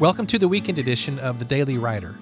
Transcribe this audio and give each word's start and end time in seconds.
Welcome 0.00 0.28
to 0.28 0.38
the 0.38 0.46
weekend 0.46 0.78
edition 0.78 1.18
of 1.18 1.40
the 1.40 1.44
Daily 1.44 1.76
Writer. 1.76 2.14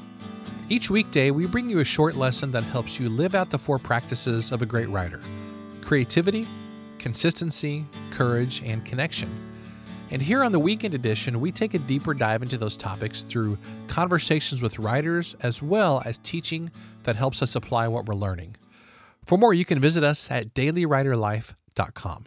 Each 0.71 0.89
weekday, 0.89 1.31
we 1.31 1.47
bring 1.47 1.69
you 1.69 1.81
a 1.81 1.85
short 1.85 2.17
lesson 2.17 2.51
that 2.53 2.63
helps 2.63 2.99
you 2.99 3.11
live 3.11 3.35
out 3.35 3.51
the 3.51 3.59
four 3.59 3.79
practices 3.79 4.51
of 4.51 4.63
a 4.63 4.67
great 4.67 4.89
writer 4.89 5.21
creativity, 5.83 6.49
consistency, 6.97 7.85
courage, 8.11 8.63
and 8.65 8.83
connection. 8.87 9.29
And 10.11 10.23
here 10.23 10.43
on 10.43 10.53
the 10.53 10.59
weekend 10.59 10.95
edition, 10.95 11.39
we 11.39 11.53
take 11.53 11.75
a 11.75 11.79
deeper 11.79 12.15
dive 12.15 12.41
into 12.41 12.57
those 12.57 12.79
topics 12.79 13.23
through 13.25 13.59
conversations 13.89 14.63
with 14.63 14.79
writers 14.79 15.37
as 15.43 15.61
well 15.61 16.01
as 16.07 16.17
teaching 16.17 16.71
that 17.03 17.17
helps 17.17 17.43
us 17.43 17.57
apply 17.57 17.89
what 17.89 18.07
we're 18.07 18.15
learning. 18.15 18.57
For 19.27 19.37
more, 19.37 19.53
you 19.53 19.67
can 19.67 19.81
visit 19.81 20.03
us 20.03 20.31
at 20.31 20.55
dailywriterlife.com. 20.55 22.25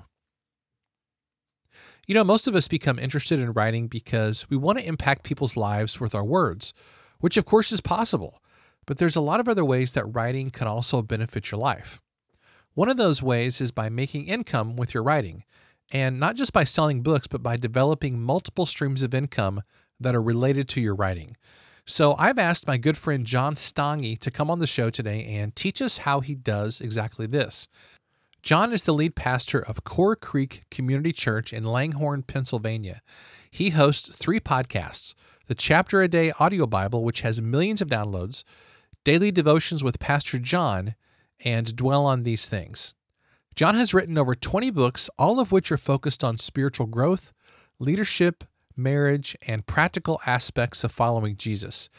You 2.09 2.15
know, 2.15 2.23
most 2.23 2.47
of 2.47 2.55
us 2.55 2.67
become 2.67 2.97
interested 2.97 3.39
in 3.39 3.53
writing 3.53 3.85
because 3.85 4.49
we 4.49 4.57
want 4.57 4.79
to 4.79 4.87
impact 4.87 5.21
people's 5.21 5.55
lives 5.55 5.99
with 5.99 6.15
our 6.15 6.23
words, 6.23 6.73
which 7.19 7.37
of 7.37 7.45
course 7.45 7.71
is 7.71 7.81
possible. 7.81 8.41
But 8.87 8.97
there's 8.97 9.15
a 9.15 9.21
lot 9.21 9.39
of 9.39 9.47
other 9.47 9.63
ways 9.63 9.93
that 9.93 10.05
writing 10.05 10.49
can 10.49 10.67
also 10.67 11.03
benefit 11.03 11.51
your 11.51 11.59
life. 11.59 12.01
One 12.73 12.89
of 12.89 12.97
those 12.97 13.21
ways 13.21 13.61
is 13.61 13.69
by 13.69 13.89
making 13.89 14.25
income 14.25 14.75
with 14.75 14.91
your 14.91 15.03
writing, 15.03 15.43
and 15.91 16.19
not 16.19 16.35
just 16.35 16.51
by 16.51 16.63
selling 16.63 17.03
books, 17.03 17.27
but 17.27 17.43
by 17.43 17.57
developing 17.57 18.19
multiple 18.19 18.65
streams 18.65 19.03
of 19.03 19.13
income 19.13 19.61
that 19.99 20.15
are 20.15 20.21
related 20.21 20.67
to 20.69 20.81
your 20.81 20.95
writing. 20.95 21.37
So 21.85 22.15
I've 22.17 22.39
asked 22.39 22.65
my 22.65 22.77
good 22.77 22.97
friend 22.97 23.23
John 23.23 23.53
Stange 23.53 24.17
to 24.17 24.31
come 24.31 24.49
on 24.49 24.57
the 24.57 24.65
show 24.65 24.89
today 24.89 25.25
and 25.25 25.55
teach 25.55 25.79
us 25.79 25.99
how 25.99 26.21
he 26.21 26.33
does 26.33 26.81
exactly 26.81 27.27
this. 27.27 27.67
John 28.41 28.71
is 28.71 28.83
the 28.83 28.93
lead 28.93 29.15
pastor 29.15 29.59
of 29.59 29.83
Core 29.83 30.15
Creek 30.15 30.63
Community 30.71 31.11
Church 31.11 31.51
in 31.51 31.65
Langhorne, 31.65 32.23
Pennsylvania. 32.23 33.01
He 33.51 33.71
hosts 33.71 34.15
three 34.15 34.39
podcasts 34.39 35.13
the 35.47 35.55
Chapter 35.55 36.01
a 36.01 36.07
Day 36.07 36.31
Audio 36.39 36.65
Bible, 36.65 37.03
which 37.03 37.21
has 37.21 37.41
millions 37.41 37.81
of 37.81 37.89
downloads, 37.89 38.43
Daily 39.03 39.31
Devotions 39.31 39.83
with 39.83 39.99
Pastor 39.99 40.39
John, 40.39 40.95
and 41.43 41.75
Dwell 41.75 42.05
on 42.05 42.23
These 42.23 42.47
Things. 42.47 42.95
John 43.55 43.75
has 43.75 43.93
written 43.93 44.17
over 44.17 44.35
20 44.35 44.69
books, 44.69 45.09
all 45.17 45.39
of 45.39 45.51
which 45.51 45.71
are 45.71 45.77
focused 45.77 46.23
on 46.23 46.37
spiritual 46.37 46.85
growth, 46.85 47.33
leadership, 47.77 48.43
marriage, 48.77 49.35
and 49.47 49.65
practical 49.65 50.21
aspects 50.25 50.83
of 50.83 50.91
following 50.91 51.35
Jesus. 51.35 51.89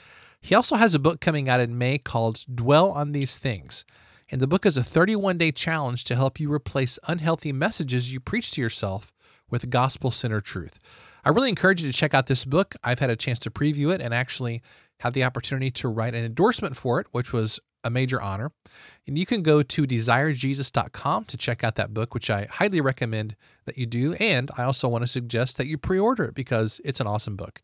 He 0.41 0.55
also 0.55 0.77
has 0.77 0.95
a 0.95 1.01
book 1.01 1.21
coming 1.21 1.49
out 1.49 1.61
in 1.61 1.77
May 1.77 1.99
called 1.99 2.45
Dwell 2.53 2.91
on 2.93 3.13
These 3.13 3.37
Things. 3.37 3.85
And 4.31 4.41
the 4.41 4.47
book 4.47 4.65
is 4.65 4.77
a 4.77 4.85
31 4.85 5.39
day 5.39 5.51
challenge 5.51 6.05
to 6.05 6.17
help 6.17 6.39
you 6.39 6.53
replace 6.53 6.99
unhealthy 7.09 7.53
messages 7.53 8.13
you 8.13 8.21
preach 8.21 8.51
to 8.53 8.61
yourself 8.61 9.13
with 9.51 9.71
gospel 9.71 10.11
centered 10.11 10.45
truth. 10.45 10.79
I 11.25 11.31
really 11.31 11.49
encourage 11.49 11.83
you 11.83 11.91
to 11.91 11.97
check 11.97 12.15
out 12.15 12.27
this 12.27 12.45
book. 12.45 12.77
I've 12.83 13.01
had 13.01 13.11
a 13.11 13.17
chance 13.17 13.39
to 13.41 13.51
preview 13.51 13.93
it 13.93 14.01
and 14.01 14.15
actually 14.15 14.63
had 15.01 15.15
the 15.15 15.25
opportunity 15.25 15.71
to 15.71 15.89
write 15.89 16.15
an 16.15 16.25
endorsement 16.25 16.77
for 16.77 17.01
it, 17.01 17.09
which 17.11 17.33
was 17.33 17.59
a 17.83 17.91
major 17.91 18.21
honor. 18.21 18.53
And 19.07 19.19
you 19.19 19.27
can 19.27 19.43
go 19.43 19.63
to 19.63 19.87
desirejesus.com 19.87 21.25
to 21.25 21.37
check 21.37 21.65
out 21.65 21.75
that 21.77 21.93
book, 21.93 22.15
which 22.15 22.31
I 22.31 22.47
highly 22.51 22.81
recommend 22.81 23.37
that 23.65 23.79
you 23.79 23.87
do. 23.87 24.15
And 24.15 24.51
I 24.57 24.65
also 24.65 24.89
want 24.89 25.03
to 25.03 25.09
suggest 25.09 25.59
that 25.59 25.67
you 25.67 25.79
pre 25.79 25.99
order 25.99 26.25
it 26.25 26.35
because 26.35 26.81
it's 26.85 27.01
an 27.01 27.07
awesome 27.07 27.37
book. 27.37 27.61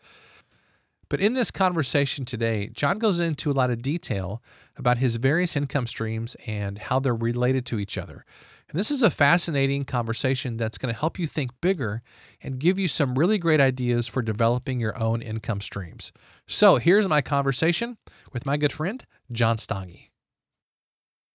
But 1.09 1.21
in 1.21 1.35
this 1.35 1.51
conversation 1.51 2.25
today, 2.25 2.69
John 2.73 2.99
goes 2.99 3.21
into 3.21 3.51
a 3.51 3.53
lot 3.53 3.71
of 3.71 3.83
detail 3.83 4.43
about 4.77 4.99
his 4.99 5.17
various 5.17 5.57
income 5.57 5.87
streams 5.87 6.37
and 6.47 6.79
how 6.79 6.99
they're 6.99 7.15
related 7.15 7.65
to 7.67 7.79
each 7.79 7.97
other. 7.97 8.25
And 8.69 8.79
this 8.79 8.91
is 8.91 9.05
a 9.05 9.11
fascinating 9.11 9.85
conversation 9.85 10.57
that's 10.57 10.79
going 10.79 10.93
to 10.93 10.99
help 10.99 11.19
you 11.19 11.29
think 11.29 11.53
bigger 11.61 12.03
and 12.43 12.59
give 12.59 12.79
you 12.79 12.89
some 12.89 13.17
really 13.17 13.39
great 13.39 13.61
ideas 13.61 14.09
for 14.09 14.23
developing 14.23 14.81
your 14.81 14.99
own 15.01 15.23
income 15.23 15.61
streams. 15.61 16.11
So 16.49 16.77
here's 16.77 17.07
my 17.07 17.21
conversation 17.21 17.99
with 18.33 18.45
my 18.45 18.57
good 18.57 18.73
friend, 18.73 19.05
John 19.31 19.57
Stange. 19.57 20.11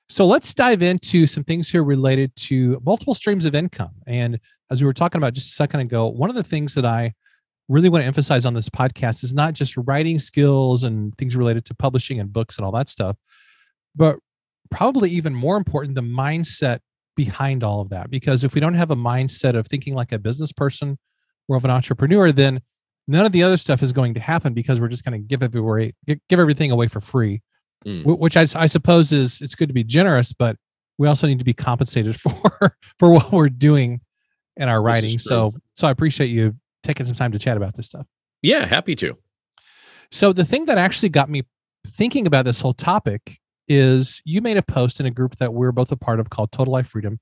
So 0.10 0.26
let's 0.26 0.54
dive 0.54 0.82
into 0.82 1.26
some 1.26 1.46
things 1.46 1.70
here 1.70 1.86
related 1.86 2.36
to 2.36 2.82
multiple 2.86 3.16
streams 3.16 3.46
of 3.46 3.56
income. 3.56 3.94
And 4.06 4.42
as 4.70 4.82
we 4.82 4.86
were 4.86 4.92
talking 4.92 5.20
about 5.20 5.34
just 5.34 5.52
a 5.52 5.56
second 5.56 5.80
ago, 5.80 6.08
one 6.08 6.30
of 6.30 6.36
the 6.36 6.44
things 6.44 6.74
that 6.76 6.84
I 6.84 7.14
really 7.72 7.90
want 7.90 8.02
to 8.02 8.06
emphasize 8.06 8.46
on 8.46 8.54
this 8.54 8.70
podcast 8.70 9.24
is 9.24 9.34
not 9.34 9.54
just 9.54 9.76
writing 9.78 10.20
skills 10.20 10.84
and 10.84 11.18
things 11.18 11.36
related 11.36 11.66
to 11.66 11.74
publishing 11.74 12.20
and 12.20 12.32
books 12.32 12.58
and 12.58 12.66
all 12.66 12.72
that 12.74 12.90
stuff, 12.90 13.18
but 13.96 14.18
probably 14.70 15.10
even 15.10 15.34
more 15.34 15.58
important, 15.58 15.96
the 15.96 16.02
mindset 16.02 16.80
behind 17.16 17.64
all 17.64 17.82
of 17.82 17.90
that. 17.90 18.10
Because 18.10 18.44
if 18.44 18.54
we 18.54 18.62
don't 18.62 18.74
have 18.74 18.92
a 18.92 18.96
mindset 18.96 19.56
of 19.56 19.68
thinking 19.68 19.96
like 19.96 20.12
a 20.12 20.20
business 20.20 20.52
person 20.52 20.98
or 21.48 21.58
of 21.58 21.66
an 21.66 21.72
entrepreneur, 21.72 22.32
then 22.32 22.62
none 23.08 23.26
of 23.26 23.32
the 23.32 23.44
other 23.44 23.58
stuff 23.58 23.82
is 23.82 23.94
going 23.94 24.14
to 24.14 24.20
happen 24.20 24.54
because 24.54 24.80
we're 24.80 24.88
just 24.88 25.06
going 25.06 25.20
to 25.20 25.26
give 25.26 25.42
everywhere 25.42 25.92
give 26.06 26.40
everything 26.40 26.72
away 26.72 26.88
for 26.88 27.00
free, 27.00 27.42
mm. 27.86 28.04
which 28.06 28.38
I, 28.38 28.46
I 28.56 28.68
suppose 28.68 29.12
is 29.12 29.40
it's 29.42 29.56
good 29.56 29.70
to 29.70 29.74
be 29.74 29.84
generous, 29.84 30.34
but 30.34 30.58
we 30.98 31.08
also 31.08 31.26
need 31.26 31.40
to 31.40 31.46
be 31.46 31.54
compensated 31.54 32.16
for 32.20 32.76
for 33.00 33.12
what 33.12 33.32
we're 33.32 33.50
doing 33.50 34.02
in 34.58 34.68
our 34.68 34.82
writing. 34.82 35.18
So 35.18 35.54
so 35.74 35.88
I 35.88 35.92
appreciate 35.92 36.28
you 36.28 36.56
taking 36.84 37.06
some 37.06 37.16
time 37.16 37.32
to 37.32 37.40
chat 37.40 37.58
about 37.58 37.76
this 37.76 37.86
stuff. 37.88 38.06
Yeah, 38.42 38.66
happy 38.66 38.96
to. 38.98 39.18
So 40.12 40.34
the 40.34 40.46
thing 40.46 40.66
that 40.66 40.78
actually 40.78 41.10
got 41.10 41.30
me 41.30 41.44
thinking 41.88 42.28
about 42.28 42.46
this 42.46 42.62
whole 42.62 42.74
topic 42.74 43.38
is 43.68 44.22
you 44.26 44.42
made 44.42 44.58
a 44.58 44.62
post 44.62 45.00
in 45.00 45.06
a 45.06 45.12
group 45.12 45.38
that 45.38 45.54
we're 45.54 45.72
both 45.72 45.92
a 45.92 45.96
part 45.96 46.20
of 46.20 46.30
called 46.30 46.52
Total 46.52 46.72
Life 46.72 46.88
Freedom. 46.88 47.20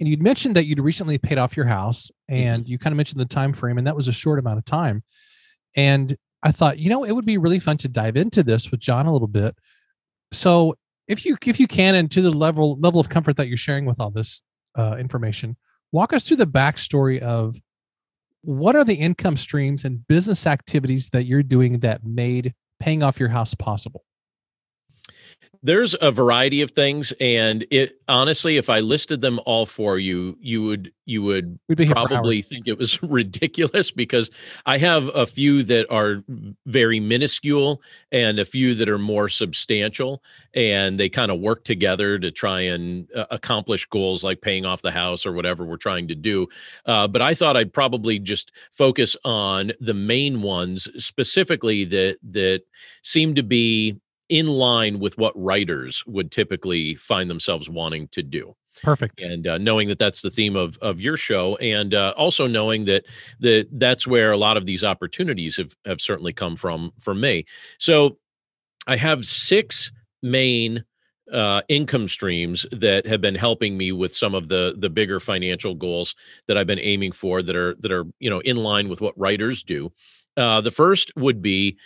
And 0.00 0.08
you'd 0.08 0.22
mentioned 0.22 0.56
that 0.56 0.64
you'd 0.64 0.80
recently 0.80 1.18
paid 1.18 1.38
off 1.38 1.56
your 1.56 1.66
house 1.66 2.10
and 2.28 2.64
mm-hmm. 2.64 2.72
you 2.72 2.78
kind 2.78 2.92
of 2.92 2.96
mentioned 2.96 3.20
the 3.20 3.26
time 3.26 3.52
frame 3.52 3.78
and 3.78 3.86
that 3.86 3.94
was 3.94 4.08
a 4.08 4.12
short 4.12 4.38
amount 4.38 4.58
of 4.58 4.64
time. 4.64 5.04
And 5.76 6.16
I 6.42 6.50
thought, 6.50 6.78
you 6.78 6.90
know, 6.90 7.04
it 7.04 7.12
would 7.12 7.26
be 7.26 7.38
really 7.38 7.60
fun 7.60 7.76
to 7.78 7.88
dive 7.88 8.16
into 8.16 8.42
this 8.42 8.70
with 8.70 8.80
John 8.80 9.06
a 9.06 9.12
little 9.12 9.28
bit. 9.28 9.54
So 10.32 10.74
if 11.06 11.24
you 11.24 11.36
if 11.46 11.60
you 11.60 11.68
can 11.68 11.94
and 11.94 12.10
to 12.10 12.22
the 12.22 12.32
level 12.32 12.78
level 12.80 13.00
of 13.00 13.08
comfort 13.08 13.36
that 13.36 13.48
you're 13.48 13.56
sharing 13.56 13.84
with 13.84 14.00
all 14.00 14.10
this 14.10 14.42
uh, 14.74 14.96
information, 14.98 15.56
walk 15.92 16.12
us 16.12 16.26
through 16.26 16.38
the 16.38 16.46
backstory 16.46 17.20
of 17.20 17.60
what 18.42 18.76
are 18.76 18.84
the 18.84 18.94
income 18.94 19.36
streams 19.36 19.84
and 19.84 20.06
business 20.06 20.46
activities 20.46 21.10
that 21.10 21.24
you're 21.24 21.42
doing 21.42 21.78
that 21.80 22.04
made 22.04 22.54
paying 22.80 23.02
off 23.02 23.18
your 23.18 23.28
house 23.28 23.54
possible? 23.54 24.04
There's 25.62 25.94
a 26.00 26.10
variety 26.10 26.60
of 26.60 26.72
things 26.72 27.12
and 27.20 27.64
it 27.70 28.00
honestly 28.08 28.56
if 28.56 28.68
i 28.68 28.80
listed 28.80 29.20
them 29.20 29.40
all 29.46 29.64
for 29.66 29.98
you 29.98 30.36
you 30.40 30.62
would 30.62 30.92
you 31.04 31.22
would 31.22 31.58
probably 31.90 32.42
think 32.42 32.66
it 32.66 32.78
was 32.78 33.02
ridiculous 33.02 33.90
because 33.90 34.30
i 34.66 34.76
have 34.76 35.08
a 35.14 35.26
few 35.26 35.62
that 35.62 35.86
are 35.90 36.22
very 36.66 36.98
minuscule 36.98 37.80
and 38.10 38.38
a 38.38 38.44
few 38.44 38.74
that 38.74 38.88
are 38.88 38.98
more 38.98 39.28
substantial 39.28 40.22
and 40.54 40.98
they 40.98 41.08
kind 41.08 41.30
of 41.30 41.40
work 41.40 41.64
together 41.64 42.18
to 42.18 42.30
try 42.30 42.60
and 42.60 43.08
uh, 43.14 43.24
accomplish 43.30 43.86
goals 43.86 44.22
like 44.22 44.40
paying 44.40 44.66
off 44.66 44.82
the 44.82 44.90
house 44.90 45.24
or 45.24 45.32
whatever 45.32 45.64
we're 45.64 45.76
trying 45.76 46.06
to 46.06 46.14
do. 46.14 46.46
Uh, 46.86 47.08
but 47.08 47.22
i 47.22 47.34
thought 47.34 47.56
i'd 47.56 47.72
probably 47.72 48.18
just 48.18 48.52
focus 48.70 49.16
on 49.24 49.72
the 49.80 49.94
main 49.94 50.42
ones 50.42 50.88
specifically 51.02 51.84
that 51.84 52.18
that 52.22 52.62
seem 53.02 53.34
to 53.34 53.42
be 53.42 53.96
in 54.32 54.46
line 54.46 54.98
with 54.98 55.18
what 55.18 55.34
writers 55.36 56.02
would 56.06 56.32
typically 56.32 56.94
find 56.94 57.28
themselves 57.28 57.68
wanting 57.68 58.08
to 58.08 58.22
do. 58.22 58.56
Perfect. 58.82 59.20
And 59.20 59.46
uh, 59.46 59.58
knowing 59.58 59.88
that 59.88 59.98
that's 59.98 60.22
the 60.22 60.30
theme 60.30 60.56
of 60.56 60.78
of 60.78 61.02
your 61.02 61.18
show, 61.18 61.56
and 61.56 61.92
uh, 61.92 62.14
also 62.16 62.46
knowing 62.46 62.86
that 62.86 63.04
that 63.40 63.68
that's 63.72 64.06
where 64.06 64.32
a 64.32 64.38
lot 64.38 64.56
of 64.56 64.64
these 64.64 64.82
opportunities 64.82 65.58
have 65.58 65.74
have 65.84 66.00
certainly 66.00 66.32
come 66.32 66.56
from 66.56 66.92
for 66.98 67.14
me. 67.14 67.44
So 67.78 68.16
I 68.86 68.96
have 68.96 69.26
six 69.26 69.92
main 70.22 70.84
uh, 71.30 71.60
income 71.68 72.08
streams 72.08 72.64
that 72.72 73.06
have 73.06 73.20
been 73.20 73.34
helping 73.34 73.76
me 73.76 73.92
with 73.92 74.14
some 74.14 74.34
of 74.34 74.48
the 74.48 74.74
the 74.78 74.88
bigger 74.88 75.20
financial 75.20 75.74
goals 75.74 76.14
that 76.46 76.56
I've 76.56 76.66
been 76.66 76.80
aiming 76.80 77.12
for 77.12 77.42
that 77.42 77.54
are 77.54 77.74
that 77.80 77.92
are 77.92 78.06
you 78.20 78.30
know 78.30 78.40
in 78.40 78.56
line 78.56 78.88
with 78.88 79.02
what 79.02 79.18
writers 79.18 79.62
do. 79.62 79.92
Uh, 80.38 80.62
the 80.62 80.70
first 80.70 81.12
would 81.14 81.42
be 81.42 81.76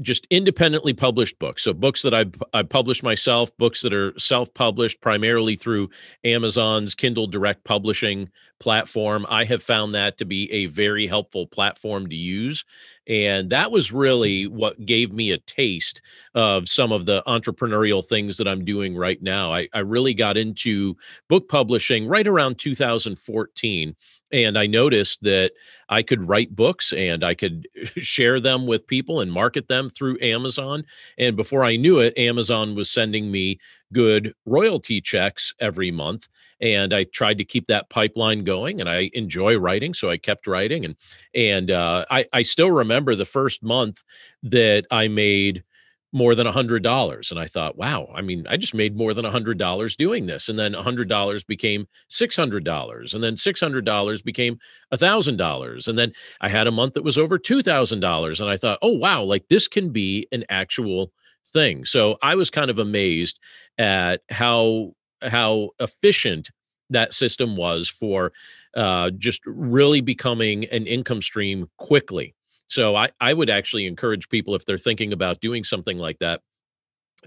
just 0.00 0.26
independently 0.30 0.92
published 0.92 1.38
books. 1.38 1.62
So 1.62 1.72
books 1.72 2.02
that 2.02 2.14
I've, 2.14 2.34
I've 2.54 2.68
published 2.68 3.02
myself, 3.02 3.56
books 3.56 3.82
that 3.82 3.92
are 3.92 4.12
self-published 4.18 5.00
primarily 5.00 5.56
through 5.56 5.90
Amazon's 6.24 6.94
Kindle 6.94 7.26
Direct 7.26 7.64
Publishing 7.64 8.30
platform. 8.60 9.26
I 9.28 9.44
have 9.44 9.62
found 9.62 9.94
that 9.94 10.18
to 10.18 10.24
be 10.24 10.50
a 10.52 10.66
very 10.66 11.06
helpful 11.06 11.46
platform 11.46 12.08
to 12.08 12.14
use. 12.14 12.64
And 13.06 13.50
that 13.50 13.72
was 13.72 13.90
really 13.90 14.46
what 14.46 14.84
gave 14.86 15.12
me 15.12 15.32
a 15.32 15.38
taste 15.38 16.02
of 16.34 16.68
some 16.68 16.92
of 16.92 17.06
the 17.06 17.24
entrepreneurial 17.26 18.06
things 18.06 18.36
that 18.36 18.46
I'm 18.46 18.64
doing 18.64 18.94
right 18.94 19.20
now. 19.20 19.52
I, 19.52 19.68
I 19.72 19.80
really 19.80 20.14
got 20.14 20.36
into 20.36 20.96
book 21.28 21.48
publishing 21.48 22.06
right 22.06 22.26
around 22.26 22.58
2014 22.58 23.96
and 24.32 24.56
I 24.56 24.66
noticed 24.66 25.22
that 25.22 25.52
I 25.88 26.02
could 26.02 26.28
write 26.28 26.54
books 26.54 26.92
and 26.92 27.24
I 27.24 27.34
could 27.34 27.66
share 27.96 28.38
them 28.38 28.66
with 28.66 28.86
people 28.86 29.20
and 29.20 29.32
market 29.32 29.66
them 29.66 29.88
through 29.88 30.18
Amazon. 30.20 30.84
And 31.18 31.34
before 31.34 31.64
I 31.64 31.76
knew 31.76 31.98
it, 31.98 32.16
Amazon 32.16 32.74
was 32.74 32.90
sending 32.90 33.30
me 33.30 33.58
good 33.92 34.34
royalty 34.46 35.00
checks 35.00 35.52
every 35.58 35.90
month 35.90 36.28
and 36.60 36.92
i 36.92 37.04
tried 37.04 37.38
to 37.38 37.44
keep 37.44 37.66
that 37.66 37.88
pipeline 37.90 38.44
going 38.44 38.80
and 38.80 38.88
i 38.88 39.10
enjoy 39.14 39.56
writing 39.56 39.94
so 39.94 40.10
i 40.10 40.16
kept 40.16 40.46
writing 40.46 40.84
and 40.84 40.96
and 41.34 41.70
uh, 41.70 42.04
I, 42.10 42.26
I 42.32 42.42
still 42.42 42.70
remember 42.70 43.14
the 43.14 43.24
first 43.24 43.62
month 43.62 44.02
that 44.42 44.86
i 44.90 45.08
made 45.08 45.64
more 46.12 46.34
than 46.34 46.46
a 46.46 46.52
hundred 46.52 46.82
dollars 46.82 47.30
and 47.30 47.38
i 47.38 47.46
thought 47.46 47.76
wow 47.76 48.10
i 48.14 48.20
mean 48.20 48.44
i 48.48 48.56
just 48.56 48.74
made 48.74 48.96
more 48.96 49.14
than 49.14 49.24
a 49.24 49.30
hundred 49.30 49.58
dollars 49.58 49.94
doing 49.94 50.26
this 50.26 50.48
and 50.48 50.58
then 50.58 50.74
a 50.74 50.82
hundred 50.82 51.08
dollars 51.08 51.44
became 51.44 51.86
six 52.08 52.34
hundred 52.36 52.64
dollars 52.64 53.14
and 53.14 53.22
then 53.22 53.36
six 53.36 53.60
hundred 53.60 53.84
dollars 53.84 54.20
became 54.20 54.58
a 54.90 54.98
thousand 54.98 55.36
dollars 55.36 55.86
and 55.86 55.98
then 55.98 56.12
i 56.40 56.48
had 56.48 56.66
a 56.66 56.72
month 56.72 56.94
that 56.94 57.04
was 57.04 57.16
over 57.16 57.38
two 57.38 57.62
thousand 57.62 58.00
dollars 58.00 58.40
and 58.40 58.50
i 58.50 58.56
thought 58.56 58.78
oh 58.82 58.92
wow 58.92 59.22
like 59.22 59.46
this 59.48 59.68
can 59.68 59.90
be 59.90 60.26
an 60.32 60.44
actual 60.48 61.12
thing. 61.46 61.84
So 61.84 62.18
i 62.22 62.34
was 62.34 62.50
kind 62.50 62.70
of 62.70 62.78
amazed 62.78 63.38
at 63.78 64.22
how 64.30 64.94
how 65.22 65.70
efficient 65.78 66.50
that 66.90 67.14
system 67.14 67.56
was 67.56 67.88
for 67.88 68.32
uh, 68.74 69.10
just 69.10 69.42
really 69.46 70.00
becoming 70.00 70.64
an 70.66 70.86
income 70.86 71.22
stream 71.22 71.68
quickly 71.76 72.34
so 72.66 72.94
I, 72.94 73.10
I 73.20 73.34
would 73.34 73.50
actually 73.50 73.86
encourage 73.86 74.28
people 74.28 74.54
if 74.54 74.64
they're 74.64 74.78
thinking 74.78 75.12
about 75.12 75.40
doing 75.40 75.64
something 75.64 75.98
like 75.98 76.20
that 76.20 76.40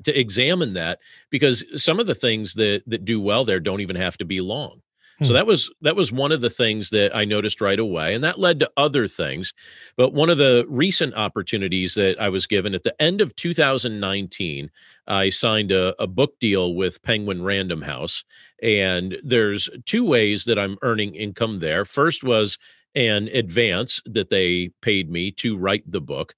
to 0.04 0.18
examine 0.18 0.74
that 0.74 1.00
because 1.30 1.64
some 1.76 2.00
of 2.00 2.08
the 2.08 2.16
things 2.16 2.54
that 2.56 2.84
that 2.88 3.06
do 3.06 3.20
well 3.22 3.46
there 3.46 3.60
don't 3.60 3.82
even 3.82 3.96
have 3.96 4.18
to 4.18 4.26
be 4.26 4.42
long. 4.42 4.82
Hmm. 5.24 5.28
So 5.28 5.34
that 5.34 5.48
was 5.48 5.72
that 5.82 5.96
was 5.96 6.12
one 6.12 6.32
of 6.32 6.42
the 6.42 6.50
things 6.50 6.90
that 6.92 7.16
I 7.16 7.26
noticed 7.26 7.62
right 7.62 7.80
away 7.80 8.14
and 8.14 8.24
that 8.24 8.40
led 8.40 8.60
to 8.60 8.72
other 8.78 9.08
things. 9.08 9.54
But 9.96 10.14
one 10.14 10.30
of 10.30 10.38
the 10.38 10.66
recent 10.70 11.16
opportunities 11.16 11.96
that 11.96 12.20
I 12.20 12.30
was 12.30 12.46
given 12.46 12.76
at 12.76 12.84
the 12.84 13.00
end 13.02 13.22
of 13.22 13.36
2019, 13.36 14.70
I 15.08 15.30
signed 15.30 15.72
a, 15.72 16.02
a 16.02 16.08
book 16.08 16.40
deal 16.40 16.76
with 16.76 17.02
Penguin 17.04 17.44
Random 17.44 17.82
House 17.82 18.24
and 18.62 19.18
there's 19.24 19.70
two 19.86 20.06
ways 20.06 20.46
that 20.46 20.60
I'm 20.60 20.78
earning 20.82 21.16
income 21.16 21.60
there. 21.60 21.86
First 21.86 22.24
was 22.24 22.58
an 22.96 23.28
advance 23.30 24.02
that 24.06 24.30
they 24.30 24.70
paid 24.82 25.10
me 25.10 25.32
to 25.32 25.58
write 25.58 25.90
the 25.90 26.02
book 26.02 26.36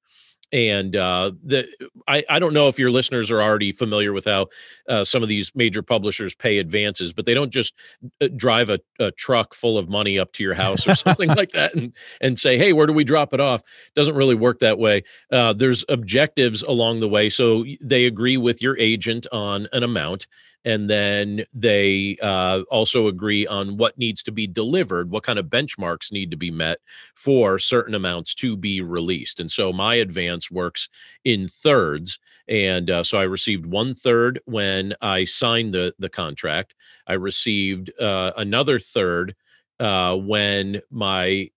and 0.56 0.96
uh, 0.96 1.34
the 1.44 1.68
I, 2.08 2.24
I 2.30 2.40
don't 2.40 2.54
know 2.54 2.70
if 2.70 2.80
your 2.80 2.90
listeners 2.90 3.30
are 3.30 3.42
already 3.42 3.74
familiar 3.74 4.14
with 4.14 4.24
how 4.24 4.48
uh, 4.88 5.04
some 5.04 5.22
of 5.22 5.28
these 5.28 5.52
major 5.54 5.82
publishers 5.82 6.34
pay 6.34 6.60
advances, 6.60 7.12
but 7.12 7.26
they 7.26 7.34
don't 7.34 7.52
just 7.52 7.74
uh, 8.22 8.30
drive 8.38 8.70
a, 8.70 8.80
a 8.98 9.12
truck 9.12 9.54
full 9.54 9.78
of 9.78 9.90
money 9.90 10.18
up 10.18 10.32
to 10.32 10.44
your 10.44 10.54
house 10.54 10.88
or 10.88 10.96
something 11.06 11.28
like 11.28 11.52
that 11.52 11.76
and 11.76 11.94
and 12.22 12.40
say, 12.40 12.58
hey, 12.58 12.72
where 12.72 12.88
do 12.88 12.94
we 12.94 13.04
drop 13.04 13.34
it 13.34 13.42
off? 13.42 13.62
Doesn't 13.96 14.16
really 14.16 14.34
work 14.34 14.60
that 14.60 14.80
way. 14.80 15.04
Uh, 15.30 15.52
there's 15.52 15.84
objectives 15.90 16.62
along 16.64 17.02
the 17.02 17.10
way, 17.10 17.30
so 17.30 17.66
they 17.82 18.06
agree 18.06 18.38
with 18.38 18.62
your 18.62 18.78
agent 18.78 19.28
on 19.34 19.68
an 19.74 19.84
amount, 19.84 20.26
and 20.66 20.90
then 20.90 21.46
they 21.54 22.18
uh, 22.22 22.62
also 22.70 23.08
agree 23.08 23.48
on 23.48 23.78
what 23.78 23.98
needs 23.98 24.24
to 24.24 24.32
be 24.32 24.48
delivered 24.48 25.12
what 25.12 25.24
kind 25.24 25.40
of 25.40 25.46
benchmarks 25.46 26.12
need 26.12 26.32
to 26.32 26.38
be 26.38 26.52
met 26.52 26.80
for 27.16 27.60
certain 27.60 27.94
amounts 27.94 28.34
to 28.36 28.58
be 28.58 28.82
released. 28.82 29.40
And 29.40 29.50
so 29.50 29.72
my 29.72 29.96
advance 29.96 30.52
works 30.52 30.90
in 31.24 31.48
thirds 31.48 32.20
and 32.48 32.92
uh, 32.92 33.04
so 33.04 33.18
i 33.18 33.24
received 33.24 33.66
one 33.66 33.96
third 33.96 34.40
when 34.46 34.94
i 35.02 35.24
signed 35.24 35.74
the 35.74 35.94
the 36.00 36.10
contract. 36.10 36.76
I 37.08 37.14
received 37.14 37.92
uh, 38.00 38.34
another 38.38 38.80
third 38.80 39.36
uh, 39.80 40.16
when 40.16 40.82
my 40.90 41.50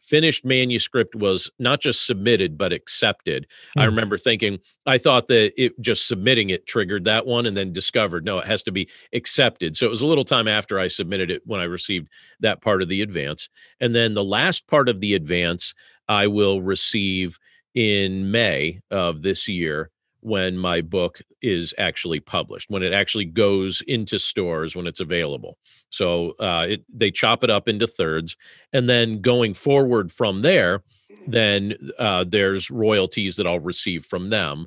finished 0.00 0.44
manuscript 0.44 1.14
was 1.14 1.50
not 1.58 1.80
just 1.80 2.06
submitted 2.06 2.56
but 2.56 2.72
accepted 2.72 3.46
mm. 3.76 3.80
i 3.80 3.84
hmm. 3.84 3.90
remember 3.90 4.16
thinking 4.16 4.58
i 4.86 4.96
thought 4.96 5.28
that 5.28 5.52
it 5.62 5.78
just 5.80 6.08
submitting 6.08 6.50
it 6.50 6.66
triggered 6.66 7.04
that 7.04 7.26
one 7.26 7.46
and 7.46 7.56
then 7.56 7.72
discovered 7.72 8.24
no 8.24 8.38
it 8.38 8.46
has 8.46 8.62
to 8.62 8.72
be 8.72 8.88
accepted 9.12 9.76
so 9.76 9.86
it 9.86 9.90
was 9.90 10.02
a 10.02 10.06
little 10.06 10.24
time 10.24 10.48
after 10.48 10.78
i 10.78 10.88
submitted 10.88 11.30
it 11.30 11.42
when 11.44 11.60
i 11.60 11.64
received 11.64 12.08
that 12.40 12.60
part 12.62 12.82
of 12.82 12.88
the 12.88 13.02
advance 13.02 13.48
and 13.80 13.94
then 13.94 14.14
the 14.14 14.24
last 14.24 14.66
part 14.66 14.88
of 14.88 15.00
the 15.00 15.14
advance 15.14 15.74
i 16.08 16.26
will 16.26 16.62
receive 16.62 17.38
in 17.74 18.30
may 18.30 18.80
of 18.90 19.22
this 19.22 19.46
year 19.48 19.90
when 20.20 20.56
my 20.56 20.80
book 20.80 21.20
is 21.42 21.74
actually 21.78 22.20
published, 22.20 22.70
when 22.70 22.82
it 22.82 22.92
actually 22.92 23.24
goes 23.24 23.82
into 23.86 24.18
stores 24.18 24.76
when 24.76 24.86
it's 24.86 25.00
available. 25.00 25.56
So 25.90 26.32
uh, 26.38 26.66
it, 26.68 26.84
they 26.92 27.10
chop 27.10 27.42
it 27.42 27.50
up 27.50 27.68
into 27.68 27.86
thirds, 27.86 28.36
and 28.72 28.88
then 28.88 29.20
going 29.20 29.54
forward 29.54 30.12
from 30.12 30.40
there, 30.40 30.82
then 31.26 31.74
uh, 31.98 32.24
there's 32.28 32.70
royalties 32.70 33.36
that 33.36 33.46
I'll 33.46 33.60
receive 33.60 34.04
from 34.04 34.30
them 34.30 34.66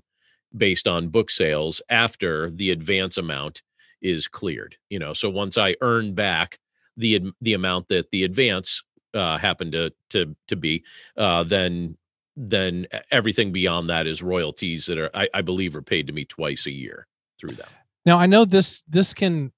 based 0.55 0.87
on 0.87 1.09
book 1.09 1.31
sales 1.31 1.81
after 1.89 2.49
the 2.49 2.71
advance 2.71 3.17
amount 3.17 3.61
is 4.01 4.27
cleared. 4.27 4.75
You 4.89 4.99
know, 4.99 5.13
so 5.13 5.29
once 5.29 5.57
I 5.57 5.75
earn 5.81 6.13
back 6.13 6.59
the 6.97 7.31
the 7.41 7.53
amount 7.53 7.87
that 7.87 8.11
the 8.11 8.23
advance 8.23 8.83
uh, 9.13 9.37
happened 9.37 9.71
to 9.73 9.93
to 10.09 10.35
to 10.47 10.55
be, 10.55 10.83
uh, 11.17 11.43
then 11.43 11.97
then 12.35 12.87
everything 13.11 13.51
beyond 13.51 13.89
that 13.89 14.07
is 14.07 14.23
royalties 14.23 14.85
that 14.87 14.97
are 14.97 15.09
I, 15.13 15.29
I, 15.33 15.41
believe 15.41 15.75
are 15.75 15.81
paid 15.81 16.07
to 16.07 16.13
me 16.13 16.25
twice 16.25 16.65
a 16.65 16.71
year 16.71 17.07
through 17.39 17.55
them. 17.55 17.67
Now 18.05 18.19
I 18.19 18.25
know 18.25 18.45
this 18.45 18.81
this 18.83 19.13
can 19.13 19.51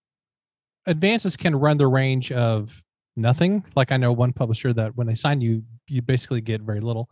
advances 0.86 1.38
can 1.38 1.56
run 1.56 1.78
the 1.78 1.88
range 1.88 2.32
of 2.32 2.84
nothing. 3.16 3.64
Like 3.76 3.92
I 3.92 3.98
know 3.98 4.12
one 4.12 4.34
publisher 4.34 4.74
that 4.74 4.96
when 4.96 5.08
they 5.08 5.16
sign 5.16 5.42
you, 5.42 5.64
you 5.88 6.02
basically 6.02 6.42
get 6.42 6.62
very 6.62 6.82
little. 6.82 7.10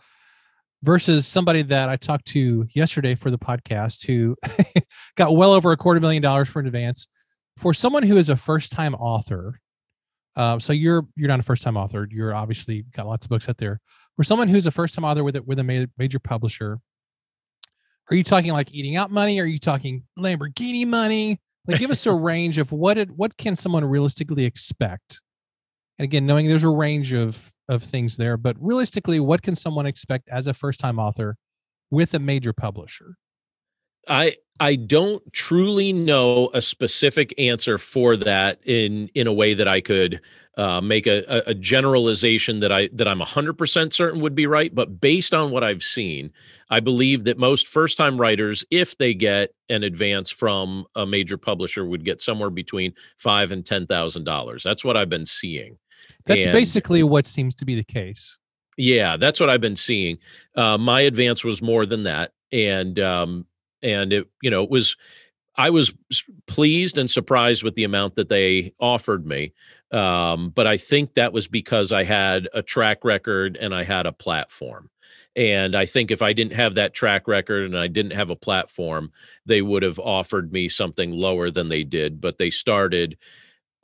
Versus 0.84 1.26
somebody 1.26 1.62
that 1.62 1.88
I 1.88 1.96
talked 1.96 2.26
to 2.28 2.68
yesterday 2.74 3.16
for 3.16 3.32
the 3.32 3.40
podcast 3.40 4.06
who 4.06 4.36
got 5.16 5.34
well 5.34 5.54
over 5.54 5.72
a 5.72 5.78
quarter 5.78 6.02
million 6.02 6.22
dollars 6.22 6.50
for 6.50 6.60
an 6.60 6.68
advance. 6.68 7.08
For 7.58 7.74
someone 7.74 8.04
who 8.04 8.18
is 8.18 8.28
a 8.28 8.36
first 8.36 8.74
time 8.74 8.94
author, 8.96 9.62
uh, 10.36 10.60
so 10.60 10.74
you're 10.74 11.08
you're 11.16 11.28
not 11.28 11.40
a 11.40 11.44
first 11.44 11.64
time 11.64 11.78
author. 11.78 12.08
You're 12.10 12.34
obviously 12.34 12.84
got 12.92 13.08
lots 13.08 13.26
of 13.26 13.30
books 13.30 13.48
out 13.48 13.58
there. 13.58 13.80
For 14.16 14.24
someone 14.24 14.48
who's 14.48 14.66
a 14.66 14.72
first 14.72 14.96
time 14.96 15.06
author 15.06 15.24
with 15.24 15.36
it 15.36 15.48
with 15.48 15.60
a 15.60 15.90
major 15.98 16.20
publisher 16.20 16.80
are 18.10 18.16
you 18.16 18.24
talking 18.24 18.52
like 18.52 18.72
eating 18.74 18.96
out 18.96 19.12
money? 19.12 19.40
Are 19.40 19.46
you 19.46 19.58
talking 19.58 20.04
lamborghini 20.20 20.86
money? 20.86 21.40
Like 21.68 21.80
give 21.80 21.92
us 21.92 22.06
a 22.06 22.14
range 22.14 22.58
of 22.58 22.72
what 22.72 22.98
it 22.98 23.12
what 23.12 23.38
can 23.38 23.56
someone 23.56 23.86
realistically 23.86 24.46
expect? 24.46 25.22
And 25.98 26.04
again 26.04 26.26
knowing 26.26 26.48
there's 26.48 26.64
a 26.64 26.70
range 26.70 27.14
of 27.14 27.52
of 27.70 27.82
things 27.82 28.18
there 28.18 28.36
but 28.36 28.58
realistically 28.60 29.22
what 29.22 29.42
can 29.42 29.56
someone 29.56 29.86
expect 29.86 30.28
as 30.28 30.48
a 30.48 30.54
first 30.54 30.80
time 30.80 31.00
author 31.00 31.38
with 31.92 32.14
a 32.14 32.20
major 32.20 32.52
publisher 32.52 33.16
i 34.08 34.36
i 34.60 34.76
don't 34.76 35.22
truly 35.34 35.94
know 35.94 36.50
a 36.54 36.62
specific 36.62 37.34
answer 37.38 37.78
for 37.78 38.16
that 38.18 38.60
in 38.66 39.10
in 39.16 39.28
a 39.28 39.34
way 39.34 39.54
that 39.54 39.68
i 39.68 39.82
could 39.82 40.22
uh, 40.58 40.80
make 40.82 41.08
a, 41.08 41.42
a, 41.48 41.54
generalization 41.56 42.60
that 42.60 42.72
I 42.72 42.88
that 42.94 43.08
I'm 43.08 43.20
100% 43.20 43.92
certain 43.92 44.22
would 44.22 44.36
be 44.36 44.46
right, 44.46 44.74
but 44.74 45.02
based 45.02 45.34
on 45.34 45.50
what 45.50 45.64
I've 45.64 45.82
seen, 45.82 46.32
I 46.70 46.80
believe 46.80 47.24
that 47.24 47.40
most 47.40 47.68
first-time 47.68 48.22
writers, 48.22 48.64
if 48.70 48.96
they 48.98 49.16
get 49.16 49.56
an 49.70 49.82
advance 49.82 50.30
from 50.30 50.86
a 50.96 51.08
major 51.08 51.38
publisher, 51.38 51.86
would 51.86 52.06
get 52.06 52.22
somewhere 52.22 52.52
between 52.52 52.94
five 53.18 53.52
and 53.52 53.66
ten 53.66 53.88
thousand 53.88 54.26
dollars. 54.26 54.62
That's 54.62 54.86
what 54.86 54.96
I've 54.96 55.10
been 55.10 55.26
seeing. 55.26 55.78
That's 56.26 56.44
and, 56.44 56.54
basically 56.54 57.02
what 57.02 57.26
seems 57.26 57.56
to 57.56 57.66
be 57.66 57.74
the 57.74 57.84
case. 57.84 58.38
Yeah, 58.78 59.18
that's 59.18 59.40
what 59.40 59.50
I've 59.50 59.62
been 59.62 59.76
seeing. 59.76 60.20
Uh, 60.56 60.78
my 60.78 61.02
advance 61.02 61.44
was 61.44 61.64
more 61.64 61.88
than 61.88 62.04
that, 62.04 62.32
and 62.52 63.00
um, 63.00 63.48
and 63.84 64.14
it 64.14 64.28
you 64.42 64.50
know 64.50 64.64
it 64.64 64.70
was 64.70 64.96
I 65.56 65.70
was 65.70 65.94
pleased 66.48 66.98
and 66.98 67.10
surprised 67.10 67.64
with 67.64 67.76
the 67.76 67.84
amount 67.84 68.16
that 68.16 68.30
they 68.30 68.74
offered 68.80 69.26
me. 69.26 69.54
Um, 69.92 70.50
but 70.50 70.66
I 70.66 70.78
think 70.78 71.14
that 71.14 71.34
was 71.34 71.48
because 71.48 71.92
I 71.92 72.04
had 72.04 72.50
a 72.54 72.64
track 72.64 73.06
record 73.06 73.56
and 73.58 73.76
I 73.76 73.84
had 73.84 74.08
a 74.08 74.12
platform. 74.12 74.90
And 75.36 75.76
I 75.76 75.86
think 75.86 76.12
if 76.12 76.22
I 76.22 76.34
didn't 76.34 76.54
have 76.54 76.76
that 76.76 76.94
track 76.94 77.28
record 77.28 77.66
and 77.66 77.78
I 77.78 77.88
didn't 77.88 78.14
have 78.14 78.30
a 78.30 78.36
platform, 78.36 79.12
they 79.46 79.62
would 79.62 79.84
have 79.84 80.00
offered 80.00 80.52
me 80.52 80.70
something 80.70 81.12
lower 81.12 81.50
than 81.52 81.70
they 81.70 81.84
did. 81.84 82.22
But 82.22 82.38
they 82.38 82.50
started 82.50 83.18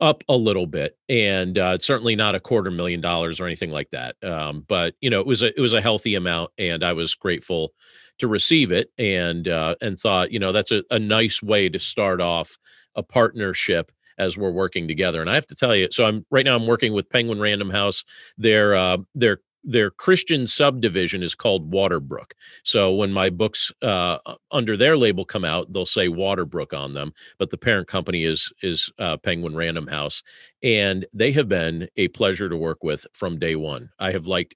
up 0.00 0.24
a 0.28 0.36
little 0.36 0.66
bit, 0.66 0.96
and 1.08 1.58
uh, 1.58 1.76
certainly 1.78 2.16
not 2.16 2.34
a 2.34 2.40
quarter 2.40 2.70
million 2.70 3.00
dollars 3.00 3.40
or 3.40 3.46
anything 3.46 3.70
like 3.70 3.90
that. 3.90 4.16
Um, 4.22 4.64
but 4.66 4.94
you 5.00 5.10
know, 5.10 5.20
it 5.20 5.26
was 5.26 5.42
a 5.42 5.48
it 5.56 5.60
was 5.60 5.74
a 5.74 5.82
healthy 5.82 6.14
amount, 6.14 6.52
and 6.56 6.84
I 6.84 6.92
was 6.92 7.14
grateful 7.14 7.72
to 8.20 8.28
receive 8.28 8.72
it, 8.72 8.90
and 8.98 9.48
uh, 9.48 9.74
and 9.80 9.98
thought, 9.98 10.32
you 10.32 10.38
know, 10.38 10.52
that's 10.52 10.72
a, 10.72 10.82
a 10.90 10.98
nice 10.98 11.42
way 11.42 11.68
to 11.68 11.78
start 11.78 12.20
off 12.20 12.58
a 12.94 13.02
partnership 13.02 13.92
as 14.18 14.36
we're 14.36 14.50
working 14.50 14.86
together. 14.86 15.20
And 15.20 15.30
I 15.30 15.34
have 15.34 15.46
to 15.48 15.54
tell 15.54 15.74
you, 15.74 15.88
so 15.90 16.04
I'm 16.04 16.24
right 16.30 16.44
now 16.44 16.54
I'm 16.54 16.66
working 16.66 16.92
with 16.92 17.08
Penguin 17.10 17.40
Random 17.40 17.70
House. 17.70 18.04
Their 18.38 18.74
uh, 18.74 18.98
their 19.14 19.40
their 19.64 19.90
Christian 19.90 20.46
subdivision 20.46 21.22
is 21.22 21.34
called 21.34 21.70
Waterbrook. 21.70 22.32
So 22.64 22.94
when 22.94 23.12
my 23.12 23.30
books 23.30 23.70
uh, 23.82 24.18
under 24.50 24.76
their 24.76 24.96
label 24.96 25.24
come 25.24 25.44
out, 25.44 25.72
they'll 25.72 25.86
say 25.86 26.08
Waterbrook 26.08 26.72
on 26.72 26.94
them, 26.94 27.12
but 27.38 27.50
the 27.50 27.58
parent 27.58 27.88
company 27.88 28.24
is 28.24 28.52
is 28.62 28.90
uh, 28.98 29.16
Penguin 29.18 29.56
Random 29.56 29.86
House, 29.86 30.22
and 30.62 31.06
they 31.12 31.32
have 31.32 31.48
been 31.48 31.88
a 31.96 32.08
pleasure 32.08 32.48
to 32.48 32.56
work 32.56 32.82
with 32.82 33.06
from 33.12 33.38
day 33.38 33.56
one. 33.56 33.90
I 33.98 34.12
have 34.12 34.26
liked 34.26 34.54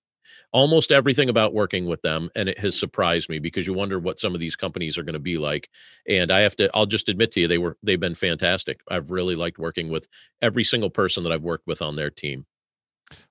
almost 0.55 0.93
everything 0.93 1.29
about 1.29 1.53
working 1.53 1.85
with 1.85 2.01
them 2.03 2.31
and 2.37 2.49
it 2.49 2.57
has 2.61 2.79
surprised 2.79 3.29
me 3.29 3.41
because 3.41 3.67
you 3.67 3.75
wonder 3.75 3.99
what 3.99 4.21
some 4.21 4.35
of 4.35 4.41
these 4.41 4.55
companies 4.55 4.97
are 4.97 5.03
going 5.03 5.15
to 5.15 5.19
be 5.19 5.37
like 5.37 5.69
and 6.09 6.31
i 6.31 6.41
have 6.41 6.55
to 6.55 6.71
i'll 6.75 6.87
just 6.87 7.09
admit 7.09 7.33
to 7.33 7.41
you 7.41 7.49
they 7.49 7.59
were 7.59 7.77
they've 7.83 8.01
been 8.01 8.15
fantastic. 8.15 8.81
I've 8.89 9.11
really 9.11 9.35
liked 9.35 9.59
working 9.59 9.91
with 9.91 10.07
every 10.41 10.63
single 10.63 10.91
person 10.91 11.25
that 11.25 11.33
i've 11.33 11.43
worked 11.43 11.67
with 11.67 11.83
on 11.83 11.97
their 11.97 12.09
team. 12.09 12.47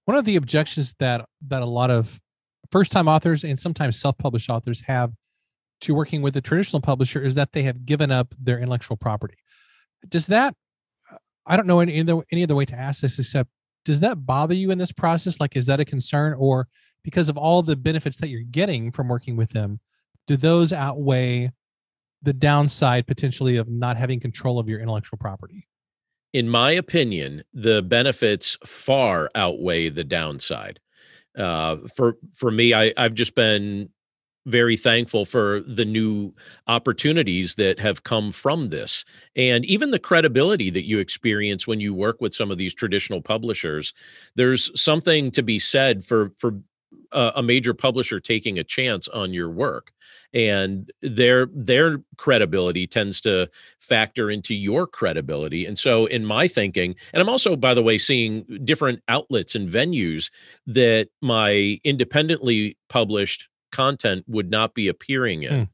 One 0.06 0.18
of 0.18 0.26
the 0.26 0.36
objections 0.36 0.94
that 1.00 1.26
that 1.48 1.64
a 1.64 1.66
lot 1.66 1.90
of 1.90 2.20
first 2.72 2.92
time 2.92 3.08
authors 3.08 3.44
and 3.46 3.58
sometimes 3.58 3.98
self-published 3.98 4.50
authors 4.50 4.82
have 4.82 5.14
to 5.82 5.96
working 5.96 6.22
with 6.22 6.36
a 6.36 6.42
traditional 6.42 6.82
publisher 6.82 7.22
is 7.22 7.36
that 7.36 7.54
they 7.54 7.64
have 7.64 7.86
given 7.86 8.12
up 8.12 8.34
their 8.38 8.60
intellectual 8.60 8.98
property. 8.98 9.38
Does 10.08 10.28
that 10.28 10.56
i 11.46 11.56
don't 11.56 11.68
know 11.68 11.80
any, 11.80 11.98
any 12.32 12.44
other 12.44 12.56
way 12.56 12.66
to 12.66 12.76
ask 12.78 13.02
this 13.02 13.18
except 13.18 13.50
does 13.86 14.02
that 14.02 14.26
bother 14.26 14.54
you 14.54 14.72
in 14.72 14.78
this 14.78 14.92
process? 14.92 15.40
Like 15.40 15.56
is 15.56 15.68
that 15.68 15.80
a 15.80 15.86
concern 15.86 16.36
or 16.38 16.68
because 17.04 17.30
of 17.30 17.38
all 17.38 17.62
the 17.62 17.76
benefits 17.76 18.18
that 18.18 18.30
you're 18.30 18.42
getting 18.42 18.92
from 18.92 19.08
working 19.08 19.36
with 19.36 19.52
them 19.52 19.80
do 20.28 20.38
those 20.38 20.72
outweigh 20.72 21.52
the 22.22 22.34
downside 22.34 23.06
potentially 23.06 23.58
of 23.58 23.68
not 23.68 23.98
having 23.98 24.20
control 24.20 24.58
of 24.58 24.70
your 24.70 24.80
intellectual 24.80 25.18
property? 25.18 25.68
In 26.32 26.50
my 26.50 26.72
opinion 26.72 27.44
the 27.54 27.82
benefits 27.82 28.58
far 28.66 29.30
outweigh 29.36 29.90
the 29.90 30.04
downside. 30.04 30.80
Uh, 31.38 31.78
for 31.96 32.18
for 32.34 32.52
me 32.52 32.74
I, 32.74 32.94
i've 32.96 33.16
just 33.16 33.34
been 33.36 33.90
very 34.46 34.76
thankful 34.76 35.26
for 35.26 35.62
the 35.62 35.86
new 35.86 36.34
opportunities 36.68 37.56
that 37.56 37.80
have 37.80 38.04
come 38.04 38.30
from 38.32 38.70
this. 38.70 39.06
And 39.38 39.64
even 39.66 39.92
the 39.92 40.00
credibility 40.00 40.70
that 40.70 40.86
you 40.86 41.00
experience 41.00 41.66
when 41.66 41.80
you 41.80 41.94
work 41.94 42.20
with 42.20 42.36
some 42.36 42.52
of 42.52 42.58
these 42.58 42.74
traditional 42.74 43.22
publishers 43.22 43.94
there's 44.36 44.70
something 44.80 45.32
to 45.32 45.44
be 45.44 45.60
said 45.60 46.06
for 46.06 46.32
for 46.38 46.60
a, 47.14 47.34
a 47.38 47.44
major 47.44 47.74
publisher 47.74 48.20
taking 48.20 48.60
a 48.60 48.64
chance 48.64 49.08
on 49.10 49.34
your 49.34 49.50
work 49.50 49.92
and 50.34 50.92
their 51.02 51.48
their 51.54 52.00
credibility 52.18 52.88
tends 52.88 53.22
to 53.22 53.48
factor 53.80 54.32
into 54.32 54.56
your 54.56 54.88
credibility 54.88 55.66
and 55.66 55.78
so 55.78 56.06
in 56.08 56.26
my 56.26 56.48
thinking 56.48 56.96
and 57.14 57.22
i'm 57.22 57.30
also 57.30 57.56
by 57.56 57.74
the 57.74 57.84
way 57.84 57.98
seeing 57.98 58.44
different 58.64 59.00
outlets 59.08 59.54
and 59.54 59.70
venues 59.70 60.32
that 60.66 61.08
my 61.22 61.80
independently 61.84 62.78
published 62.90 63.48
content 63.74 64.24
would 64.28 64.50
not 64.50 64.74
be 64.74 64.88
appearing 64.88 65.44
in. 65.44 65.66
Mm. 65.66 65.70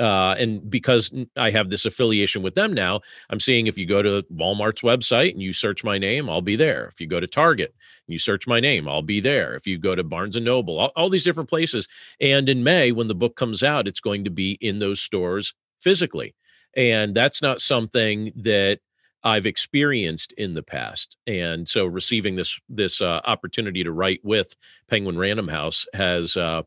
Uh, 0.00 0.34
and 0.38 0.70
because 0.70 1.12
I 1.36 1.50
have 1.50 1.68
this 1.68 1.84
affiliation 1.84 2.42
with 2.42 2.54
them 2.54 2.72
now, 2.72 3.00
I'm 3.28 3.38
seeing 3.38 3.66
if 3.66 3.76
you 3.76 3.84
go 3.84 4.00
to 4.00 4.24
Walmart's 4.32 4.80
website 4.80 5.32
and 5.32 5.42
you 5.42 5.52
search 5.52 5.84
my 5.84 5.98
name, 5.98 6.30
I'll 6.30 6.40
be 6.40 6.56
there. 6.56 6.86
If 6.86 7.00
you 7.00 7.06
go 7.06 7.20
to 7.20 7.26
Target 7.26 7.74
and 8.06 8.12
you 8.12 8.18
search 8.18 8.46
my 8.46 8.60
name, 8.60 8.88
I'll 8.88 9.02
be 9.02 9.20
there. 9.20 9.54
If 9.54 9.66
you 9.66 9.78
go 9.78 9.94
to 9.94 10.02
Barnes 10.02 10.36
and 10.36 10.44
Noble, 10.46 10.78
all, 10.78 10.92
all 10.96 11.10
these 11.10 11.24
different 11.24 11.50
places. 11.50 11.86
And 12.18 12.48
in 12.48 12.64
May, 12.64 12.92
when 12.92 13.08
the 13.08 13.14
book 13.14 13.36
comes 13.36 13.62
out, 13.62 13.86
it's 13.86 14.00
going 14.00 14.24
to 14.24 14.30
be 14.30 14.52
in 14.62 14.78
those 14.78 15.00
stores 15.00 15.52
physically. 15.80 16.34
And 16.74 17.14
that's 17.14 17.42
not 17.42 17.60
something 17.60 18.32
that 18.36 18.80
I've 19.22 19.46
experienced 19.46 20.32
in 20.32 20.54
the 20.54 20.62
past, 20.62 21.16
and 21.26 21.68
so 21.68 21.84
receiving 21.84 22.36
this 22.36 22.58
this 22.70 23.02
uh, 23.02 23.20
opportunity 23.26 23.84
to 23.84 23.92
write 23.92 24.20
with 24.24 24.54
Penguin 24.88 25.18
Random 25.18 25.48
House 25.48 25.84
has 25.92 26.38
uh, 26.38 26.62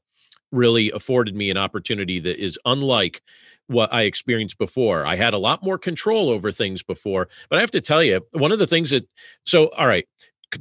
really 0.54 0.92
afforded 0.92 1.36
me 1.36 1.50
an 1.50 1.58
opportunity 1.58 2.20
that 2.20 2.42
is 2.44 2.58
unlike 2.66 3.22
what 3.68 3.94
I 3.94 4.04
experienced 4.04 4.58
before. 4.58 5.06
I 5.06 5.16
had 5.16 5.34
a 5.34 5.38
lot 5.38 5.64
more 5.64 5.78
control 5.78 6.30
over 6.30 6.52
things 6.52 6.84
before, 6.84 7.28
but 7.50 7.58
I 7.58 7.62
have 7.62 7.72
to 7.72 7.82
tell 7.82 8.04
you, 8.04 8.22
one 8.32 8.52
of 8.52 8.60
the 8.60 8.68
things 8.68 8.92
that 8.92 9.08
so 9.46 9.68
all 9.70 9.88
right, 9.88 10.06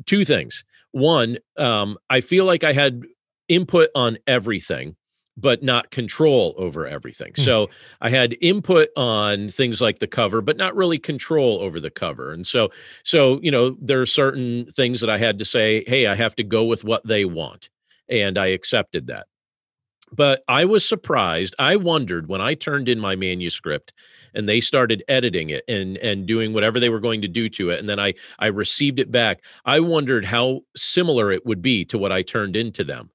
two 0.06 0.25
things. 0.25 0.64
One, 0.92 1.38
um, 1.56 1.96
I 2.11 2.20
feel 2.20 2.44
like 2.44 2.64
I 2.64 2.72
had 2.72 3.02
input 3.49 3.90
on 3.94 4.18
everything 4.26 4.96
but 5.37 5.62
not 5.62 5.90
control 5.90 6.54
over 6.58 6.87
everything. 6.87 7.32
Mm. 7.32 7.44
So 7.44 7.70
I 8.00 8.11
had 8.11 8.37
input 8.40 8.90
on 8.96 9.49
things 9.49 9.80
like 9.80 9.99
the 9.99 10.06
cover, 10.06 10.42
but 10.42 10.56
not 10.56 10.76
really 10.76 10.99
control 10.99 11.61
over 11.61 11.80
the 11.80 11.90
cover. 11.90 12.32
And 12.32 12.46
so, 12.46 12.70
so 13.04 13.40
you 13.42 13.50
know, 13.50 13.76
there 13.80 14.00
are 14.00 14.06
certain 14.06 14.66
things 14.66 15.00
that 15.00 15.11
I 15.11 15.18
had 15.18 15.38
to 15.38 15.44
say, 15.44 15.84
"Hey, 15.87 16.06
I 16.06 16.14
have 16.14 16.34
to 16.37 16.44
go 16.44 16.64
with 16.64 16.84
what 16.84 17.06
they 17.06 17.25
want," 17.25 17.70
and 18.08 18.37
I 18.37 18.49
accepted 18.49 19.06
that 19.06 19.26
but 20.12 20.42
I 20.49 20.64
was 20.64 20.87
surprised. 20.87 21.54
I 21.59 21.76
wondered 21.76 22.28
when 22.28 22.40
I 22.40 22.54
turned 22.54 22.88
in 22.88 23.00
my 23.00 23.16
manuscript 23.16 23.92
and 24.35 24.49
they 24.49 24.61
started 24.61 25.02
editing 25.09 25.50
it 25.50 25.64
and 25.69 25.97
and 25.99 26.26
doing 26.26 26.52
whatever 26.52 26.78
they 26.78 26.88
were 26.88 27.00
going 27.00 27.23
to 27.23 27.28
do 27.28 27.49
to 27.50 27.71
it 27.71 27.81
and 27.81 27.88
then 27.88 27.99
I 27.99 28.14
I 28.38 28.47
received 28.47 28.99
it 28.99 29.11
back. 29.11 29.42
I 29.64 29.81
wondered 29.81 30.25
how 30.25 30.61
similar 30.76 31.33
it 31.33 31.47
would 31.47 31.62
be 31.62 31.85
to 31.87 31.99
what 31.99 32.12
I 32.12 32.23
turned 32.23 32.57
into 32.57 32.85
them. 32.85 33.11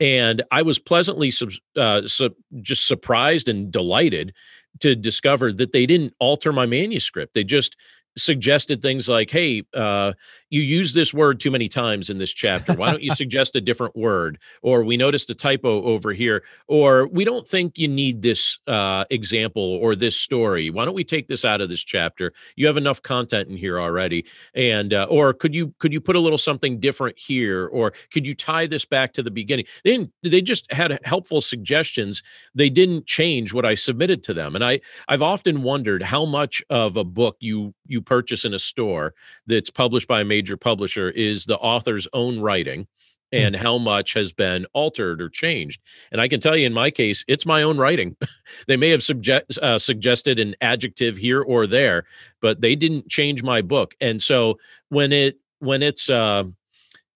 And 0.00 0.42
I 0.52 0.62
was 0.62 0.78
pleasantly 0.78 1.32
uh, 1.76 2.06
sub, 2.06 2.32
just 2.62 2.86
surprised 2.86 3.48
and 3.48 3.72
delighted 3.72 4.32
to 4.80 4.94
discover 4.94 5.52
that 5.52 5.72
they 5.72 5.86
didn't 5.86 6.14
alter 6.20 6.52
my 6.52 6.66
manuscript. 6.66 7.34
They 7.34 7.42
just 7.42 7.76
suggested 8.16 8.80
things 8.80 9.08
like, 9.08 9.30
"Hey, 9.30 9.64
uh, 9.74 10.12
you 10.50 10.62
use 10.62 10.94
this 10.94 11.12
word 11.12 11.40
too 11.40 11.50
many 11.50 11.68
times 11.68 12.10
in 12.10 12.18
this 12.18 12.32
chapter. 12.32 12.74
Why 12.74 12.90
don't 12.90 13.02
you 13.02 13.14
suggest 13.14 13.56
a 13.56 13.60
different 13.60 13.96
word?" 13.96 14.38
Or 14.62 14.82
we 14.84 14.96
noticed 14.96 15.30
a 15.30 15.34
typo 15.34 15.82
over 15.84 16.12
here. 16.12 16.42
Or 16.66 17.06
we 17.08 17.24
don't 17.24 17.46
think 17.46 17.78
you 17.78 17.88
need 17.88 18.22
this 18.22 18.58
uh, 18.66 19.04
example 19.10 19.62
or 19.62 19.94
this 19.94 20.16
story. 20.16 20.70
Why 20.70 20.84
don't 20.84 20.94
we 20.94 21.04
take 21.04 21.28
this 21.28 21.44
out 21.44 21.60
of 21.60 21.68
this 21.68 21.82
chapter? 21.82 22.32
You 22.56 22.66
have 22.66 22.76
enough 22.76 23.02
content 23.02 23.48
in 23.48 23.56
here 23.56 23.80
already. 23.80 24.24
And 24.54 24.94
uh, 24.94 25.06
or 25.10 25.32
could 25.32 25.54
you 25.54 25.74
could 25.78 25.92
you 25.92 26.00
put 26.00 26.16
a 26.16 26.20
little 26.20 26.38
something 26.38 26.80
different 26.80 27.18
here? 27.18 27.66
Or 27.66 27.92
could 28.12 28.26
you 28.26 28.34
tie 28.34 28.66
this 28.66 28.84
back 28.84 29.12
to 29.14 29.22
the 29.22 29.30
beginning? 29.30 29.66
They 29.84 29.90
didn't, 29.90 30.12
they 30.22 30.40
just 30.40 30.70
had 30.72 30.98
helpful 31.04 31.40
suggestions. 31.40 32.22
They 32.54 32.70
didn't 32.70 33.06
change 33.06 33.52
what 33.52 33.64
I 33.64 33.74
submitted 33.74 34.22
to 34.24 34.34
them. 34.34 34.54
And 34.54 34.64
I 34.64 34.80
I've 35.08 35.22
often 35.22 35.62
wondered 35.62 36.02
how 36.02 36.24
much 36.24 36.62
of 36.70 36.96
a 36.96 37.04
book 37.04 37.36
you 37.40 37.74
you 37.86 38.00
purchase 38.00 38.44
in 38.44 38.54
a 38.54 38.58
store 38.58 39.14
that's 39.46 39.70
published 39.70 40.08
by 40.08 40.20
a 40.20 40.24
major 40.24 40.37
publisher 40.56 41.10
is 41.10 41.44
the 41.44 41.58
author's 41.58 42.06
own 42.12 42.40
writing 42.40 42.86
hmm. 43.32 43.38
and 43.38 43.56
how 43.56 43.78
much 43.78 44.14
has 44.14 44.32
been 44.32 44.66
altered 44.72 45.20
or 45.20 45.28
changed. 45.28 45.80
And 46.12 46.20
I 46.20 46.28
can 46.28 46.40
tell 46.40 46.56
you, 46.56 46.66
in 46.66 46.72
my 46.72 46.90
case, 46.90 47.24
it's 47.28 47.46
my 47.46 47.62
own 47.62 47.78
writing. 47.78 48.16
they 48.66 48.76
may 48.76 48.90
have 48.90 49.02
subject, 49.02 49.58
uh, 49.58 49.78
suggested 49.78 50.38
an 50.38 50.54
adjective 50.60 51.16
here 51.16 51.42
or 51.42 51.66
there, 51.66 52.04
but 52.40 52.60
they 52.60 52.76
didn't 52.76 53.08
change 53.08 53.42
my 53.42 53.62
book. 53.62 53.94
And 54.00 54.22
so 54.22 54.58
when 54.88 55.12
it 55.12 55.38
when 55.60 55.82
it's 55.82 56.08
uh, 56.08 56.44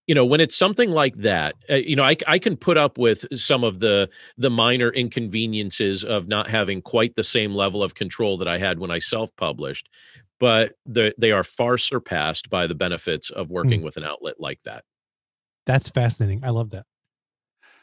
you 0.07 0.15
know 0.15 0.25
when 0.25 0.41
it's 0.41 0.55
something 0.55 0.91
like 0.91 1.15
that 1.17 1.55
uh, 1.69 1.75
you 1.75 1.95
know 1.95 2.03
I, 2.03 2.17
I 2.27 2.39
can 2.39 2.57
put 2.57 2.77
up 2.77 2.97
with 2.97 3.25
some 3.37 3.63
of 3.63 3.79
the 3.79 4.09
the 4.37 4.49
minor 4.49 4.89
inconveniences 4.89 6.03
of 6.03 6.27
not 6.27 6.49
having 6.49 6.81
quite 6.81 7.15
the 7.15 7.23
same 7.23 7.53
level 7.53 7.81
of 7.81 7.95
control 7.95 8.37
that 8.37 8.47
i 8.47 8.57
had 8.57 8.79
when 8.79 8.91
i 8.91 8.99
self-published 8.99 9.89
but 10.39 10.73
they 10.85 11.31
are 11.31 11.43
far 11.43 11.77
surpassed 11.77 12.49
by 12.49 12.67
the 12.67 12.75
benefits 12.75 13.29
of 13.29 13.49
working 13.49 13.81
mm. 13.81 13.83
with 13.83 13.97
an 13.97 14.03
outlet 14.03 14.35
like 14.39 14.59
that. 14.65 14.83
That's 15.65 15.89
fascinating. 15.89 16.43
I 16.43 16.49
love 16.49 16.71
that. 16.71 16.85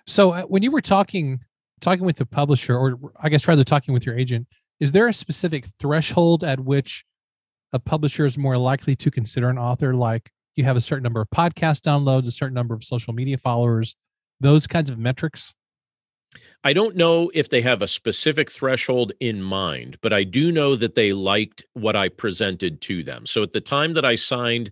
So 0.06 0.32
uh, 0.32 0.42
when 0.42 0.62
you 0.62 0.70
were 0.70 0.80
talking 0.80 1.40
talking 1.80 2.04
with 2.04 2.16
the 2.16 2.26
publisher, 2.26 2.76
or 2.76 2.98
I 3.20 3.30
guess 3.30 3.48
rather 3.48 3.64
talking 3.64 3.94
with 3.94 4.04
your 4.04 4.16
agent, 4.16 4.46
is 4.80 4.92
there 4.92 5.08
a 5.08 5.12
specific 5.12 5.66
threshold 5.78 6.44
at 6.44 6.60
which 6.60 7.04
a 7.72 7.78
publisher 7.78 8.26
is 8.26 8.36
more 8.36 8.58
likely 8.58 8.94
to 8.96 9.10
consider 9.10 9.48
an 9.48 9.58
author? 9.58 9.94
Like 9.94 10.30
you 10.56 10.64
have 10.64 10.76
a 10.76 10.80
certain 10.80 11.02
number 11.02 11.20
of 11.20 11.30
podcast 11.30 11.80
downloads, 11.80 12.26
a 12.26 12.32
certain 12.32 12.54
number 12.54 12.74
of 12.74 12.84
social 12.84 13.12
media 13.14 13.38
followers, 13.38 13.96
those 14.40 14.66
kinds 14.66 14.90
of 14.90 14.98
metrics? 14.98 15.54
I 16.62 16.72
don't 16.72 16.96
know 16.96 17.30
if 17.32 17.48
they 17.48 17.62
have 17.62 17.80
a 17.80 17.88
specific 17.88 18.50
threshold 18.50 19.12
in 19.18 19.42
mind, 19.42 19.98
but 20.02 20.12
I 20.12 20.24
do 20.24 20.52
know 20.52 20.76
that 20.76 20.94
they 20.94 21.12
liked 21.12 21.64
what 21.72 21.96
I 21.96 22.08
presented 22.08 22.82
to 22.82 23.02
them. 23.02 23.24
So 23.24 23.42
at 23.42 23.52
the 23.52 23.62
time 23.62 23.94
that 23.94 24.04
I 24.04 24.14
signed 24.14 24.70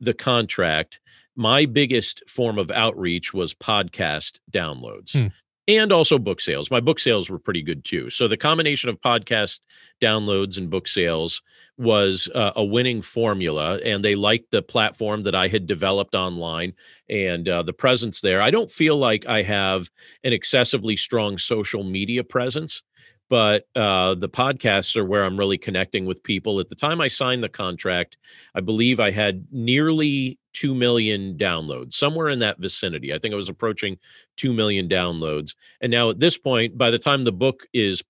the 0.00 0.14
contract, 0.14 1.00
my 1.36 1.64
biggest 1.64 2.28
form 2.28 2.58
of 2.58 2.70
outreach 2.72 3.32
was 3.32 3.54
podcast 3.54 4.40
downloads. 4.50 5.12
Hmm 5.12 5.28
and 5.68 5.92
also 5.92 6.18
book 6.18 6.40
sales. 6.40 6.70
My 6.70 6.80
book 6.80 6.98
sales 6.98 7.28
were 7.28 7.38
pretty 7.38 7.62
good 7.62 7.84
too. 7.84 8.08
So 8.08 8.26
the 8.26 8.38
combination 8.38 8.88
of 8.88 9.00
podcast 9.00 9.60
downloads 10.00 10.56
and 10.56 10.70
book 10.70 10.88
sales 10.88 11.42
was 11.78 12.28
uh, 12.34 12.52
a 12.56 12.64
winning 12.64 13.00
formula, 13.00 13.78
and 13.84 14.04
they 14.04 14.14
liked 14.14 14.50
the 14.50 14.62
platform 14.62 15.22
that 15.22 15.34
I 15.34 15.48
had 15.48 15.66
developed 15.66 16.14
online 16.14 16.72
and 17.08 17.48
uh, 17.48 17.62
the 17.62 17.72
presence 17.72 18.20
there. 18.20 18.42
I 18.42 18.50
don't 18.50 18.70
feel 18.70 18.96
like 18.96 19.26
I 19.26 19.42
have 19.42 19.88
an 20.24 20.32
excessively 20.32 20.96
strong 20.96 21.38
social 21.38 21.84
media 21.84 22.24
presence 22.24 22.82
but 23.28 23.66
uh, 23.76 24.14
the 24.14 24.28
podcasts 24.28 24.96
are 24.96 25.04
where 25.04 25.24
I'm 25.24 25.36
really 25.36 25.58
connecting 25.58 26.06
with 26.06 26.22
people. 26.22 26.60
At 26.60 26.68
the 26.68 26.74
time 26.74 27.00
I 27.00 27.08
signed 27.08 27.42
the 27.42 27.48
contract, 27.48 28.16
I 28.54 28.60
believe 28.60 29.00
I 29.00 29.10
had 29.10 29.46
nearly 29.52 30.38
2 30.54 30.74
million 30.74 31.36
downloads, 31.36 31.92
somewhere 31.92 32.30
in 32.30 32.38
that 32.40 32.58
vicinity. 32.58 33.12
I 33.12 33.18
think 33.18 33.32
I 33.32 33.36
was 33.36 33.48
approaching 33.48 33.98
2 34.36 34.52
million 34.52 34.88
downloads. 34.88 35.54
And 35.80 35.90
now 35.90 36.10
at 36.10 36.20
this 36.20 36.38
point, 36.38 36.78
by 36.78 36.90
the 36.90 36.98
time 36.98 37.22
the 37.22 37.32
book 37.32 37.66
is 37.72 38.02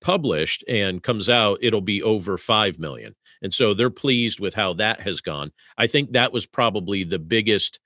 published 0.00 0.64
and 0.68 1.02
comes 1.02 1.28
out, 1.28 1.58
it'll 1.62 1.80
be 1.80 2.02
over 2.02 2.38
5 2.38 2.78
million. 2.78 3.14
And 3.42 3.52
so 3.52 3.74
they're 3.74 3.90
pleased 3.90 4.40
with 4.40 4.54
how 4.54 4.74
that 4.74 5.00
has 5.00 5.20
gone. 5.20 5.52
I 5.78 5.86
think 5.86 6.12
that 6.12 6.32
was 6.32 6.46
probably 6.46 7.04
the 7.04 7.18
biggest 7.18 7.80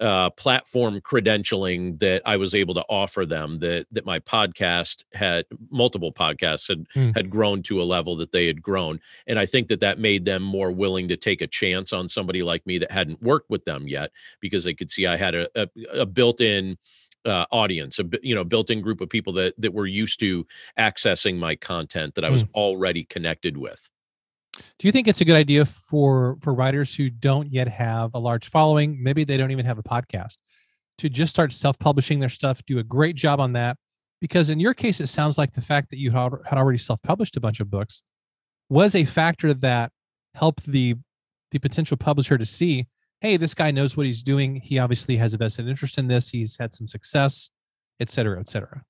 uh, 0.00 0.30
platform 0.30 1.00
credentialing 1.00 1.98
that 1.98 2.22
I 2.24 2.36
was 2.36 2.54
able 2.54 2.74
to 2.74 2.84
offer 2.88 3.26
them 3.26 3.58
that 3.58 3.86
that 3.90 4.06
my 4.06 4.20
podcast 4.20 5.02
had 5.12 5.44
multiple 5.70 6.12
podcasts 6.12 6.68
had 6.68 6.86
Hmm. 6.94 7.10
had 7.16 7.30
grown 7.30 7.64
to 7.64 7.82
a 7.82 7.84
level 7.84 8.14
that 8.18 8.30
they 8.30 8.46
had 8.46 8.62
grown 8.62 9.00
and 9.26 9.40
I 9.40 9.46
think 9.46 9.66
that 9.68 9.80
that 9.80 9.98
made 9.98 10.24
them 10.24 10.42
more 10.44 10.70
willing 10.70 11.08
to 11.08 11.16
take 11.16 11.40
a 11.40 11.48
chance 11.48 11.92
on 11.92 12.06
somebody 12.06 12.44
like 12.44 12.64
me 12.64 12.78
that 12.78 12.92
hadn't 12.92 13.20
worked 13.20 13.50
with 13.50 13.64
them 13.64 13.88
yet 13.88 14.12
because 14.40 14.62
they 14.62 14.72
could 14.74 14.88
see 14.88 15.04
I 15.04 15.16
had 15.16 15.34
a, 15.34 15.48
a, 15.56 15.68
a 16.02 16.06
built-in 16.06 16.78
uh, 17.24 17.44
audience 17.50 17.98
a 17.98 18.04
you 18.22 18.34
know 18.34 18.44
built-in 18.44 18.80
group 18.80 19.00
of 19.00 19.08
people 19.08 19.32
that 19.32 19.54
that 19.58 19.72
were 19.74 19.86
used 19.86 20.20
to 20.20 20.46
accessing 20.78 21.38
my 21.38 21.54
content 21.56 22.14
that 22.14 22.24
I 22.24 22.30
was 22.30 22.44
already 22.54 23.04
connected 23.04 23.56
with 23.56 23.88
Do 24.78 24.88
you 24.88 24.92
think 24.92 25.08
it's 25.08 25.20
a 25.20 25.24
good 25.24 25.36
idea 25.36 25.64
for 25.64 26.36
for 26.40 26.54
writers 26.54 26.94
who 26.94 27.10
don't 27.10 27.52
yet 27.52 27.68
have 27.68 28.10
a 28.14 28.18
large 28.18 28.48
following, 28.50 29.02
maybe 29.02 29.24
they 29.24 29.36
don't 29.36 29.50
even 29.50 29.66
have 29.66 29.78
a 29.78 29.82
podcast, 29.82 30.38
to 30.98 31.08
just 31.08 31.32
start 31.32 31.52
self-publishing 31.52 32.20
their 32.20 32.28
stuff, 32.28 32.60
do 32.66 32.78
a 32.78 32.82
great 32.84 33.16
job 33.16 33.40
on 33.40 33.52
that? 33.52 33.76
Because 34.20 34.50
in 34.50 34.58
your 34.58 34.74
case, 34.74 35.00
it 35.00 35.06
sounds 35.08 35.38
like 35.38 35.52
the 35.52 35.60
fact 35.60 35.90
that 35.90 35.98
you 35.98 36.10
had 36.10 36.32
already 36.52 36.78
self-published 36.78 37.36
a 37.36 37.40
bunch 37.40 37.60
of 37.60 37.70
books 37.70 38.02
was 38.68 38.94
a 38.94 39.04
factor 39.04 39.54
that 39.54 39.92
helped 40.34 40.66
the 40.66 40.94
the 41.50 41.58
potential 41.58 41.96
publisher 41.96 42.36
to 42.36 42.44
see, 42.44 42.86
hey, 43.20 43.36
this 43.36 43.54
guy 43.54 43.70
knows 43.70 43.96
what 43.96 44.06
he's 44.06 44.22
doing. 44.22 44.56
He 44.56 44.78
obviously 44.78 45.16
has 45.16 45.34
a 45.34 45.38
vested 45.38 45.68
interest 45.68 45.98
in 45.98 46.08
this. 46.08 46.28
He's 46.28 46.56
had 46.58 46.74
some 46.74 46.88
success, 46.88 47.50
et 48.00 48.10
cetera, 48.10 48.38
et 48.38 48.48
cetera. 48.48 48.84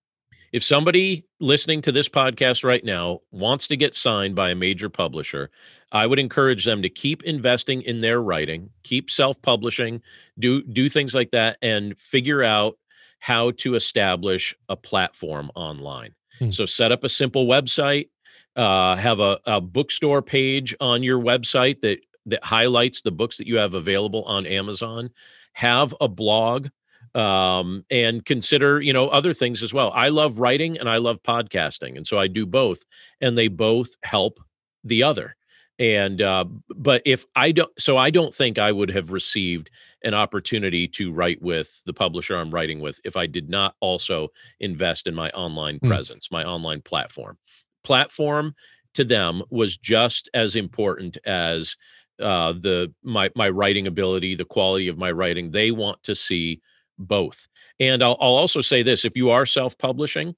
if 0.52 0.64
somebody 0.64 1.26
listening 1.40 1.82
to 1.82 1.92
this 1.92 2.08
podcast 2.08 2.64
right 2.64 2.84
now 2.84 3.20
wants 3.30 3.68
to 3.68 3.76
get 3.76 3.94
signed 3.94 4.34
by 4.34 4.50
a 4.50 4.54
major 4.54 4.88
publisher, 4.88 5.50
I 5.92 6.06
would 6.06 6.18
encourage 6.18 6.64
them 6.64 6.82
to 6.82 6.88
keep 6.88 7.22
investing 7.24 7.82
in 7.82 8.00
their 8.00 8.22
writing, 8.22 8.70
keep 8.82 9.10
self-publishing, 9.10 10.00
do 10.38 10.62
do 10.62 10.88
things 10.88 11.14
like 11.14 11.30
that 11.32 11.58
and 11.60 11.98
figure 11.98 12.42
out 12.42 12.78
how 13.20 13.50
to 13.58 13.74
establish 13.74 14.54
a 14.68 14.76
platform 14.76 15.50
online. 15.54 16.14
Hmm. 16.38 16.50
So 16.50 16.64
set 16.64 16.92
up 16.92 17.04
a 17.04 17.08
simple 17.08 17.46
website, 17.46 18.08
uh, 18.56 18.96
have 18.96 19.20
a, 19.20 19.38
a 19.44 19.60
bookstore 19.60 20.22
page 20.22 20.74
on 20.80 21.02
your 21.02 21.18
website 21.18 21.80
that 21.82 21.98
that 22.28 22.44
highlights 22.44 23.02
the 23.02 23.10
books 23.10 23.36
that 23.38 23.46
you 23.46 23.56
have 23.56 23.74
available 23.74 24.22
on 24.24 24.46
Amazon. 24.46 25.10
Have 25.54 25.94
a 26.00 26.08
blog 26.08 26.68
um, 27.14 27.84
and 27.90 28.24
consider 28.24 28.80
you 28.80 28.92
know 28.92 29.08
other 29.08 29.32
things 29.32 29.62
as 29.62 29.74
well. 29.74 29.90
I 29.94 30.08
love 30.08 30.38
writing 30.38 30.78
and 30.78 30.88
I 30.88 30.98
love 30.98 31.22
podcasting, 31.22 31.96
and 31.96 32.06
so 32.06 32.18
I 32.18 32.28
do 32.28 32.46
both, 32.46 32.84
and 33.20 33.36
they 33.36 33.48
both 33.48 33.96
help 34.02 34.38
the 34.84 35.02
other. 35.02 35.34
And 35.80 36.20
uh, 36.20 36.44
but 36.76 37.02
if 37.04 37.24
I 37.36 37.52
don't, 37.52 37.70
so 37.78 37.96
I 37.96 38.10
don't 38.10 38.34
think 38.34 38.58
I 38.58 38.72
would 38.72 38.90
have 38.90 39.12
received 39.12 39.70
an 40.02 40.12
opportunity 40.12 40.88
to 40.88 41.12
write 41.12 41.40
with 41.40 41.82
the 41.86 41.92
publisher 41.92 42.36
I'm 42.36 42.50
writing 42.50 42.80
with 42.80 43.00
if 43.04 43.16
I 43.16 43.26
did 43.26 43.48
not 43.48 43.74
also 43.80 44.28
invest 44.60 45.06
in 45.06 45.14
my 45.14 45.30
online 45.30 45.78
Hmm. 45.78 45.88
presence, 45.88 46.30
my 46.30 46.44
online 46.44 46.82
platform. 46.82 47.38
Platform 47.84 48.54
to 48.94 49.04
them 49.04 49.42
was 49.50 49.76
just 49.76 50.28
as 50.34 50.56
important 50.56 51.16
as 51.24 51.76
uh, 52.20 52.52
the 52.52 52.92
my 53.02 53.30
my 53.34 53.48
writing 53.48 53.86
ability, 53.86 54.34
the 54.34 54.44
quality 54.44 54.88
of 54.88 54.98
my 54.98 55.10
writing. 55.10 55.50
They 55.50 55.70
want 55.70 56.02
to 56.04 56.14
see 56.14 56.60
both. 56.98 57.46
And 57.80 58.02
I'll, 58.02 58.16
I'll 58.20 58.36
also 58.36 58.60
say 58.60 58.82
this: 58.82 59.04
if 59.04 59.16
you 59.16 59.30
are 59.30 59.46
self-publishing, 59.46 60.34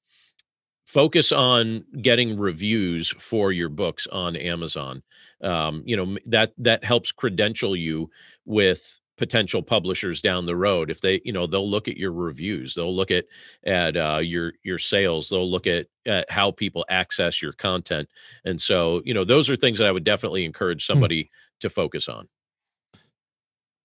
focus 0.85 1.33
on 1.33 1.85
getting 2.03 2.39
reviews 2.39 3.11
for 3.19 3.53
your 3.53 3.69
books 3.69 4.07
on 4.09 4.37
Amazon. 4.37 5.03
Um, 5.43 5.83
you 5.87 5.97
know 5.97 6.19
that 6.27 6.53
that 6.59 6.85
helps 6.85 7.13
credential 7.13 7.75
you 7.75 8.11
with 8.45 9.01
potential 9.21 9.62
publishers 9.62 10.23
down 10.23 10.47
the 10.47 10.57
road. 10.57 10.91
If 10.91 11.03
they, 11.03 11.21
you 11.27 11.33
know, 11.33 11.47
they'll 11.47 11.71
look 11.71 11.89
at 11.89 11.99
your 11.99 12.11
reviews, 12.11 12.75
they'll 12.75 12.97
look 12.97 13.11
at 13.11 13.27
at 13.67 13.95
uh, 13.95 14.21
your 14.23 14.55
your 14.65 14.79
sales, 14.79 15.29
they'll 15.29 15.49
look 15.49 15.67
at 15.67 15.87
at 16.07 16.29
how 16.31 16.50
people 16.50 16.87
access 16.89 17.43
your 17.43 17.53
content, 17.53 18.09
and 18.47 18.59
so 18.59 19.03
you 19.05 19.12
know 19.12 19.23
those 19.23 19.50
are 19.50 19.57
things 19.57 19.79
that 19.79 19.87
I 19.87 19.93
would 19.93 20.05
definitely 20.05 20.47
encourage 20.47 20.87
somebody 20.87 21.31
to 21.61 21.69
focus 21.69 22.09
on. 22.09 22.29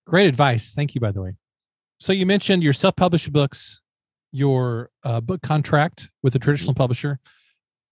Great 0.06 0.26
advice. 0.26 0.72
Thank 0.72 0.94
you, 0.94 1.00
by 1.02 1.12
the 1.12 1.20
way. 1.20 1.36
So 2.00 2.14
you 2.14 2.24
mentioned 2.24 2.62
your 2.62 2.72
self-published 2.72 3.30
books, 3.30 3.82
your 4.32 4.90
uh, 5.04 5.20
book 5.20 5.42
contract 5.42 6.10
with 6.22 6.34
a 6.34 6.38
traditional 6.38 6.74
publisher. 6.74 7.18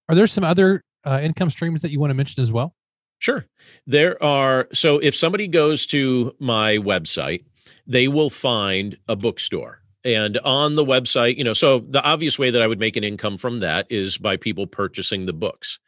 Are 0.09 0.15
there 0.15 0.27
some 0.27 0.45
other 0.45 0.83
uh, 1.05 1.21
income 1.23 1.51
streams 1.51 1.83
that 1.83 1.91
you 1.91 2.01
want 2.01 2.11
to 2.11 2.15
mention 2.15 2.43
as 2.43 2.51
well? 2.51 2.75
Sure. 3.19 3.47
There 3.87 4.23
are, 4.23 4.69
so 4.73 4.99
if 4.99 5.17
somebody 5.17 5.49
goes 5.49 5.87
to 5.87 6.35
my 6.39 6.77
website, 6.77 7.45
they 7.87 8.09
will 8.09 8.31
find 8.31 8.97
a 9.09 9.17
bookstore. 9.17 9.81
And 10.05 10.37
on 10.39 10.75
the 10.75 10.85
website, 10.85 11.39
you 11.39 11.45
know, 11.45 11.55
so 11.55 11.81
the 11.89 12.03
obvious 12.03 12.39
way 12.39 12.51
that 12.51 12.61
I 12.61 12.67
would 12.67 12.79
make 12.79 12.97
an 12.97 13.05
income 13.05 13.39
from 13.39 13.61
that 13.61 13.87
is 13.89 14.19
by 14.19 14.37
people 14.37 14.67
purchasing 14.67 15.25
the 15.25 15.33
books. 15.33 15.79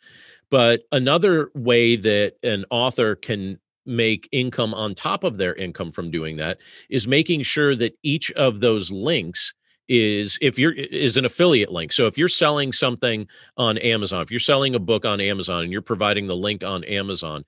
But 0.51 0.83
another 0.93 1.51
way 1.55 1.97
that 1.97 2.35
an 2.43 2.65
author 2.71 3.15
can 3.15 3.59
make 3.85 4.29
income 4.33 4.75
on 4.75 4.95
top 4.95 5.23
of 5.23 5.37
their 5.37 5.55
income 5.55 5.91
from 5.91 6.11
doing 6.11 6.37
that 6.39 6.59
is 6.89 7.07
making 7.07 7.43
sure 7.43 7.75
that 7.77 7.97
each 8.03 8.33
of 8.33 8.61
those 8.61 8.91
links 8.91 9.55
is 9.89 10.39
if 10.41 10.59
you're 10.59 10.73
is 10.73 11.17
an 11.17 11.25
affiliate 11.25 11.71
link. 11.71 11.93
So 11.93 12.07
if 12.07 12.19
you're 12.19 12.29
selling 12.29 12.73
something 12.73 13.29
on 13.57 13.79
Amazon, 13.79 14.23
if 14.23 14.31
you're 14.31 14.41
selling 14.41 14.75
a 14.75 14.81
book 14.81 15.05
on 15.05 15.21
Amazon 15.21 15.63
and 15.65 15.73
you're 15.73 15.83
providing 15.83 16.27
the 16.27 16.37
link 16.37 16.65
on 16.65 16.85
Amazon, 16.85 17.45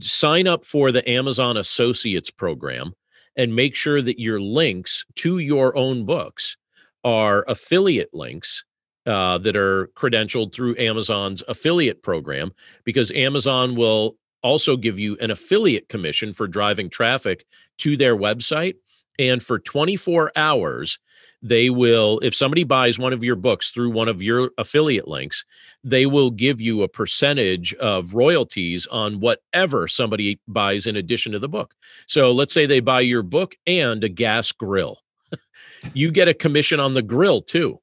sign 0.00 0.46
up 0.46 0.64
for 0.64 0.92
the 0.92 1.08
Amazon 1.08 1.56
Associates 1.56 2.30
program 2.30 2.94
and 3.36 3.54
make 3.54 3.74
sure 3.74 4.02
that 4.02 4.20
your 4.20 4.40
links 4.40 5.04
to 5.16 5.38
your 5.38 5.76
own 5.76 6.04
books 6.04 6.56
are 7.04 7.44
affiliate 7.48 8.12
links 8.12 8.64
uh, 9.06 9.38
that 9.38 9.56
are 9.56 9.88
credentialed 9.96 10.54
through 10.54 10.76
Amazon's 10.78 11.42
affiliate 11.48 12.02
program 12.02 12.52
because 12.84 13.10
Amazon 13.12 13.74
will 13.74 14.16
also 14.42 14.76
give 14.76 14.98
you 14.98 15.16
an 15.20 15.30
affiliate 15.30 15.88
commission 15.88 16.32
for 16.32 16.46
driving 16.46 16.90
traffic 16.90 17.44
to 17.78 17.96
their 17.96 18.16
website. 18.16 18.74
And 19.18 19.42
for 19.42 19.58
24 19.58 20.32
hours, 20.36 20.98
they 21.42 21.70
will, 21.70 22.20
if 22.20 22.34
somebody 22.34 22.62
buys 22.62 22.98
one 22.98 23.12
of 23.12 23.24
your 23.24 23.34
books 23.34 23.70
through 23.70 23.90
one 23.90 24.08
of 24.08 24.22
your 24.22 24.50
affiliate 24.58 25.08
links, 25.08 25.44
they 25.82 26.06
will 26.06 26.30
give 26.30 26.60
you 26.60 26.82
a 26.82 26.88
percentage 26.88 27.74
of 27.74 28.14
royalties 28.14 28.86
on 28.86 29.18
whatever 29.18 29.88
somebody 29.88 30.40
buys 30.46 30.86
in 30.86 30.96
addition 30.96 31.32
to 31.32 31.40
the 31.40 31.48
book. 31.48 31.74
So 32.06 32.30
let's 32.30 32.52
say 32.52 32.66
they 32.66 32.80
buy 32.80 33.00
your 33.00 33.22
book 33.22 33.56
and 33.66 34.04
a 34.04 34.08
gas 34.08 34.52
grill. 34.52 34.98
you 35.94 36.12
get 36.12 36.28
a 36.28 36.34
commission 36.34 36.78
on 36.78 36.94
the 36.94 37.02
grill 37.02 37.42
too, 37.42 37.80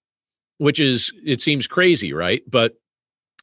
which 0.58 0.80
is 0.80 1.12
it 1.26 1.42
seems 1.42 1.68
crazy, 1.68 2.14
right? 2.14 2.42
But 2.50 2.76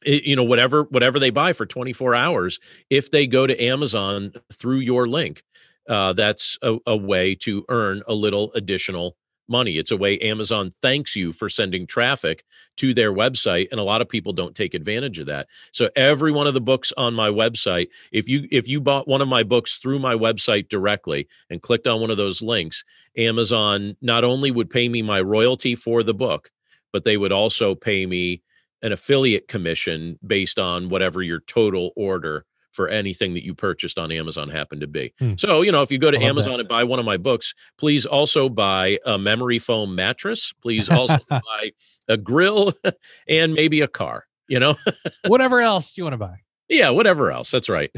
it, 0.03 0.23
you 0.23 0.35
know 0.35 0.43
whatever 0.43 0.83
whatever 0.83 1.19
they 1.19 1.31
buy 1.31 1.53
for 1.53 1.65
24 1.65 2.13
hours 2.13 2.59
if 2.89 3.09
they 3.09 3.25
go 3.25 3.47
to 3.47 3.63
Amazon 3.63 4.31
through 4.53 4.79
your 4.79 5.07
link, 5.07 5.43
uh, 5.87 6.13
that's 6.13 6.57
a, 6.63 6.77
a 6.87 6.97
way 6.97 7.35
to 7.35 7.65
earn 7.69 8.01
a 8.07 8.13
little 8.13 8.51
additional 8.53 9.15
money. 9.49 9.77
It's 9.77 9.91
a 9.91 9.97
way 9.97 10.17
Amazon 10.19 10.71
thanks 10.81 11.15
you 11.15 11.31
for 11.31 11.49
sending 11.49 11.87
traffic 11.87 12.43
to 12.77 12.93
their 12.93 13.13
website 13.13 13.67
and 13.71 13.79
a 13.79 13.83
lot 13.83 14.01
of 14.01 14.09
people 14.09 14.33
don't 14.33 14.55
take 14.55 14.73
advantage 14.73 15.19
of 15.19 15.27
that. 15.27 15.47
So 15.71 15.89
every 15.95 16.31
one 16.31 16.47
of 16.47 16.53
the 16.53 16.61
books 16.61 16.91
on 16.97 17.13
my 17.13 17.29
website, 17.29 17.87
if 18.11 18.27
you 18.27 18.47
if 18.51 18.67
you 18.67 18.81
bought 18.81 19.07
one 19.07 19.21
of 19.21 19.27
my 19.27 19.43
books 19.43 19.77
through 19.77 19.99
my 19.99 20.15
website 20.15 20.69
directly 20.69 21.27
and 21.49 21.61
clicked 21.61 21.87
on 21.87 22.01
one 22.01 22.11
of 22.11 22.17
those 22.17 22.41
links, 22.41 22.83
Amazon 23.17 23.95
not 24.01 24.23
only 24.23 24.51
would 24.51 24.69
pay 24.69 24.89
me 24.89 25.01
my 25.01 25.21
royalty 25.21 25.75
for 25.75 26.03
the 26.03 26.13
book, 26.13 26.51
but 26.91 27.03
they 27.03 27.17
would 27.17 27.31
also 27.31 27.75
pay 27.75 28.05
me 28.05 28.41
an 28.81 28.91
affiliate 28.91 29.47
commission 29.47 30.19
based 30.25 30.59
on 30.59 30.89
whatever 30.89 31.21
your 31.21 31.39
total 31.41 31.91
order 31.95 32.45
for 32.77 32.87
anything 32.87 33.33
that 33.33 33.43
you 33.43 33.55
purchased 33.55 33.97
on 33.97 34.11
Amazon 34.11 34.49
happened 34.49 34.81
to 34.81 34.87
be. 34.87 35.11
Hmm. 35.19 35.33
So, 35.37 35.63
you 35.63 35.71
know, 35.71 35.81
if 35.81 35.91
you 35.91 35.97
go 35.97 36.11
to 36.11 36.15
love 36.15 36.21
that. 36.21 36.29
Amazon 36.29 36.59
and 36.59 36.69
buy 36.69 36.83
one 36.83 36.99
of 36.99 37.05
my 37.05 37.17
books, 37.17 37.55
please 37.77 38.05
also 38.05 38.47
buy 38.47 38.99
a 39.03 39.17
memory 39.17 39.57
foam 39.57 39.95
mattress. 39.95 40.53
Please 40.61 40.87
also 40.87 41.17
buy 41.29 41.71
a 42.07 42.15
grill 42.15 42.71
and 43.27 43.53
maybe 43.55 43.81
a 43.81 43.87
car, 43.87 44.25
you 44.47 44.59
know? 44.59 44.75
Whatever 45.27 45.59
else 45.59 45.97
you 45.97 46.03
want 46.03 46.13
to 46.13 46.17
buy. 46.17 46.35
yeah, 46.69 46.91
whatever 46.91 47.31
else. 47.31 47.49
That's 47.49 47.67
right. 47.67 47.91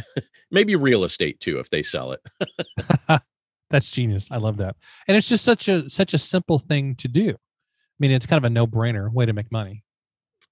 maybe 0.49 0.75
real 0.75 1.03
estate 1.03 1.39
too 1.41 1.59
if 1.59 1.69
they 1.69 1.83
sell 1.83 2.13
it. 2.13 2.21
That's 3.69 3.91
genius. 3.91 4.31
I 4.31 4.37
love 4.37 4.57
that. 4.57 4.77
And 5.07 5.17
it's 5.17 5.27
just 5.27 5.43
such 5.43 5.67
a 5.67 5.89
such 5.89 6.13
a 6.13 6.17
simple 6.17 6.57
thing 6.57 6.95
to 6.95 7.07
do. 7.07 7.29
I 7.31 7.97
mean, 7.99 8.11
it's 8.11 8.25
kind 8.25 8.43
of 8.43 8.45
a 8.45 8.49
no-brainer 8.49 9.11
way 9.11 9.25
to 9.25 9.33
make 9.33 9.51
money. 9.51 9.83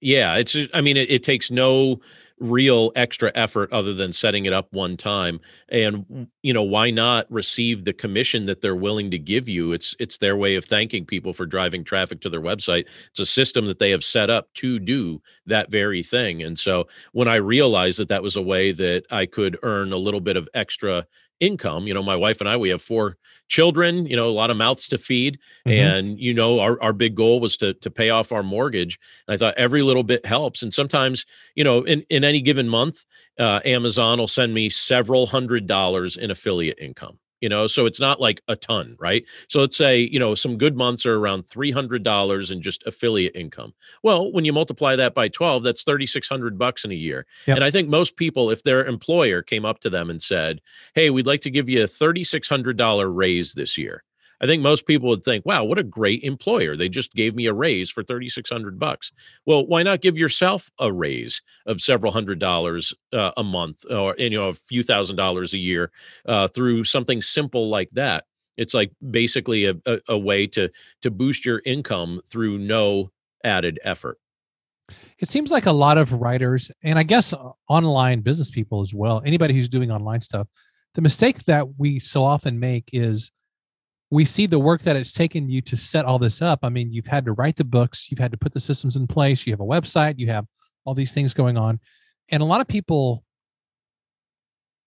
Yeah, 0.02 0.36
it's 0.36 0.52
just, 0.52 0.70
I 0.74 0.82
mean, 0.82 0.98
it, 0.98 1.10
it 1.10 1.24
takes 1.24 1.50
no 1.50 2.02
real 2.40 2.92
extra 2.96 3.32
effort 3.36 3.72
other 3.72 3.94
than 3.94 4.14
setting 4.14 4.46
it 4.46 4.54
up 4.54 4.68
one 4.72 4.98
time. 4.98 5.40
And 5.70 6.28
you 6.42 6.54
know 6.54 6.64
why 6.64 6.92
not 6.92 7.32
receive 7.32 7.84
the 7.84 7.94
commission 7.94 8.46
that 8.46 8.62
they're 8.62 8.76
willing 8.76 9.12
to 9.12 9.20
give 9.20 9.50
you? 9.50 9.72
It's 9.72 9.96
it's 10.00 10.18
their 10.18 10.38
way 10.38 10.56
of 10.56 10.66
thanking 10.66 11.06
people 11.06 11.34
for 11.34 11.46
driving 11.46 11.84
traffic 11.84 12.22
to 12.22 12.30
their 12.30 12.42
website. 12.42 12.86
It's 13.10 13.20
a 13.20 13.26
system 13.26 13.66
that 13.66 13.80
they 13.80 13.92
have 13.92 14.04
set 14.04 14.30
up 14.30 14.54
to 14.56 14.80
do 14.80 15.22
that 15.46 15.72
very 15.72 16.04
thing. 16.04 16.44
And 16.44 16.58
so 16.58 16.88
when 17.12 17.28
i 17.28 17.36
realized 17.36 18.00
that 18.00 18.08
that 18.10 18.24
was 18.24 18.36
a 18.36 18.42
way 18.42 18.72
that 18.72 19.04
i 19.12 19.26
could 19.26 19.58
earn 19.64 19.92
a 19.92 19.98
little 19.98 20.20
bit 20.20 20.38
of 20.38 20.48
extra 20.54 21.06
income. 21.40 21.88
You 21.88 21.94
know, 21.94 22.04
my 22.04 22.16
wife 22.16 22.40
and 22.40 22.50
I, 22.50 22.58
we 22.58 22.70
have 22.70 22.82
four 22.82 23.18
children, 23.48 24.06
you 24.06 24.16
know, 24.16 24.28
a 24.28 24.32
lot 24.32 24.50
of 24.50 24.58
mouths 24.58 24.88
to 24.90 24.98
feed. 24.98 25.40
Mm-hmm. 25.68 25.88
And, 25.88 26.20
you 26.20 26.34
know, 26.34 26.60
our, 26.60 26.82
our 26.82 26.94
big 26.94 27.16
goal 27.16 27.40
was 27.40 27.58
to, 27.58 27.74
to 27.76 27.92
pay 27.92 28.10
off 28.10 28.32
our 28.32 28.44
mortgage. 28.44 29.00
And 29.28 29.34
I 29.34 29.38
thought 29.38 29.56
every 29.58 29.82
little 29.84 30.04
bit 30.04 30.26
helps. 30.26 30.64
And 30.64 30.74
sometimes, 30.74 31.26
you 31.56 31.64
know, 31.64 31.84
in, 31.84 32.04
in 32.10 32.24
any 32.24 32.42
given 32.42 32.68
month, 32.68 33.06
uh, 33.40 33.60
Amazon 33.66 34.20
will 34.20 34.28
send 34.28 34.54
me 34.54 34.70
several 34.70 35.28
hundred 35.28 35.68
dollars 35.68 36.18
in 36.18 36.32
affiliate 36.32 36.80
income 36.80 37.20
you 37.42 37.50
know 37.50 37.68
so 37.68 37.86
it's 37.86 38.00
not 38.00 38.20
like 38.20 38.42
a 38.48 38.56
ton 38.56 38.96
right? 39.00 39.24
So 39.50 39.60
let's 39.60 39.78
say 39.78 40.00
you 40.00 40.20
know 40.20 40.36
some 40.36 40.58
good 40.58 40.76
months 40.76 41.06
are 41.06 41.18
around 41.18 41.44
$300 41.46 42.52
in 42.52 42.62
just 42.62 42.86
affiliate 42.86 43.36
income. 43.36 43.74
Well 44.04 44.32
when 44.32 44.46
you 44.46 44.54
multiply 44.54 44.96
that 44.96 45.14
by 45.14 45.28
12 45.28 45.64
that's 45.64 45.84
3600 45.84 46.58
bucks 46.58 46.86
in 46.86 46.92
a 46.92 46.96
year. 46.96 47.26
Yep. 47.46 47.58
and 47.58 47.64
i 47.64 47.72
think 47.72 47.90
most 47.90 48.16
people 48.16 48.50
if 48.50 48.64
their 48.64 48.86
employer 48.86 49.42
came 49.42 49.66
up 49.66 49.80
to 49.80 49.90
them 49.90 50.10
and 50.10 50.22
said 50.22 50.62
hey 50.96 51.10
we'd 51.10 51.28
like 51.28 51.42
to 51.42 51.52
give 51.52 51.70
you 51.70 51.84
a 51.84 51.88
$3600 51.88 53.16
raise 53.16 53.54
this 53.54 53.78
year 53.78 54.04
I 54.42 54.46
think 54.46 54.62
most 54.62 54.86
people 54.86 55.10
would 55.10 55.24
think, 55.24 55.46
wow, 55.46 55.64
what 55.64 55.80
a 55.80 55.84
great 55.84 56.24
employer. 56.24 56.76
They 56.76 56.90
just 56.90 57.14
gave 57.14 57.36
me 57.36 57.48
a 57.48 57.54
raise 57.54 57.90
for 57.90 58.04
3600 58.04 58.78
bucks. 58.78 59.12
Well, 59.46 59.66
why 59.66 59.84
not 59.84 60.02
give 60.02 60.18
yourself 60.18 60.70
a 60.80 60.92
raise 60.92 61.42
of 61.66 61.82
several 61.82 62.12
hundred 62.12 62.40
dollars 62.40 62.94
uh, 63.14 63.32
a 63.36 63.44
month 63.44 63.84
or 63.90 64.16
you 64.18 64.30
know 64.30 64.50
a 64.50 64.54
few 64.54 64.84
thousand 64.84 65.16
dollars 65.16 65.54
a 65.54 65.58
year 65.58 65.92
uh, 66.28 66.48
through 66.48 66.84
something 66.84 67.22
simple 67.22 67.70
like 67.70 67.90
that? 67.94 68.26
It's 68.58 68.74
like 68.74 68.92
basically 69.12 69.66
a, 69.66 69.76
a, 69.86 70.00
a 70.10 70.18
way 70.18 70.48
to 70.48 70.70
to 71.02 71.12
boost 71.12 71.46
your 71.46 71.62
income 71.66 72.22
through 72.28 72.60
no 72.60 73.12
added 73.44 73.80
effort. 73.84 74.20
It 75.20 75.30
seems 75.30 75.52
like 75.52 75.66
a 75.66 75.72
lot 75.72 75.98
of 75.98 76.14
writers 76.14 76.72
and 76.84 76.98
I 77.00 77.04
guess 77.04 77.34
uh, 77.34 77.52
online 77.68 78.22
business 78.22 78.50
people 78.52 78.82
as 78.82 78.94
well, 78.94 79.22
anybody 79.26 79.54
who's 79.54 79.70
doing 79.70 79.92
online 79.92 80.22
stuff, 80.22 80.48
the 80.94 81.02
mistake 81.02 81.44
that 81.46 81.78
we 81.78 82.00
so 82.00 82.24
often 82.24 82.60
make 82.60 82.90
is 82.94 83.32
we 84.10 84.24
see 84.26 84.46
the 84.46 84.60
work 84.60 84.82
that 84.84 84.96
it's 84.96 85.12
taken 85.12 85.50
you 85.50 85.62
to 85.62 85.76
set 85.76 86.06
all 86.06 86.20
this 86.20 86.42
up. 86.42 86.60
I 86.64 86.70
mean, 86.70 86.94
you've 86.94 87.08
had 87.08 87.26
to 87.26 87.34
write 87.34 87.58
the 87.58 87.66
books, 87.66 88.10
you've 88.10 88.20
had 88.20 88.32
to 88.32 88.38
put 88.38 88.54
the 88.54 88.60
systems 88.60 88.96
in 88.96 89.08
place, 89.08 89.46
you 89.46 89.54
have 89.54 89.60
a 89.60 89.66
website, 89.66 90.16
you 90.18 90.28
have 90.28 90.46
all 90.86 90.94
these 90.94 91.14
things 91.14 91.34
going 91.34 91.58
on. 91.58 91.80
And 92.30 92.42
a 92.42 92.46
lot 92.46 92.62
of 92.62 92.68
people 92.68 93.24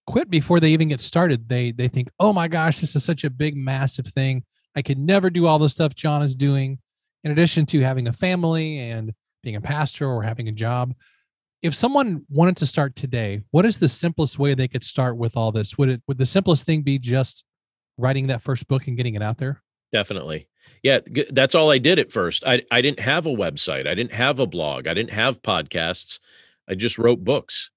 quit 0.06 0.30
before 0.30 0.58
they 0.60 0.72
even 0.72 0.88
get 0.88 1.00
started. 1.00 1.48
They 1.48 1.72
they 1.72 1.88
think, 1.88 2.10
"Oh 2.18 2.32
my 2.32 2.48
gosh, 2.48 2.80
this 2.80 2.96
is 2.96 3.04
such 3.04 3.24
a 3.24 3.30
big 3.30 3.56
massive 3.56 4.06
thing. 4.06 4.44
I 4.74 4.82
could 4.82 4.98
never 4.98 5.30
do 5.30 5.46
all 5.46 5.58
the 5.58 5.68
stuff 5.68 5.94
John 5.94 6.22
is 6.22 6.34
doing." 6.34 6.78
In 7.22 7.32
addition 7.32 7.66
to 7.66 7.80
having 7.80 8.08
a 8.08 8.12
family 8.12 8.78
and 8.78 9.12
being 9.42 9.56
a 9.56 9.60
pastor 9.60 10.06
or 10.08 10.22
having 10.22 10.48
a 10.48 10.52
job, 10.52 10.94
if 11.62 11.74
someone 11.74 12.24
wanted 12.30 12.56
to 12.58 12.66
start 12.66 12.96
today, 12.96 13.42
what 13.50 13.66
is 13.66 13.78
the 13.78 13.88
simplest 13.88 14.38
way 14.38 14.54
they 14.54 14.68
could 14.68 14.84
start 14.84 15.16
with 15.16 15.36
all 15.36 15.52
this? 15.52 15.76
Would 15.76 15.90
it 15.90 16.02
would 16.08 16.18
the 16.18 16.26
simplest 16.26 16.66
thing 16.66 16.82
be 16.82 16.98
just 16.98 17.44
writing 18.00 18.28
that 18.28 18.42
first 18.42 18.68
book 18.68 18.86
and 18.86 18.96
getting 18.96 19.14
it 19.14 19.22
out 19.22 19.38
there? 19.38 19.62
Definitely. 19.92 20.48
Yeah, 20.82 21.00
that's 21.30 21.54
all 21.54 21.70
I 21.70 21.78
did 21.78 21.98
at 21.98 22.12
first. 22.12 22.44
I 22.46 22.62
I 22.70 22.80
didn't 22.80 23.00
have 23.00 23.26
a 23.26 23.30
website. 23.30 23.86
I 23.86 23.94
didn't 23.94 24.12
have 24.12 24.38
a 24.38 24.46
blog. 24.46 24.86
I 24.86 24.94
didn't 24.94 25.12
have 25.12 25.42
podcasts. 25.42 26.20
I 26.68 26.74
just 26.74 26.98
wrote 26.98 27.24
books. 27.24 27.70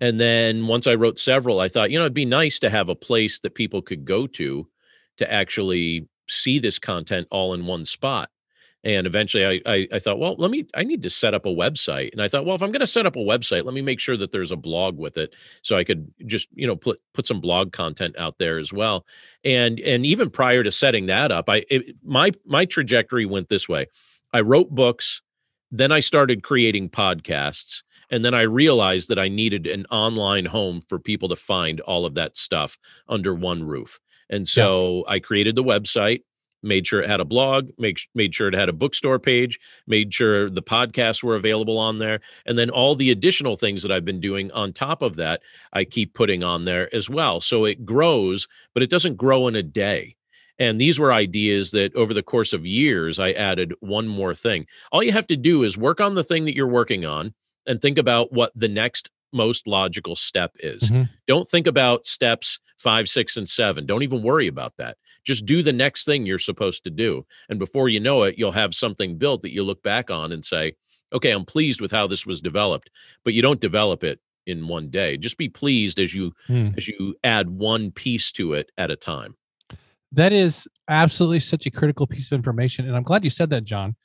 And 0.00 0.18
then 0.18 0.66
once 0.66 0.88
I 0.88 0.94
wrote 0.94 1.18
several, 1.18 1.60
I 1.60 1.68
thought, 1.68 1.92
you 1.92 1.98
know, 1.98 2.04
it'd 2.04 2.14
be 2.14 2.24
nice 2.24 2.58
to 2.60 2.70
have 2.70 2.88
a 2.88 2.94
place 2.94 3.38
that 3.40 3.54
people 3.54 3.80
could 3.80 4.04
go 4.04 4.26
to 4.26 4.66
to 5.18 5.32
actually 5.32 6.08
see 6.28 6.58
this 6.58 6.78
content 6.78 7.28
all 7.30 7.54
in 7.54 7.66
one 7.66 7.84
spot 7.84 8.30
and 8.84 9.06
eventually 9.06 9.44
I, 9.46 9.70
I, 9.70 9.88
I 9.92 9.98
thought 9.98 10.18
well 10.18 10.34
let 10.38 10.50
me 10.50 10.66
i 10.74 10.82
need 10.82 11.02
to 11.02 11.10
set 11.10 11.34
up 11.34 11.46
a 11.46 11.50
website. 11.50 12.12
And 12.12 12.20
i 12.20 12.28
thought 12.28 12.44
well 12.44 12.54
if 12.54 12.62
i'm 12.62 12.72
going 12.72 12.80
to 12.80 12.86
set 12.86 13.06
up 13.06 13.16
a 13.16 13.20
website 13.20 13.64
let 13.64 13.74
me 13.74 13.82
make 13.82 14.00
sure 14.00 14.16
that 14.16 14.32
there's 14.32 14.50
a 14.50 14.56
blog 14.56 14.98
with 14.98 15.16
it 15.16 15.34
so 15.62 15.76
i 15.76 15.84
could 15.84 16.12
just 16.26 16.48
you 16.54 16.66
know 16.66 16.76
put 16.76 17.00
put 17.14 17.26
some 17.26 17.40
blog 17.40 17.72
content 17.72 18.16
out 18.18 18.38
there 18.38 18.58
as 18.58 18.72
well. 18.72 19.06
And 19.44 19.80
and 19.80 20.06
even 20.06 20.30
prior 20.30 20.62
to 20.62 20.70
setting 20.70 21.06
that 21.06 21.32
up 21.32 21.48
i 21.48 21.64
it, 21.70 21.96
my 22.04 22.32
my 22.44 22.64
trajectory 22.64 23.26
went 23.26 23.48
this 23.48 23.68
way. 23.68 23.86
I 24.32 24.40
wrote 24.40 24.70
books 24.70 25.22
then 25.74 25.90
i 25.90 26.00
started 26.00 26.42
creating 26.42 26.88
podcasts 26.90 27.82
and 28.10 28.24
then 28.24 28.34
i 28.34 28.42
realized 28.42 29.08
that 29.08 29.18
i 29.18 29.28
needed 29.28 29.66
an 29.66 29.86
online 29.86 30.44
home 30.44 30.80
for 30.88 30.98
people 30.98 31.28
to 31.28 31.36
find 31.36 31.80
all 31.80 32.04
of 32.04 32.14
that 32.14 32.36
stuff 32.36 32.78
under 33.08 33.34
one 33.34 33.64
roof. 33.64 34.00
And 34.28 34.46
so 34.46 35.04
yeah. 35.06 35.14
i 35.14 35.18
created 35.18 35.56
the 35.56 35.64
website 35.64 36.22
made 36.62 36.86
sure 36.86 37.02
it 37.02 37.08
had 37.08 37.20
a 37.20 37.24
blog, 37.24 37.70
make, 37.78 38.08
made 38.14 38.34
sure 38.34 38.48
it 38.48 38.54
had 38.54 38.68
a 38.68 38.72
bookstore 38.72 39.18
page, 39.18 39.58
made 39.86 40.12
sure 40.12 40.48
the 40.48 40.62
podcasts 40.62 41.22
were 41.22 41.36
available 41.36 41.78
on 41.78 41.98
there. 41.98 42.20
And 42.46 42.58
then 42.58 42.70
all 42.70 42.94
the 42.94 43.10
additional 43.10 43.56
things 43.56 43.82
that 43.82 43.92
I've 43.92 44.04
been 44.04 44.20
doing 44.20 44.50
on 44.52 44.72
top 44.72 45.02
of 45.02 45.16
that, 45.16 45.42
I 45.72 45.84
keep 45.84 46.14
putting 46.14 46.42
on 46.44 46.64
there 46.64 46.94
as 46.94 47.10
well. 47.10 47.40
So 47.40 47.64
it 47.64 47.84
grows, 47.84 48.48
but 48.74 48.82
it 48.82 48.90
doesn't 48.90 49.16
grow 49.16 49.48
in 49.48 49.56
a 49.56 49.62
day. 49.62 50.16
And 50.58 50.80
these 50.80 50.98
were 50.98 51.12
ideas 51.12 51.70
that 51.72 51.94
over 51.96 52.14
the 52.14 52.22
course 52.22 52.52
of 52.52 52.66
years, 52.66 53.18
I 53.18 53.32
added 53.32 53.74
one 53.80 54.06
more 54.06 54.34
thing. 54.34 54.66
All 54.92 55.02
you 55.02 55.12
have 55.12 55.26
to 55.28 55.36
do 55.36 55.62
is 55.64 55.76
work 55.76 56.00
on 56.00 56.14
the 56.14 56.24
thing 56.24 56.44
that 56.44 56.54
you're 56.54 56.68
working 56.68 57.04
on 57.04 57.34
and 57.66 57.80
think 57.80 57.98
about 57.98 58.32
what 58.32 58.52
the 58.54 58.68
next 58.68 59.10
most 59.32 59.66
logical 59.66 60.14
step 60.14 60.54
is. 60.60 60.84
Mm-hmm. 60.84 61.04
Don't 61.26 61.48
think 61.48 61.66
about 61.66 62.04
steps 62.04 62.58
five, 62.76 63.08
six, 63.08 63.36
and 63.36 63.48
seven. 63.48 63.86
Don't 63.86 64.02
even 64.02 64.22
worry 64.22 64.46
about 64.46 64.76
that. 64.76 64.98
Just 65.24 65.46
do 65.46 65.62
the 65.62 65.72
next 65.72 66.04
thing 66.04 66.26
you're 66.26 66.38
supposed 66.38 66.84
to 66.84 66.90
do. 66.90 67.26
And 67.48 67.58
before 67.58 67.88
you 67.88 68.00
know 68.00 68.22
it, 68.24 68.36
you'll 68.38 68.52
have 68.52 68.74
something 68.74 69.18
built 69.18 69.42
that 69.42 69.52
you 69.52 69.62
look 69.62 69.82
back 69.82 70.10
on 70.10 70.32
and 70.32 70.44
say, 70.44 70.74
okay, 71.12 71.30
I'm 71.30 71.44
pleased 71.44 71.80
with 71.80 71.92
how 71.92 72.06
this 72.06 72.26
was 72.26 72.40
developed. 72.40 72.90
But 73.24 73.34
you 73.34 73.42
don't 73.42 73.60
develop 73.60 74.02
it 74.02 74.20
in 74.46 74.66
one 74.66 74.90
day. 74.90 75.16
Just 75.16 75.38
be 75.38 75.48
pleased 75.48 76.00
as 76.00 76.14
you 76.14 76.32
mm. 76.48 76.76
as 76.76 76.88
you 76.88 77.14
add 77.22 77.48
one 77.48 77.90
piece 77.90 78.32
to 78.32 78.54
it 78.54 78.70
at 78.76 78.90
a 78.90 78.96
time. 78.96 79.36
That 80.10 80.32
is 80.32 80.68
absolutely 80.88 81.40
such 81.40 81.64
a 81.66 81.70
critical 81.70 82.06
piece 82.06 82.30
of 82.30 82.36
information. 82.36 82.86
And 82.86 82.96
I'm 82.96 83.02
glad 83.02 83.24
you 83.24 83.30
said 83.30 83.50
that, 83.50 83.64
John, 83.64 83.96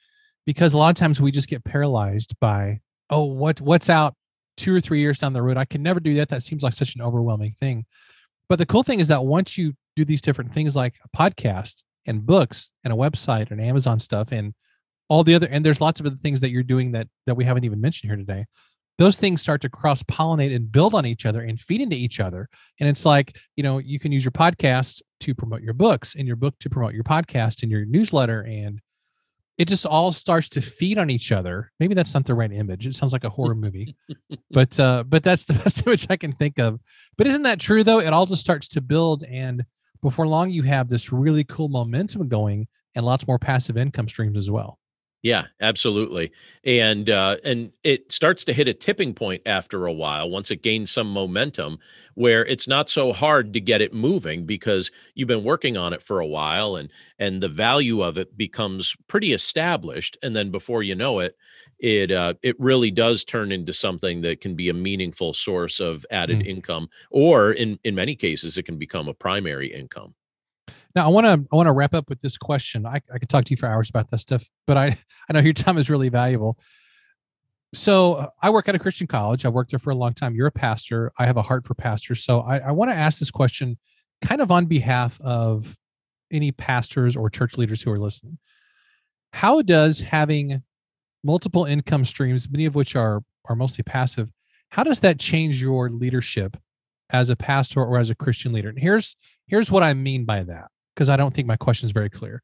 because 0.45 0.73
a 0.73 0.77
lot 0.77 0.89
of 0.89 0.95
times 0.95 1.19
we 1.19 1.31
just 1.31 1.49
get 1.49 1.65
paralyzed 1.65 2.35
by, 2.39 2.79
oh, 3.09 3.25
what 3.25 3.59
what's 3.59 3.89
out 3.89 4.13
two 4.55 4.75
or 4.75 4.81
three 4.81 4.99
years 4.99 5.19
down 5.19 5.33
the 5.33 5.41
road. 5.41 5.57
I 5.57 5.65
can 5.65 5.83
never 5.83 5.99
do 5.99 6.15
that. 6.15 6.29
That 6.29 6.43
seems 6.43 6.63
like 6.63 6.73
such 6.73 6.95
an 6.95 7.01
overwhelming 7.01 7.53
thing. 7.59 7.85
But 8.49 8.59
the 8.59 8.65
cool 8.65 8.83
thing 8.83 8.99
is 8.99 9.07
that 9.09 9.23
once 9.23 9.57
you 9.57 9.73
do 9.97 10.05
these 10.05 10.21
different 10.21 10.53
things 10.53 10.75
like 10.75 10.95
a 11.03 11.17
podcast 11.17 11.83
and 12.05 12.25
books 12.25 12.71
and 12.83 12.93
a 12.93 12.95
website 12.95 13.49
and 13.49 13.59
Amazon 13.59 13.99
stuff 13.99 14.31
and 14.31 14.53
all 15.09 15.23
the 15.23 15.33
other 15.33 15.47
and 15.49 15.65
there's 15.65 15.81
lots 15.81 15.99
of 15.99 16.05
other 16.05 16.15
things 16.15 16.39
that 16.41 16.51
you're 16.51 16.63
doing 16.63 16.91
that 16.91 17.07
that 17.25 17.35
we 17.35 17.43
haven't 17.43 17.63
even 17.63 17.81
mentioned 17.81 18.11
here 18.11 18.17
today 18.17 18.45
those 18.99 19.17
things 19.17 19.41
start 19.41 19.61
to 19.61 19.69
cross 19.69 20.03
pollinate 20.03 20.55
and 20.55 20.71
build 20.71 20.93
on 20.93 21.05
each 21.05 21.25
other 21.25 21.41
and 21.41 21.59
feed 21.59 21.81
into 21.81 21.95
each 21.95 22.19
other 22.19 22.47
and 22.79 22.87
it's 22.87 23.05
like 23.05 23.37
you 23.55 23.63
know 23.63 23.79
you 23.79 23.99
can 23.99 24.11
use 24.11 24.23
your 24.23 24.31
podcast 24.31 25.01
to 25.19 25.33
promote 25.33 25.61
your 25.61 25.73
books 25.73 26.13
and 26.15 26.27
your 26.27 26.35
book 26.35 26.53
to 26.59 26.69
promote 26.69 26.93
your 26.93 27.03
podcast 27.03 27.63
and 27.63 27.71
your 27.71 27.85
newsletter 27.85 28.45
and 28.47 28.79
it 29.57 29.67
just 29.67 29.87
all 29.87 30.11
starts 30.11 30.49
to 30.49 30.61
feed 30.61 30.99
on 30.99 31.09
each 31.09 31.31
other. 31.31 31.71
Maybe 31.79 31.95
that's 31.95 32.13
not 32.13 32.25
the 32.25 32.35
right 32.35 32.51
image. 32.51 32.85
It 32.85 32.95
sounds 32.95 33.11
like 33.11 33.23
a 33.23 33.29
horror 33.29 33.55
movie, 33.55 33.95
but 34.51 34.79
uh, 34.79 35.03
but 35.03 35.23
that's 35.23 35.45
the 35.45 35.53
best 35.63 35.85
image 35.85 36.05
I 36.11 36.15
can 36.15 36.31
think 36.31 36.59
of. 36.59 36.79
But 37.17 37.25
isn't 37.25 37.41
that 37.43 37.59
true 37.59 37.83
though? 37.83 37.99
It 37.99 38.13
all 38.13 38.27
just 38.27 38.41
starts 38.41 38.67
to 38.69 38.81
build, 38.81 39.23
and 39.23 39.65
before 40.01 40.27
long, 40.27 40.49
you 40.49 40.63
have 40.63 40.89
this 40.89 41.11
really 41.11 41.43
cool 41.43 41.69
momentum 41.69 42.27
going, 42.27 42.67
and 42.95 43.05
lots 43.05 43.27
more 43.27 43.39
passive 43.39 43.77
income 43.77 44.07
streams 44.07 44.37
as 44.37 44.49
well. 44.49 44.79
Yeah, 45.23 45.47
absolutely. 45.61 46.31
And 46.63 47.09
uh, 47.09 47.37
and 47.43 47.71
it 47.83 48.11
starts 48.11 48.45
to 48.45 48.53
hit 48.53 48.67
a 48.67 48.73
tipping 48.73 49.13
point 49.15 49.41
after 49.47 49.85
a 49.87 49.91
while 49.91 50.29
once 50.29 50.51
it 50.51 50.61
gains 50.61 50.91
some 50.91 51.11
momentum 51.11 51.79
where 52.13 52.45
it's 52.45 52.67
not 52.67 52.87
so 52.89 53.11
hard 53.11 53.51
to 53.53 53.59
get 53.59 53.81
it 53.81 53.93
moving 53.93 54.45
because 54.45 54.91
you've 55.15 55.27
been 55.27 55.43
working 55.43 55.75
on 55.75 55.91
it 55.91 56.03
for 56.03 56.19
a 56.19 56.27
while 56.27 56.75
and 56.75 56.89
and 57.17 57.41
the 57.41 57.47
value 57.49 58.01
of 58.03 58.17
it 58.17 58.37
becomes 58.37 58.95
pretty 59.07 59.33
established 59.33 60.17
and 60.21 60.35
then 60.35 60.51
before 60.51 60.83
you 60.83 60.93
know 60.93 61.19
it 61.19 61.35
it 61.79 62.11
uh, 62.11 62.33
it 62.41 62.55
really 62.59 62.91
does 62.91 63.23
turn 63.23 63.51
into 63.51 63.73
something 63.73 64.21
that 64.21 64.41
can 64.41 64.55
be 64.55 64.69
a 64.69 64.73
meaningful 64.73 65.33
source 65.33 65.79
of 65.79 66.05
added 66.11 66.39
mm. 66.39 66.47
income 66.47 66.89
or 67.11 67.51
in 67.51 67.77
in 67.83 67.95
many 67.95 68.15
cases 68.15 68.57
it 68.57 68.63
can 68.63 68.77
become 68.77 69.07
a 69.07 69.13
primary 69.13 69.71
income. 69.71 70.15
Now 70.95 71.05
I 71.05 71.09
want 71.09 71.25
to 71.25 71.47
I 71.51 71.55
want 71.55 71.67
to 71.67 71.73
wrap 71.73 71.93
up 71.93 72.09
with 72.09 72.21
this 72.21 72.37
question. 72.37 72.85
I, 72.85 73.01
I 73.13 73.19
could 73.19 73.29
talk 73.29 73.45
to 73.45 73.51
you 73.51 73.57
for 73.57 73.67
hours 73.67 73.89
about 73.89 74.09
this 74.09 74.21
stuff, 74.21 74.49
but 74.65 74.77
I 74.77 74.97
I 75.29 75.33
know 75.33 75.39
your 75.39 75.53
time 75.53 75.77
is 75.77 75.89
really 75.89 76.09
valuable. 76.09 76.57
So 77.73 78.13
uh, 78.13 78.29
I 78.41 78.49
work 78.49 78.67
at 78.69 78.75
a 78.75 78.79
Christian 78.79 79.07
college. 79.07 79.45
I 79.45 79.49
worked 79.49 79.71
there 79.71 79.79
for 79.79 79.91
a 79.91 79.95
long 79.95 80.13
time. 80.13 80.33
You're 80.33 80.47
a 80.47 80.51
pastor. 80.51 81.11
I 81.19 81.25
have 81.25 81.37
a 81.37 81.41
heart 81.41 81.67
for 81.67 81.75
pastors. 81.75 82.23
So 82.23 82.39
I, 82.39 82.59
I 82.59 82.71
want 82.71 82.91
to 82.91 82.95
ask 82.95 83.19
this 83.19 83.29
question, 83.29 83.77
kind 84.21 84.41
of 84.41 84.51
on 84.51 84.65
behalf 84.65 85.19
of 85.21 85.77
any 86.31 86.51
pastors 86.51 87.15
or 87.15 87.29
church 87.29 87.57
leaders 87.57 87.81
who 87.81 87.91
are 87.91 87.99
listening. 87.99 88.37
How 89.33 89.61
does 89.61 89.99
having 89.99 90.63
multiple 91.23 91.65
income 91.65 92.05
streams, 92.05 92.49
many 92.49 92.65
of 92.65 92.75
which 92.75 92.95
are 92.95 93.23
are 93.45 93.55
mostly 93.55 93.83
passive, 93.83 94.29
How 94.69 94.83
does 94.83 94.99
that 94.99 95.19
change 95.19 95.61
your 95.61 95.89
leadership 95.89 96.57
as 97.11 97.29
a 97.29 97.35
pastor 97.35 97.81
or 97.83 97.97
as 97.97 98.09
a 98.09 98.15
Christian 98.15 98.51
leader? 98.51 98.69
And 98.69 98.79
here's 98.79 99.15
here's 99.47 99.71
what 99.71 99.83
I 99.83 99.93
mean 99.93 100.25
by 100.25 100.43
that 100.43 100.69
because 100.95 101.09
I 101.09 101.17
don't 101.17 101.33
think 101.33 101.47
my 101.47 101.55
question 101.55 101.85
is 101.87 101.91
very 101.91 102.09
clear. 102.09 102.41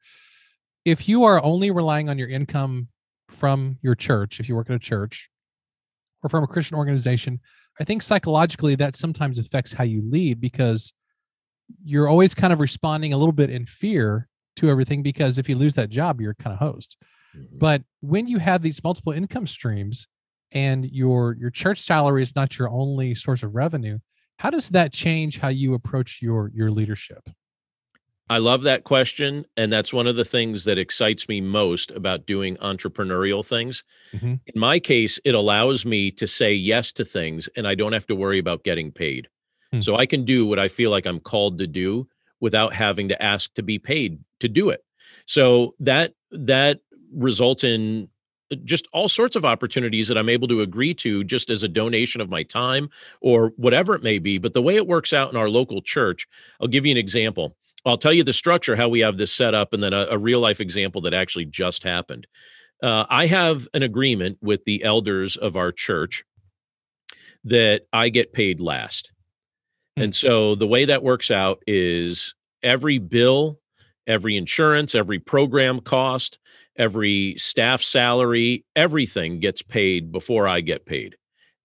If 0.86 1.08
you 1.08 1.24
are 1.24 1.44
only 1.44 1.72
relying 1.72 2.10
on 2.10 2.18
your 2.18 2.30
income 2.30 2.88
from 3.30 3.78
your 3.82 3.96
church, 3.96 4.40
if 4.40 4.48
you 4.48 4.56
work 4.56 4.70
at 4.70 4.76
a 4.76 4.80
church 4.80 5.30
or 6.24 6.30
from 6.30 6.44
a 6.44 6.48
Christian 6.48 6.78
organization, 6.78 7.40
I 7.80 7.84
think 7.84 8.02
psychologically 8.02 8.76
that 8.76 8.96
sometimes 8.96 9.40
affects 9.40 9.74
how 9.74 9.84
you 9.84 10.02
lead 10.06 10.40
because 10.40 10.94
you're 11.84 12.08
always 12.08 12.36
kind 12.36 12.54
of 12.54 12.60
responding 12.60 13.14
a 13.14 13.18
little 13.18 13.34
bit 13.34 13.50
in 13.50 13.66
fear 13.66 14.28
to 14.58 14.70
everything 14.70 15.02
because 15.02 15.38
if 15.38 15.50
you 15.50 15.56
lose 15.56 15.74
that 15.76 15.90
job, 15.90 16.22
you're 16.22 16.36
kind 16.36 16.54
of 16.54 16.60
host. 16.60 16.98
Mm-hmm. 17.36 17.58
But 17.58 17.84
when 18.02 18.28
you 18.28 18.39
have 18.39 18.62
these 18.62 18.84
multiple 18.84 19.13
income 19.13 19.48
streams 19.48 20.08
and 20.52 20.86
your 20.86 21.36
your 21.39 21.50
church 21.50 21.80
salary 21.80 22.24
is 22.24 22.36
not 22.36 22.58
your 22.58 22.69
only 22.69 23.15
source 23.15 23.43
of 23.43 23.56
revenue, 23.56 24.00
how 24.39 24.50
does 24.50 24.69
that 24.69 24.93
change 24.93 25.39
how 25.39 25.50
you 25.50 25.74
approach 25.74 26.22
your 26.22 26.52
your 26.54 26.72
leadership? 26.72 27.30
I 28.30 28.38
love 28.38 28.63
that 28.63 28.86
question. 28.86 29.46
And 29.58 29.72
that's 29.72 29.91
one 29.91 30.08
of 30.08 30.15
the 30.15 30.26
things 30.26 30.63
that 30.65 30.78
excites 30.78 31.28
me 31.28 31.41
most 31.41 31.91
about 31.91 32.26
doing 32.26 32.56
entrepreneurial 32.58 33.46
things. 33.46 33.84
Mm-hmm. 34.13 34.36
In 34.46 34.60
my 34.60 34.80
case, 34.80 35.19
it 35.26 35.36
allows 35.36 35.86
me 35.86 36.10
to 36.12 36.26
say 36.26 36.54
yes 36.54 36.91
to 36.93 37.06
things 37.06 37.50
and 37.58 37.67
I 37.67 37.76
don't 37.76 37.93
have 37.93 38.08
to 38.08 38.15
worry 38.15 38.39
about 38.39 38.63
getting 38.63 38.91
paid. 38.91 39.28
Mm-hmm. 39.74 39.82
So 39.82 39.98
I 39.98 40.06
can 40.06 40.24
do 40.24 40.46
what 40.46 40.58
I 40.58 40.67
feel 40.67 40.89
like 40.89 41.06
I'm 41.06 41.19
called 41.19 41.58
to 41.58 41.67
do 41.67 42.08
without 42.39 42.74
having 42.74 43.10
to 43.10 43.22
ask 43.22 43.54
to 43.56 43.63
be 43.63 43.78
paid 43.78 44.19
to 44.39 44.48
do 44.48 44.69
it. 44.69 44.84
So 45.26 45.76
that 45.80 46.13
that 46.32 46.80
results 47.15 47.63
in 47.63 48.10
just 48.63 48.88
all 48.93 49.10
sorts 49.10 49.36
of 49.36 49.45
opportunities 49.45 50.08
that 50.08 50.17
I'm 50.17 50.30
able 50.30 50.47
to 50.49 50.62
agree 50.62 50.93
to 50.95 51.23
just 51.23 51.49
as 51.49 51.63
a 51.63 51.67
donation 51.67 52.21
of 52.21 52.30
my 52.30 52.43
time 52.43 52.89
or 53.21 53.54
whatever 53.58 53.95
it 53.95 54.04
may 54.04 54.19
be. 54.19 54.38
But 54.38 54.54
the 54.54 54.62
way 54.62 54.76
it 54.76 54.88
works 54.88 55.13
out 55.13 55.32
in 55.32 55.38
our 55.38 55.49
local 55.49 55.82
church, 55.82 56.28
I'll 56.62 56.67
give 56.67 56.86
you 56.86 56.91
an 56.91 56.97
example. 56.97 57.56
I'll 57.86 57.97
tell 57.97 58.13
you 58.13 58.23
the 58.23 58.34
structure, 58.34 58.76
how 58.76 58.89
we 58.89 59.02
have 59.02 59.17
this 59.17 59.34
set 59.34 59.54
up, 59.54 59.73
and 59.73 59.84
then 59.84 59.93
a, 59.93 60.08
a 60.12 60.17
real 60.17 60.39
life 60.39 60.62
example 60.62 61.02
that 61.02 61.13
actually 61.13 61.45
just 61.45 61.84
happened. 61.84 62.28
Uh, 62.82 63.06
I 63.10 63.28
have 63.28 63.67
an 63.73 63.84
agreement 63.84 64.38
with 64.41 64.63
the 64.65 64.84
elders 64.84 65.36
of 65.36 65.56
our 65.56 65.71
church 65.71 66.23
that 67.45 67.88
I 67.91 68.10
get 68.10 68.34
paid 68.34 68.60
last. 68.60 69.12
Mm-hmm. 69.97 70.04
And 70.04 70.15
so 70.15 70.56
the 70.56 70.67
way 70.67 70.86
that 70.86 71.04
works 71.04 71.32
out 71.32 71.62
is 71.67 72.36
every 72.62 72.99
bill, 72.99 73.60
every 74.08 74.38
insurance, 74.38 74.95
every 74.95 75.19
program 75.19 75.82
cost, 75.82 76.39
every 76.78 77.36
staff 77.38 77.82
salary, 77.82 78.66
everything 78.76 79.40
gets 79.40 79.62
paid 79.62 80.12
before 80.12 80.48
I 80.48 80.62
get 80.62 80.86
paid. 80.86 81.16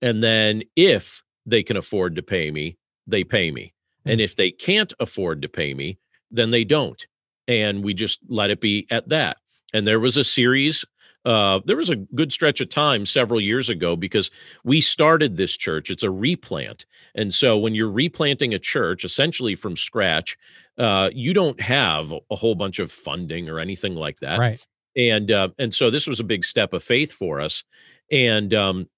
And 0.03 0.23
then 0.23 0.63
if 0.77 1.23
they 1.47 1.63
can 1.63 1.77
afford 1.77 2.17
to 2.17 2.23
pay 2.23 2.51
me, 2.51 2.77
they 3.07 3.25
pay 3.25 3.51
me. 3.51 3.73
Mm-hmm. 4.01 4.11
And 4.11 4.21
if 4.21 4.37
they 4.37 4.51
can't 4.51 4.93
afford 5.01 5.43
to 5.43 5.49
pay 5.49 5.75
me, 5.75 5.99
then 6.31 6.51
they 6.51 6.65
don't. 6.65 7.07
And 7.47 7.83
we 7.83 7.95
just 7.95 8.21
let 8.29 8.51
it 8.51 8.61
be 8.61 8.87
at 8.91 9.09
that. 9.09 9.39
And 9.73 9.87
there 9.87 10.01
was 10.01 10.17
a 10.17 10.25
series 10.25 10.85
uh, 11.25 11.61
there 11.67 11.77
was 11.77 11.91
a 11.91 11.97
good 11.97 12.33
stretch 12.33 12.61
of 12.61 12.69
time 12.69 13.05
several 13.05 13.41
years 13.41 13.69
ago 13.69 13.97
because 13.97 14.31
we 14.65 14.81
started 14.81 15.37
this 15.37 15.57
church. 15.57 15.91
It's 15.91 16.03
a 16.03 16.11
replant. 16.11 16.87
And 17.15 17.35
so 17.35 17.59
when 17.59 17.75
you're 17.75 17.91
replanting 17.91 18.55
a 18.55 18.59
church 18.59 19.05
essentially 19.05 19.55
from 19.55 19.77
scratch, 19.77 20.39
uh, 20.79 21.11
you 21.13 21.35
don't 21.35 21.61
have 21.61 22.13
a 22.31 22.37
whole 22.37 22.55
bunch 22.55 22.79
of 22.79 22.91
funding 22.91 23.49
or 23.49 23.59
anything 23.59 23.95
like 23.95 24.21
that. 24.21 24.39
Right. 24.39 24.65
And 24.99 25.31
uh, 25.31 25.49
and 25.59 25.73
so 25.73 25.91
this 25.91 26.07
was 26.07 26.21
a 26.21 26.25
big 26.25 26.45
step 26.45 26.75
of 26.75 26.83
faith 26.83 27.13
for 27.13 27.41
us. 27.41 27.65
And 28.13 28.53
um, 28.53 28.89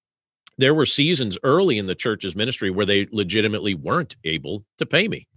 there 0.59 0.75
were 0.75 0.87
seasons 0.87 1.39
early 1.43 1.79
in 1.79 1.87
the 1.87 1.95
church's 1.95 2.35
ministry 2.35 2.71
where 2.71 2.87
they 2.87 3.07
legitimately 3.13 3.75
weren't 3.75 4.17
able 4.25 4.65
to 4.79 4.87
pay 4.87 5.07
me 5.07 5.29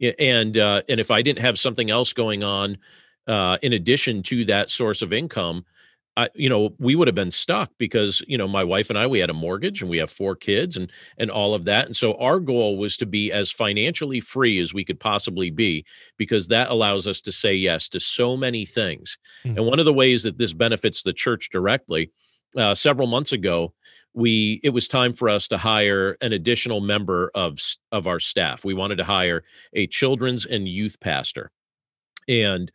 and 0.00 0.58
uh, 0.58 0.82
and 0.88 1.00
if 1.00 1.10
I 1.10 1.22
didn't 1.22 1.40
have 1.40 1.58
something 1.58 1.90
else 1.90 2.12
going 2.12 2.42
on 2.44 2.78
uh, 3.26 3.58
in 3.62 3.72
addition 3.72 4.22
to 4.24 4.44
that 4.46 4.70
source 4.70 5.02
of 5.02 5.12
income, 5.12 5.64
I, 6.16 6.30
you 6.34 6.48
know, 6.48 6.74
we 6.78 6.94
would 6.94 7.08
have 7.08 7.14
been 7.14 7.30
stuck 7.30 7.70
because 7.78 8.22
you 8.26 8.38
know 8.38 8.48
my 8.48 8.64
wife 8.64 8.88
and 8.88 8.98
I 8.98 9.06
we 9.06 9.18
had 9.18 9.28
a 9.28 9.34
mortgage 9.34 9.82
and 9.82 9.90
we 9.90 9.98
have 9.98 10.10
four 10.10 10.34
kids 10.34 10.76
and 10.76 10.90
and 11.18 11.30
all 11.30 11.54
of 11.54 11.64
that, 11.66 11.86
and 11.86 11.96
so 11.96 12.14
our 12.14 12.40
goal 12.40 12.78
was 12.78 12.96
to 12.98 13.06
be 13.06 13.30
as 13.30 13.50
financially 13.50 14.20
free 14.20 14.58
as 14.58 14.72
we 14.72 14.84
could 14.84 14.98
possibly 14.98 15.50
be 15.50 15.84
because 16.16 16.48
that 16.48 16.70
allows 16.70 17.06
us 17.06 17.20
to 17.22 17.32
say 17.32 17.54
yes 17.54 17.88
to 17.90 18.00
so 18.00 18.36
many 18.36 18.64
things. 18.64 19.18
Mm-hmm. 19.44 19.58
And 19.58 19.66
one 19.66 19.78
of 19.78 19.84
the 19.84 19.92
ways 19.92 20.22
that 20.22 20.38
this 20.38 20.52
benefits 20.52 21.02
the 21.02 21.12
church 21.12 21.50
directly, 21.50 22.10
uh, 22.56 22.74
several 22.74 23.06
months 23.06 23.32
ago, 23.32 23.74
we 24.14 24.60
it 24.64 24.70
was 24.70 24.88
time 24.88 25.12
for 25.12 25.28
us 25.28 25.46
to 25.48 25.58
hire 25.58 26.16
an 26.22 26.32
additional 26.32 26.80
member 26.80 27.30
of 27.34 27.58
of 27.92 28.06
our 28.06 28.20
staff. 28.20 28.64
We 28.64 28.74
wanted 28.74 28.96
to 28.96 29.04
hire 29.04 29.44
a 29.74 29.86
children's 29.86 30.46
and 30.46 30.66
youth 30.66 30.98
pastor. 31.00 31.50
And 32.28 32.72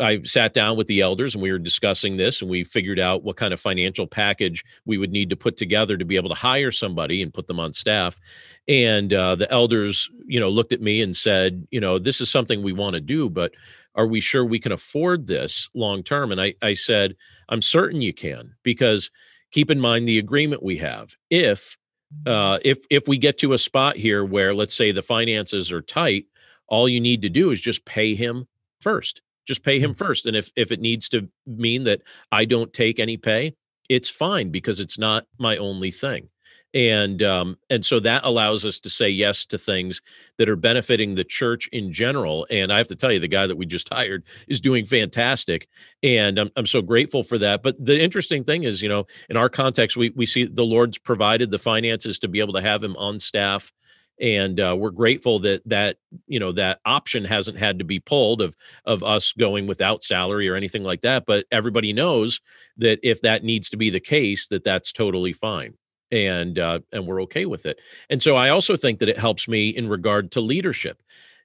I 0.00 0.22
sat 0.24 0.54
down 0.54 0.76
with 0.76 0.86
the 0.86 1.00
elders 1.00 1.34
and 1.34 1.42
we 1.42 1.52
were 1.52 1.58
discussing 1.58 2.16
this 2.16 2.40
and 2.40 2.50
we 2.50 2.64
figured 2.64 2.98
out 2.98 3.22
what 3.22 3.36
kind 3.36 3.52
of 3.52 3.60
financial 3.60 4.06
package 4.06 4.64
we 4.84 4.98
would 4.98 5.12
need 5.12 5.30
to 5.30 5.36
put 5.36 5.56
together 5.56 5.96
to 5.96 6.04
be 6.04 6.16
able 6.16 6.30
to 6.30 6.34
hire 6.34 6.70
somebody 6.70 7.22
and 7.22 7.32
put 7.32 7.46
them 7.46 7.60
on 7.60 7.72
staff. 7.72 8.20
And 8.66 9.12
uh, 9.12 9.36
the 9.36 9.50
elders, 9.52 10.10
you 10.26 10.40
know, 10.40 10.48
looked 10.48 10.72
at 10.72 10.80
me 10.80 11.00
and 11.00 11.16
said, 11.16 11.66
you 11.70 11.80
know, 11.80 11.98
this 11.98 12.20
is 12.20 12.30
something 12.30 12.62
we 12.62 12.72
want 12.72 12.94
to 12.94 13.00
do, 13.00 13.30
but 13.30 13.52
are 13.94 14.06
we 14.06 14.20
sure 14.20 14.44
we 14.44 14.58
can 14.58 14.72
afford 14.72 15.26
this 15.26 15.68
long 15.74 16.02
term? 16.02 16.32
And 16.32 16.40
I, 16.40 16.54
I 16.62 16.74
said, 16.74 17.14
I'm 17.48 17.62
certain 17.62 18.00
you 18.00 18.12
can 18.12 18.54
because 18.62 19.10
keep 19.52 19.70
in 19.70 19.80
mind 19.80 20.08
the 20.08 20.18
agreement 20.18 20.62
we 20.62 20.76
have. 20.78 21.16
If 21.30 21.78
uh, 22.26 22.58
if 22.64 22.78
if 22.90 23.08
we 23.08 23.18
get 23.18 23.38
to 23.38 23.52
a 23.52 23.58
spot 23.58 23.96
here 23.96 24.24
where 24.24 24.54
let's 24.54 24.74
say 24.74 24.92
the 24.92 25.02
finances 25.02 25.72
are 25.72 25.82
tight, 25.82 26.26
all 26.66 26.88
you 26.88 27.00
need 27.00 27.22
to 27.22 27.28
do 27.28 27.50
is 27.50 27.60
just 27.60 27.84
pay 27.84 28.14
him 28.14 28.46
first. 28.80 29.22
Just 29.46 29.62
pay 29.62 29.78
him 29.78 29.94
mm. 29.94 29.98
first. 29.98 30.26
And 30.26 30.36
if 30.36 30.50
if 30.56 30.72
it 30.72 30.80
needs 30.80 31.08
to 31.10 31.28
mean 31.46 31.84
that 31.84 32.02
I 32.32 32.44
don't 32.44 32.72
take 32.72 32.98
any 32.98 33.16
pay, 33.16 33.54
it's 33.88 34.08
fine 34.08 34.50
because 34.50 34.80
it's 34.80 34.98
not 34.98 35.26
my 35.38 35.56
only 35.56 35.90
thing 35.90 36.28
and 36.74 37.22
um, 37.22 37.56
and 37.70 37.86
so 37.86 38.00
that 38.00 38.24
allows 38.24 38.66
us 38.66 38.80
to 38.80 38.90
say 38.90 39.08
yes 39.08 39.46
to 39.46 39.56
things 39.56 40.02
that 40.38 40.48
are 40.48 40.56
benefiting 40.56 41.14
the 41.14 41.24
church 41.24 41.68
in 41.72 41.92
general 41.92 42.46
and 42.50 42.72
i 42.72 42.76
have 42.76 42.88
to 42.88 42.96
tell 42.96 43.12
you 43.12 43.20
the 43.20 43.28
guy 43.28 43.46
that 43.46 43.56
we 43.56 43.64
just 43.64 43.88
hired 43.92 44.24
is 44.48 44.60
doing 44.60 44.84
fantastic 44.84 45.68
and 46.02 46.38
i'm, 46.38 46.50
I'm 46.56 46.66
so 46.66 46.82
grateful 46.82 47.22
for 47.22 47.38
that 47.38 47.62
but 47.62 47.82
the 47.82 48.00
interesting 48.00 48.44
thing 48.44 48.64
is 48.64 48.82
you 48.82 48.88
know 48.88 49.06
in 49.30 49.36
our 49.36 49.48
context 49.48 49.96
we, 49.96 50.10
we 50.10 50.26
see 50.26 50.44
the 50.44 50.64
lord's 50.64 50.98
provided 50.98 51.50
the 51.50 51.58
finances 51.58 52.18
to 52.18 52.28
be 52.28 52.40
able 52.40 52.54
to 52.54 52.62
have 52.62 52.82
him 52.82 52.96
on 52.96 53.18
staff 53.18 53.72
and 54.20 54.60
uh, 54.60 54.76
we're 54.78 54.90
grateful 54.90 55.38
that 55.40 55.62
that 55.66 55.96
you 56.26 56.38
know 56.38 56.52
that 56.52 56.80
option 56.84 57.24
hasn't 57.24 57.58
had 57.58 57.78
to 57.78 57.84
be 57.84 57.98
pulled 57.98 58.40
of 58.40 58.54
of 58.84 59.02
us 59.02 59.32
going 59.32 59.66
without 59.66 60.02
salary 60.02 60.48
or 60.48 60.54
anything 60.54 60.84
like 60.84 61.00
that 61.00 61.24
but 61.26 61.46
everybody 61.50 61.92
knows 61.92 62.40
that 62.76 62.98
if 63.02 63.20
that 63.22 63.42
needs 63.44 63.68
to 63.68 63.76
be 63.76 63.90
the 63.90 64.00
case 64.00 64.46
that 64.48 64.64
that's 64.64 64.92
totally 64.92 65.32
fine 65.32 65.74
and 66.14 66.58
uh, 66.58 66.78
and 66.92 67.06
we're 67.06 67.22
okay 67.22 67.44
with 67.44 67.66
it. 67.66 67.80
And 68.08 68.22
so 68.22 68.36
I 68.36 68.50
also 68.50 68.76
think 68.76 69.00
that 69.00 69.08
it 69.08 69.18
helps 69.18 69.48
me 69.48 69.68
in 69.70 69.88
regard 69.88 70.30
to 70.32 70.40
leadership. 70.40 71.02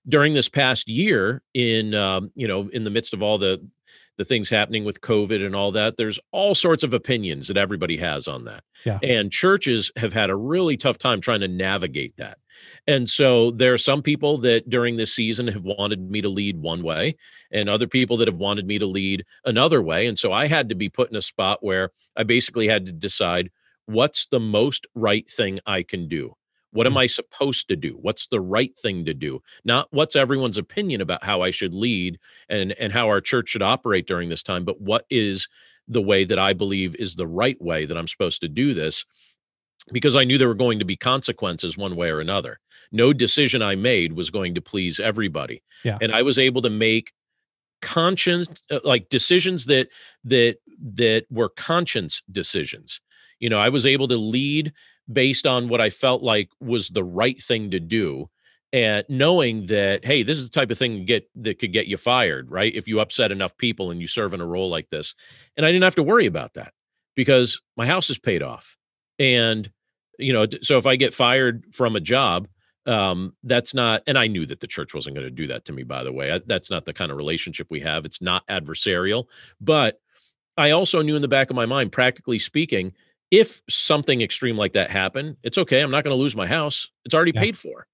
During 0.07 0.33
this 0.33 0.47
past 0.47 0.87
year, 0.87 1.41
in 1.53 1.93
um, 1.93 2.31
you 2.35 2.47
know, 2.47 2.69
in 2.71 2.83
the 2.83 2.89
midst 2.89 3.13
of 3.13 3.21
all 3.21 3.37
the 3.37 3.65
the 4.17 4.25
things 4.25 4.49
happening 4.49 4.83
with 4.83 5.01
COVID 5.01 5.45
and 5.45 5.55
all 5.55 5.71
that, 5.71 5.97
there's 5.97 6.19
all 6.31 6.53
sorts 6.53 6.83
of 6.83 6.93
opinions 6.93 7.47
that 7.47 7.57
everybody 7.57 7.97
has 7.97 8.27
on 8.27 8.43
that. 8.45 8.63
Yeah. 8.85 8.99
And 9.01 9.31
churches 9.31 9.91
have 9.95 10.11
had 10.11 10.29
a 10.29 10.35
really 10.35 10.75
tough 10.75 10.97
time 10.97 11.21
trying 11.21 11.39
to 11.39 11.47
navigate 11.47 12.17
that. 12.17 12.37
And 12.87 13.09
so 13.09 13.51
there 13.51 13.73
are 13.73 13.77
some 13.77 14.01
people 14.01 14.37
that 14.39 14.69
during 14.69 14.97
this 14.97 15.13
season 15.13 15.47
have 15.47 15.65
wanted 15.65 16.09
me 16.09 16.21
to 16.21 16.29
lead 16.29 16.61
one 16.61 16.83
way, 16.83 17.15
and 17.51 17.69
other 17.69 17.87
people 17.87 18.17
that 18.17 18.27
have 18.27 18.37
wanted 18.37 18.65
me 18.65 18.79
to 18.79 18.85
lead 18.85 19.25
another 19.45 19.81
way. 19.81 20.07
And 20.07 20.17
so 20.17 20.31
I 20.31 20.47
had 20.47 20.69
to 20.69 20.75
be 20.75 20.89
put 20.89 21.09
in 21.09 21.15
a 21.15 21.21
spot 21.21 21.59
where 21.61 21.91
I 22.15 22.23
basically 22.23 22.67
had 22.67 22.85
to 22.85 22.91
decide 22.91 23.51
what's 23.85 24.27
the 24.27 24.39
most 24.39 24.85
right 24.95 25.29
thing 25.29 25.59
I 25.65 25.83
can 25.83 26.07
do? 26.07 26.35
What 26.71 26.85
am 26.85 26.93
mm. 26.93 26.99
I 26.99 27.07
supposed 27.07 27.67
to 27.69 27.75
do? 27.75 27.97
What's 27.99 28.27
the 28.27 28.39
right 28.39 28.77
thing 28.77 29.05
to 29.05 29.13
do? 29.13 29.41
Not 29.65 29.87
what's 29.91 30.15
everyone's 30.15 30.57
opinion 30.57 31.01
about 31.01 31.23
how 31.23 31.41
I 31.41 31.49
should 31.51 31.73
lead 31.73 32.19
and 32.47 32.73
and 32.73 32.93
how 32.93 33.07
our 33.07 33.21
church 33.21 33.49
should 33.49 33.63
operate 33.63 34.07
during 34.07 34.29
this 34.29 34.43
time, 34.43 34.65
but 34.65 34.79
what 34.79 35.05
is 35.09 35.47
the 35.87 36.01
way 36.01 36.23
that 36.25 36.37
I 36.37 36.53
believe 36.53 36.95
is 36.95 37.15
the 37.15 37.27
right 37.27 37.59
way 37.59 37.85
that 37.85 37.97
I'm 37.97 38.07
supposed 38.07 38.41
to 38.41 38.47
do 38.47 38.73
this? 38.75 39.05
Because 39.91 40.15
I 40.15 40.23
knew 40.23 40.37
there 40.37 40.47
were 40.47 40.53
going 40.53 40.79
to 40.79 40.85
be 40.85 40.95
consequences 40.95 41.77
one 41.77 41.95
way 41.95 42.09
or 42.09 42.19
another. 42.19 42.59
No 42.91 43.11
decision 43.13 43.61
I 43.61 43.75
made 43.75 44.13
was 44.13 44.29
going 44.29 44.55
to 44.55 44.61
please 44.61 44.99
everybody. 44.99 45.63
Yeah. 45.83 45.97
And 46.01 46.11
I 46.11 46.21
was 46.21 46.37
able 46.37 46.61
to 46.61 46.69
make 46.69 47.13
conscience 47.81 48.63
uh, 48.69 48.79
like 48.83 49.09
decisions 49.09 49.65
that 49.65 49.87
that 50.25 50.57
that 50.95 51.25
were 51.29 51.49
conscience 51.49 52.21
decisions 52.31 52.99
you 53.39 53.49
know, 53.49 53.59
I 53.59 53.69
was 53.69 53.85
able 53.85 54.07
to 54.09 54.17
lead 54.17 54.73
based 55.11 55.47
on 55.47 55.69
what 55.69 55.81
I 55.81 55.89
felt 55.89 56.21
like 56.21 56.49
was 56.59 56.89
the 56.89 57.03
right 57.03 57.41
thing 57.41 57.71
to 57.71 57.79
do 57.79 58.29
and 58.71 59.03
knowing 59.09 59.65
that 59.65 60.05
hey 60.05 60.21
this 60.21 60.37
is 60.37 60.47
the 60.47 60.53
type 60.53 60.69
of 60.69 60.77
thing 60.77 61.03
get 61.03 61.27
that 61.33 61.57
could 61.57 61.73
get 61.73 61.87
you 61.87 61.97
fired 61.97 62.51
right 62.51 62.75
if 62.75 62.87
you 62.87 62.99
upset 62.99 63.31
enough 63.31 63.57
people 63.57 63.89
and 63.89 63.99
you 63.99 64.05
serve 64.05 64.31
in 64.31 64.41
a 64.41 64.45
role 64.45 64.69
like 64.69 64.87
this 64.91 65.15
and 65.57 65.65
i 65.65 65.71
didn't 65.71 65.83
have 65.83 65.95
to 65.95 66.03
worry 66.03 66.27
about 66.27 66.53
that 66.53 66.71
because 67.15 67.59
my 67.75 67.87
house 67.87 68.11
is 68.11 68.19
paid 68.19 68.43
off 68.43 68.77
and 69.19 69.69
you 70.17 70.33
know 70.33 70.45
so 70.61 70.77
if 70.77 70.85
i 70.85 70.95
get 70.95 71.13
fired 71.13 71.65
from 71.71 71.95
a 71.95 71.99
job 71.99 72.47
um 72.85 73.33
that's 73.43 73.73
not 73.73 74.01
and 74.07 74.17
i 74.17 74.25
knew 74.25 74.45
that 74.45 74.61
the 74.61 74.67
church 74.67 74.93
wasn't 74.93 75.13
going 75.13 75.25
to 75.25 75.31
do 75.31 75.47
that 75.47 75.65
to 75.65 75.73
me 75.73 75.83
by 75.83 76.03
the 76.03 76.11
way 76.11 76.31
I, 76.31 76.41
that's 76.45 76.71
not 76.71 76.85
the 76.85 76.93
kind 76.93 77.11
of 77.11 77.17
relationship 77.17 77.67
we 77.69 77.81
have 77.81 78.05
it's 78.05 78.21
not 78.21 78.47
adversarial 78.47 79.25
but 79.59 79.99
i 80.57 80.71
also 80.71 81.01
knew 81.01 81.15
in 81.15 81.21
the 81.21 81.27
back 81.27 81.49
of 81.49 81.55
my 81.55 81.65
mind 81.65 81.91
practically 81.91 82.39
speaking 82.39 82.93
if 83.31 83.61
something 83.69 84.21
extreme 84.21 84.57
like 84.57 84.73
that 84.73 84.89
happened 84.89 85.37
it's 85.43 85.57
okay 85.57 85.81
i'm 85.81 85.91
not 85.91 86.03
going 86.03 86.15
to 86.15 86.21
lose 86.21 86.35
my 86.35 86.47
house 86.47 86.89
it's 87.05 87.13
already 87.13 87.33
yeah. 87.35 87.41
paid 87.41 87.57
for 87.57 87.85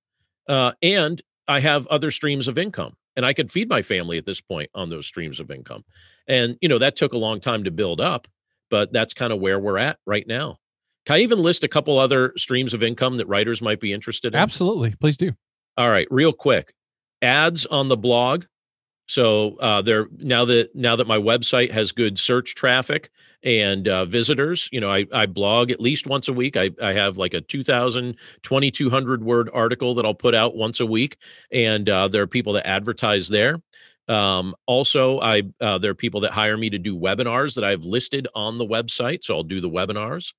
uh, 0.47 0.71
and 0.81 1.21
i 1.47 1.59
have 1.59 1.87
other 1.87 2.11
streams 2.11 2.47
of 2.47 2.57
income 2.57 2.95
and 3.15 3.25
i 3.25 3.33
could 3.33 3.51
feed 3.51 3.67
my 3.67 3.81
family 3.81 4.17
at 4.17 4.25
this 4.25 4.41
point 4.41 4.69
on 4.75 4.89
those 4.89 5.07
streams 5.07 5.39
of 5.39 5.49
income 5.49 5.83
and 6.27 6.57
you 6.61 6.69
know 6.69 6.77
that 6.77 6.95
took 6.95 7.13
a 7.13 7.17
long 7.17 7.39
time 7.39 7.63
to 7.63 7.71
build 7.71 7.99
up 7.99 8.27
but 8.69 8.91
that's 8.93 9.13
kind 9.13 9.33
of 9.33 9.39
where 9.39 9.59
we're 9.59 9.77
at 9.77 9.97
right 10.05 10.27
now 10.27 10.57
can 11.05 11.15
I 11.15 11.19
even 11.19 11.39
list 11.39 11.63
a 11.63 11.67
couple 11.67 11.97
other 11.99 12.33
streams 12.37 12.73
of 12.73 12.83
income 12.83 13.17
that 13.17 13.27
writers 13.27 13.61
might 13.61 13.79
be 13.79 13.93
interested 13.93 14.33
in? 14.33 14.39
Absolutely. 14.39 14.95
Please 14.99 15.17
do. 15.17 15.33
All 15.77 15.89
right, 15.89 16.07
real 16.09 16.33
quick. 16.33 16.73
Ads 17.21 17.65
on 17.65 17.89
the 17.89 17.97
blog. 17.97 18.45
So 19.07 19.57
uh, 19.57 19.81
there 19.83 20.07
now 20.17 20.45
that 20.45 20.75
now 20.75 20.95
that 20.95 21.05
my 21.05 21.17
website 21.17 21.71
has 21.71 21.91
good 21.91 22.17
search 22.17 22.55
traffic 22.55 23.11
and 23.43 23.87
uh, 23.87 24.05
visitors, 24.05 24.67
you 24.71 24.81
know, 24.81 24.89
I, 24.89 25.05
I 25.13 25.27
blog 25.27 25.69
at 25.69 25.79
least 25.79 26.07
once 26.07 26.27
a 26.27 26.33
week. 26.33 26.57
I, 26.57 26.71
I 26.81 26.93
have 26.93 27.17
like 27.17 27.35
a 27.35 27.41
2,000, 27.41 28.15
2,200 28.41 29.23
word 29.23 29.49
article 29.53 29.93
that 29.95 30.05
I'll 30.05 30.15
put 30.15 30.33
out 30.33 30.55
once 30.55 30.79
a 30.79 30.85
week, 30.87 31.17
and 31.51 31.87
uh, 31.87 32.07
there 32.07 32.23
are 32.23 32.27
people 32.27 32.53
that 32.53 32.67
advertise 32.67 33.27
there. 33.27 33.61
Um, 34.07 34.55
also, 34.65 35.19
I 35.19 35.43
uh, 35.61 35.77
there 35.77 35.91
are 35.91 35.95
people 35.95 36.21
that 36.21 36.31
hire 36.31 36.57
me 36.57 36.71
to 36.71 36.79
do 36.79 36.97
webinars 36.97 37.53
that 37.55 37.63
I've 37.63 37.85
listed 37.85 38.27
on 38.33 38.57
the 38.57 38.65
website, 38.65 39.23
so 39.23 39.35
I'll 39.35 39.43
do 39.43 39.61
the 39.61 39.69
webinars. 39.69 40.33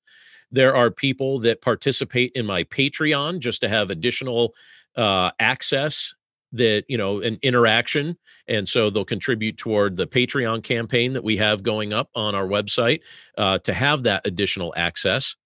There 0.57 0.75
are 0.75 0.91
people 0.91 1.39
that 1.41 1.61
participate 1.61 2.33
in 2.35 2.47
my 2.47 2.65
Patreon 2.65 3.41
just 3.41 3.61
to 3.61 3.69
have 3.69 3.91
additional 3.91 4.55
uh, 4.97 5.31
access 5.39 6.15
that 6.53 6.85
you 6.89 6.97
know 6.97 7.21
an 7.21 7.39
interaction. 7.43 8.17
And 8.49 8.67
so 8.67 8.89
they'll 8.89 9.05
contribute 9.05 9.59
toward 9.59 9.97
the 9.97 10.07
patreon 10.07 10.63
campaign 10.63 11.13
that 11.13 11.25
we 11.25 11.37
have 11.37 11.63
going 11.63 11.93
up 11.93 12.09
on 12.15 12.35
our 12.35 12.47
website 12.47 13.01
uh, 13.37 13.59
to 13.59 13.75
have 13.75 14.05
that 14.05 14.23
additional 14.25 14.73
access 14.79 15.37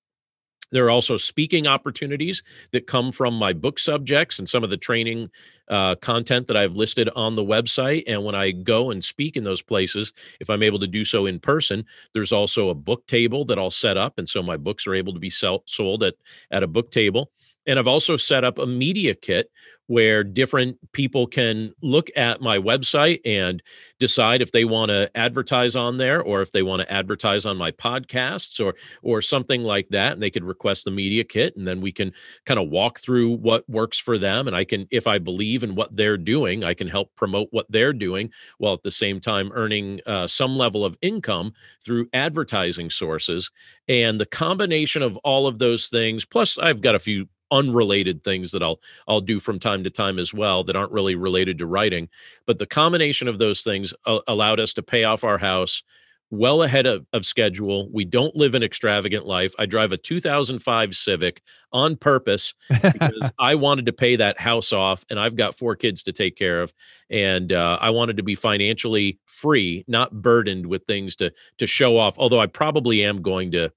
there 0.70 0.86
are 0.86 0.90
also 0.90 1.16
speaking 1.16 1.66
opportunities 1.66 2.42
that 2.72 2.86
come 2.86 3.12
from 3.12 3.34
my 3.34 3.52
book 3.52 3.78
subjects 3.78 4.38
and 4.38 4.48
some 4.48 4.64
of 4.64 4.70
the 4.70 4.76
training 4.76 5.30
uh, 5.68 5.94
content 5.96 6.46
that 6.48 6.56
I've 6.56 6.76
listed 6.76 7.08
on 7.14 7.36
the 7.36 7.44
website. 7.44 8.04
And 8.06 8.24
when 8.24 8.34
I 8.34 8.50
go 8.50 8.90
and 8.90 9.02
speak 9.02 9.36
in 9.36 9.44
those 9.44 9.62
places, 9.62 10.12
if 10.40 10.50
I'm 10.50 10.62
able 10.62 10.78
to 10.80 10.86
do 10.86 11.04
so 11.04 11.26
in 11.26 11.38
person, 11.38 11.84
there's 12.12 12.32
also 12.32 12.70
a 12.70 12.74
book 12.74 13.06
table 13.06 13.44
that 13.46 13.58
I'll 13.58 13.70
set 13.70 13.96
up. 13.96 14.18
And 14.18 14.28
so 14.28 14.42
my 14.42 14.56
books 14.56 14.86
are 14.86 14.94
able 14.94 15.12
to 15.12 15.20
be 15.20 15.30
sell- 15.30 15.62
sold 15.66 16.02
at, 16.02 16.14
at 16.50 16.62
a 16.62 16.68
book 16.68 16.90
table. 16.90 17.30
And 17.66 17.78
I've 17.78 17.86
also 17.86 18.16
set 18.16 18.42
up 18.42 18.58
a 18.58 18.66
media 18.66 19.14
kit 19.14 19.50
where 19.90 20.22
different 20.22 20.78
people 20.92 21.26
can 21.26 21.74
look 21.82 22.10
at 22.14 22.40
my 22.40 22.56
website 22.56 23.20
and 23.24 23.60
decide 23.98 24.40
if 24.40 24.52
they 24.52 24.64
want 24.64 24.88
to 24.88 25.10
advertise 25.16 25.74
on 25.74 25.98
there 25.98 26.22
or 26.22 26.40
if 26.40 26.52
they 26.52 26.62
want 26.62 26.80
to 26.80 26.92
advertise 26.92 27.44
on 27.44 27.56
my 27.56 27.72
podcasts 27.72 28.64
or 28.64 28.76
or 29.02 29.20
something 29.20 29.62
like 29.62 29.88
that 29.88 30.12
and 30.12 30.22
they 30.22 30.30
could 30.30 30.44
request 30.44 30.84
the 30.84 30.92
media 30.92 31.24
kit 31.24 31.56
and 31.56 31.66
then 31.66 31.80
we 31.80 31.90
can 31.90 32.12
kind 32.46 32.60
of 32.60 32.68
walk 32.68 33.00
through 33.00 33.32
what 33.38 33.68
works 33.68 33.98
for 33.98 34.16
them 34.16 34.46
and 34.46 34.54
I 34.54 34.64
can 34.64 34.86
if 34.92 35.08
I 35.08 35.18
believe 35.18 35.64
in 35.64 35.74
what 35.74 35.96
they're 35.96 36.16
doing 36.16 36.62
I 36.62 36.72
can 36.72 36.86
help 36.86 37.10
promote 37.16 37.48
what 37.50 37.66
they're 37.68 37.92
doing 37.92 38.30
while 38.58 38.74
at 38.74 38.84
the 38.84 38.92
same 38.92 39.18
time 39.18 39.50
earning 39.54 39.98
uh, 40.06 40.28
some 40.28 40.56
level 40.56 40.84
of 40.84 40.96
income 41.02 41.52
through 41.84 42.08
advertising 42.12 42.90
sources 42.90 43.50
and 43.88 44.20
the 44.20 44.26
combination 44.26 45.02
of 45.02 45.16
all 45.24 45.48
of 45.48 45.58
those 45.58 45.88
things 45.88 46.24
plus 46.24 46.58
I've 46.58 46.80
got 46.80 46.94
a 46.94 47.00
few 47.00 47.26
unrelated 47.50 48.22
things 48.22 48.50
that 48.52 48.62
I'll 48.62 48.80
I'll 49.08 49.20
do 49.20 49.40
from 49.40 49.58
time 49.58 49.84
to 49.84 49.90
time 49.90 50.18
as 50.18 50.32
well 50.32 50.64
that 50.64 50.76
aren't 50.76 50.92
really 50.92 51.14
related 51.14 51.58
to 51.58 51.66
writing. 51.66 52.08
But 52.46 52.58
the 52.58 52.66
combination 52.66 53.28
of 53.28 53.38
those 53.38 53.62
things 53.62 53.94
uh, 54.06 54.20
allowed 54.26 54.60
us 54.60 54.72
to 54.74 54.82
pay 54.82 55.04
off 55.04 55.24
our 55.24 55.38
house 55.38 55.82
well 56.30 56.62
ahead 56.62 56.86
of, 56.86 57.04
of 57.12 57.26
schedule. 57.26 57.88
We 57.92 58.04
don't 58.04 58.34
live 58.36 58.54
an 58.54 58.62
extravagant 58.62 59.26
life. 59.26 59.52
I 59.58 59.66
drive 59.66 59.92
a 59.92 59.96
2005 59.96 60.94
Civic 60.94 61.42
on 61.72 61.96
purpose 61.96 62.54
because 62.68 63.30
I 63.38 63.56
wanted 63.56 63.86
to 63.86 63.92
pay 63.92 64.16
that 64.16 64.40
house 64.40 64.72
off, 64.72 65.04
and 65.10 65.18
I've 65.18 65.36
got 65.36 65.56
four 65.56 65.74
kids 65.74 66.02
to 66.04 66.12
take 66.12 66.36
care 66.36 66.62
of, 66.62 66.72
and 67.10 67.52
uh, 67.52 67.78
I 67.80 67.90
wanted 67.90 68.16
to 68.18 68.22
be 68.22 68.34
financially 68.34 69.18
free, 69.26 69.84
not 69.88 70.22
burdened 70.22 70.66
with 70.66 70.84
things 70.84 71.16
to 71.16 71.32
to 71.58 71.66
show 71.66 71.98
off. 71.98 72.18
Although 72.18 72.40
I 72.40 72.46
probably 72.46 73.04
am 73.04 73.22
going 73.22 73.50
to 73.52 73.72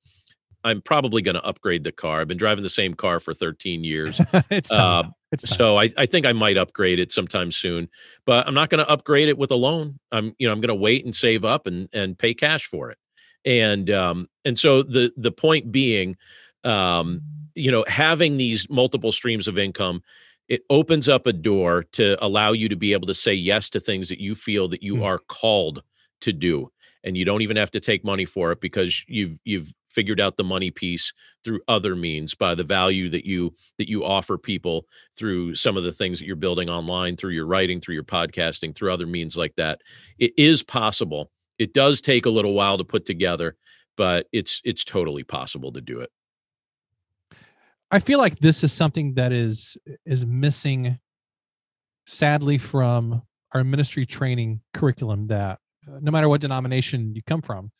I'm 0.64 0.82
probably 0.82 1.22
going 1.22 1.36
to 1.36 1.44
upgrade 1.44 1.84
the 1.84 1.92
car. 1.92 2.22
I've 2.22 2.28
been 2.28 2.38
driving 2.38 2.64
the 2.64 2.70
same 2.70 2.94
car 2.94 3.20
for 3.20 3.34
13 3.34 3.84
years. 3.84 4.20
it's 4.50 4.70
time. 4.70 5.08
Uh, 5.08 5.10
it's 5.32 5.50
time. 5.50 5.58
so 5.58 5.80
I, 5.80 5.90
I 5.98 6.06
think 6.06 6.26
I 6.26 6.34
might 6.34 6.58
upgrade 6.58 7.00
it 7.00 7.12
sometime 7.12 7.52
soon, 7.52 7.90
but 8.26 8.48
I'm 8.48 8.54
not 8.54 8.70
going 8.70 8.84
to 8.84 8.90
upgrade 8.90 9.30
it 9.30 9.38
with 9.38 9.52
a 9.52 9.56
loan. 9.56 10.00
I'm 10.12 10.36
you 10.38 10.48
know 10.48 10.54
I'm 10.54 10.62
going 10.62 10.70
to 10.70 10.76
wait 10.76 11.06
and 11.06 11.14
save 11.14 11.46
up 11.46 11.68
and 11.68 11.90
and 11.94 12.18
pay 12.18 12.34
cash 12.34 12.66
for 12.66 12.92
it. 12.92 12.98
And 13.46 13.90
um 13.90 14.28
and 14.46 14.58
so 14.58 14.84
the 14.84 15.12
the 15.18 15.32
point 15.32 15.72
being, 15.72 16.16
um 16.64 17.22
you 17.56 17.72
know 17.72 17.84
having 17.88 18.38
these 18.38 18.70
multiple 18.70 19.12
streams 19.12 19.48
of 19.48 19.58
income 19.58 20.02
it 20.50 20.62
opens 20.70 21.08
up 21.08 21.26
a 21.26 21.34
door 21.34 21.84
to 21.94 22.18
allow 22.24 22.52
you 22.52 22.68
to 22.68 22.76
be 22.76 22.94
able 22.94 23.08
to 23.08 23.14
say 23.14 23.34
yes 23.34 23.70
to 23.70 23.80
things 23.80 24.10
that 24.10 24.20
you 24.20 24.36
feel 24.36 24.68
that 24.68 24.84
you 24.84 24.98
mm. 24.98 25.04
are 25.04 25.20
called 25.20 25.82
to 26.22 26.34
do 26.34 26.70
and 27.04 27.18
you 27.18 27.26
don't 27.26 27.42
even 27.42 27.58
have 27.58 27.72
to 27.72 27.80
take 27.80 28.04
money 28.04 28.26
for 28.26 28.52
it 28.52 28.62
because 28.62 29.04
you've 29.08 29.38
you've 29.44 29.74
figured 29.94 30.20
out 30.20 30.38
the 30.38 30.44
money 30.44 30.72
piece 30.72 31.14
through 31.44 31.62
other 31.68 31.96
means 31.96 32.34
by 32.36 32.56
the 32.56 32.64
value 32.64 33.10
that 33.10 33.26
you 33.26 33.54
that 33.78 33.90
you 33.90 34.04
offer 34.04 34.38
people 34.38 34.86
through 35.18 35.56
some 35.56 35.78
of 35.78 35.84
the 35.84 35.92
things 35.92 36.20
that 36.20 36.26
you're 36.26 36.36
building 36.36 36.70
online 36.70 37.16
through 37.16 37.32
your 37.32 37.46
writing 37.46 37.80
through 37.80 37.96
your 37.96 38.04
podcasting 38.04 38.76
through 38.76 38.92
other 38.92 39.08
means 39.08 39.38
like 39.38 39.56
that. 39.56 39.82
It 40.18 40.34
is 40.38 40.64
possible. 40.64 41.32
It 41.60 41.74
does 41.74 42.02
take 42.02 42.26
a 42.26 42.32
little 42.32 42.54
while 42.54 42.78
to 42.78 42.84
put 42.84 43.06
together 43.06 43.56
but 43.96 44.28
it's 44.32 44.62
it's 44.64 44.84
totally 44.84 45.24
possible 45.24 45.72
to 45.74 45.82
do 45.82 46.00
it. 46.00 46.10
I 47.92 48.00
feel 48.00 48.20
like 48.20 48.40
this 48.40 48.64
is 48.64 48.74
something 48.74 49.16
that 49.16 49.32
is 49.32 49.78
is 50.06 50.26
missing 50.26 51.00
sadly 52.06 52.58
from 52.58 53.22
our 53.54 53.64
ministry 53.64 54.06
training 54.06 54.62
curriculum 54.74 55.28
that 55.28 55.60
uh, 55.88 56.00
no 56.02 56.12
matter 56.12 56.28
what 56.28 56.42
denomination 56.42 57.16
you 57.16 57.22
come 57.22 57.42
from 57.42 57.72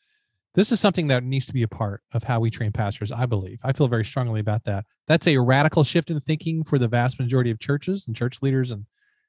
this 0.54 0.70
is 0.70 0.80
something 0.80 1.08
that 1.08 1.24
needs 1.24 1.46
to 1.46 1.52
be 1.52 1.64
a 1.64 1.68
part 1.68 2.02
of 2.12 2.24
how 2.24 2.40
we 2.40 2.50
train 2.50 2.72
pastors 2.72 3.12
i 3.12 3.26
believe. 3.26 3.58
I 3.62 3.72
feel 3.72 3.88
very 3.88 4.04
strongly 4.04 4.40
about 4.40 4.64
that. 4.64 4.84
That's 5.06 5.26
a 5.26 5.38
radical 5.38 5.84
shift 5.84 6.10
in 6.10 6.20
thinking 6.20 6.64
for 6.64 6.78
the 6.78 6.88
vast 6.88 7.18
majority 7.18 7.50
of 7.50 7.58
churches 7.58 8.06
and 8.06 8.16
church 8.16 8.40
leaders 8.40 8.70
and 8.70 8.86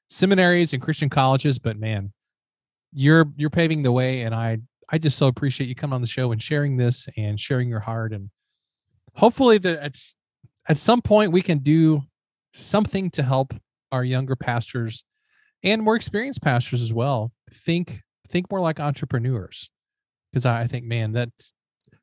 seminaries 0.08 0.72
and 0.72 0.82
christian 0.82 1.10
colleges 1.10 1.58
but 1.58 1.78
man 1.78 2.12
you're 2.92 3.26
you're 3.36 3.50
paving 3.50 3.82
the 3.82 3.90
way 3.90 4.22
and 4.22 4.34
i 4.34 4.58
i 4.90 4.98
just 4.98 5.18
so 5.18 5.26
appreciate 5.26 5.66
you 5.66 5.74
coming 5.74 5.94
on 5.94 6.00
the 6.00 6.06
show 6.06 6.30
and 6.30 6.42
sharing 6.42 6.76
this 6.76 7.08
and 7.16 7.40
sharing 7.40 7.68
your 7.68 7.80
heart 7.80 8.12
and 8.12 8.30
hopefully 9.14 9.58
that 9.58 9.78
at, 9.78 9.96
at 10.68 10.78
some 10.78 11.02
point 11.02 11.32
we 11.32 11.42
can 11.42 11.58
do 11.58 12.02
something 12.54 13.10
to 13.10 13.22
help 13.22 13.52
our 13.90 14.04
younger 14.04 14.36
pastors 14.36 15.04
and 15.64 15.82
more 15.82 15.96
experienced 15.96 16.40
pastors 16.40 16.80
as 16.80 16.92
well 16.92 17.32
think 17.50 18.02
think 18.28 18.48
more 18.50 18.60
like 18.60 18.78
entrepreneurs 18.78 19.70
because 20.36 20.44
I 20.44 20.66
think, 20.66 20.84
man, 20.84 21.12
that 21.12 21.30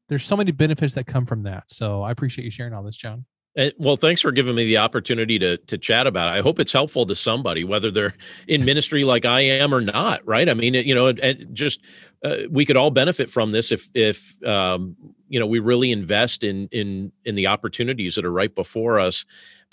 there's 0.10 0.26
so 0.26 0.36
many 0.36 0.52
benefits 0.52 0.96
that 0.96 1.06
come 1.06 1.24
from 1.24 1.44
that. 1.44 1.66
So 1.68 2.02
I 2.02 2.10
appreciate 2.10 2.46
you 2.46 2.50
sharing 2.50 2.74
all 2.74 2.82
this, 2.82 2.96
John. 2.96 3.26
Eh, 3.56 3.70
well, 3.78 3.96
thanks 3.96 4.20
for 4.20 4.32
giving 4.32 4.56
me 4.56 4.66
the 4.66 4.78
opportunity 4.78 5.38
to 5.38 5.58
to 5.58 5.78
chat 5.78 6.08
about 6.08 6.28
it. 6.28 6.40
I 6.40 6.42
hope 6.42 6.60
it's 6.60 6.72
helpful 6.72 7.06
to 7.06 7.16
somebody, 7.16 7.64
whether 7.64 7.92
they're 7.92 8.16
in 8.48 8.66
ministry 8.66 9.04
like 9.04 9.26
I 9.26 9.42
am 9.42 9.74
or 9.74 9.82
not. 9.82 10.26
Right? 10.28 10.50
I 10.50 10.54
mean, 10.56 10.74
you 10.74 10.96
know, 10.96 11.08
and 11.08 11.48
just 11.54 11.82
uh, 12.24 12.38
we 12.50 12.66
could 12.66 12.78
all 12.78 12.90
benefit 12.90 13.30
from 13.30 13.52
this 13.52 13.72
if 13.72 13.90
if 13.94 14.44
um, 14.44 14.96
you 15.30 15.40
know 15.40 15.46
we 15.46 15.60
really 15.60 15.92
invest 15.92 16.44
in 16.44 16.68
in 16.72 17.12
in 17.26 17.36
the 17.36 17.48
opportunities 17.48 18.16
that 18.16 18.26
are 18.26 18.32
right 18.32 18.54
before 18.54 19.00
us 19.00 19.24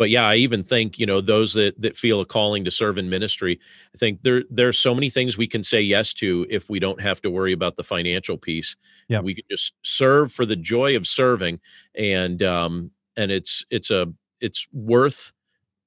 but 0.01 0.09
yeah, 0.09 0.27
I 0.27 0.37
even 0.37 0.65
think 0.65 0.99
you 0.99 1.05
know 1.05 1.21
those 1.21 1.53
that 1.53 1.79
that 1.79 1.95
feel 1.95 2.23
a 2.23 2.25
calling 2.25 2.65
to 2.65 2.71
serve 2.71 2.97
in 2.97 3.11
ministry. 3.11 3.61
I 3.95 3.99
think 3.99 4.23
there 4.23 4.45
there's 4.49 4.79
so 4.79 4.95
many 4.95 5.11
things 5.11 5.37
we 5.37 5.47
can 5.47 5.63
say 5.63 5.83
yes 5.83 6.15
to 6.15 6.47
if 6.49 6.71
we 6.71 6.79
don't 6.79 7.03
have 7.03 7.21
to 7.21 7.31
worry 7.31 7.53
about 7.53 7.77
the 7.77 7.85
financial 7.85 8.39
piece. 8.39 8.77
Yeah, 9.09 9.21
we 9.21 9.35
could 9.35 9.45
just 9.51 9.75
serve 9.83 10.33
for 10.33 10.47
the 10.47 10.57
joy 10.57 10.97
of 10.97 11.07
serving, 11.07 11.61
and 11.95 12.43
um, 12.43 12.93
and 13.17 13.31
it's 13.31 13.65
it's 13.71 13.91
a 13.91 14.07
it's 14.41 14.67
worth 14.73 15.33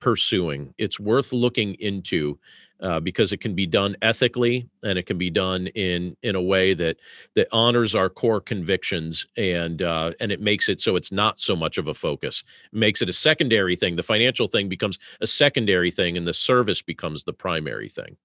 pursuing. 0.03 0.73
It's 0.77 0.99
worth 0.99 1.31
looking 1.31 1.75
into 1.75 2.37
uh, 2.81 2.99
because 2.99 3.31
it 3.31 3.37
can 3.37 3.55
be 3.55 3.65
done 3.65 3.95
ethically 4.01 4.67
and 4.83 4.99
it 4.99 5.05
can 5.05 5.17
be 5.17 5.29
done 5.29 5.67
in 5.67 6.17
in 6.23 6.35
a 6.35 6.41
way 6.41 6.73
that 6.73 6.97
that 7.35 7.47
honors 7.53 7.95
our 7.95 8.09
core 8.09 8.41
convictions 8.41 9.25
and 9.37 9.81
uh, 9.81 10.11
and 10.19 10.31
it 10.31 10.41
makes 10.41 10.67
it 10.67 10.81
so 10.81 10.97
it's 10.97 11.11
not 11.11 11.39
so 11.39 11.55
much 11.55 11.77
of 11.77 11.87
a 11.87 11.93
focus. 11.93 12.43
It 12.71 12.77
makes 12.77 13.01
it 13.01 13.07
a 13.07 13.13
secondary 13.13 13.77
thing. 13.77 13.95
The 13.95 14.03
financial 14.03 14.47
thing 14.47 14.67
becomes 14.67 14.99
a 15.21 15.27
secondary 15.27 15.89
thing, 15.89 16.17
and 16.17 16.27
the 16.27 16.33
service 16.33 16.81
becomes 16.81 17.23
the 17.23 17.33
primary 17.33 17.87
thing. 17.87 18.17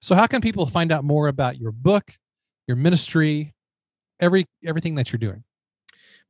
So, 0.00 0.14
how 0.14 0.28
can 0.28 0.40
people 0.40 0.66
find 0.66 0.92
out 0.92 1.02
more 1.02 1.26
about 1.26 1.58
your 1.58 1.72
book, 1.72 2.16
your 2.68 2.76
ministry, 2.76 3.52
every 4.20 4.46
everything 4.64 4.94
that 4.94 5.12
you're 5.12 5.18
doing? 5.18 5.42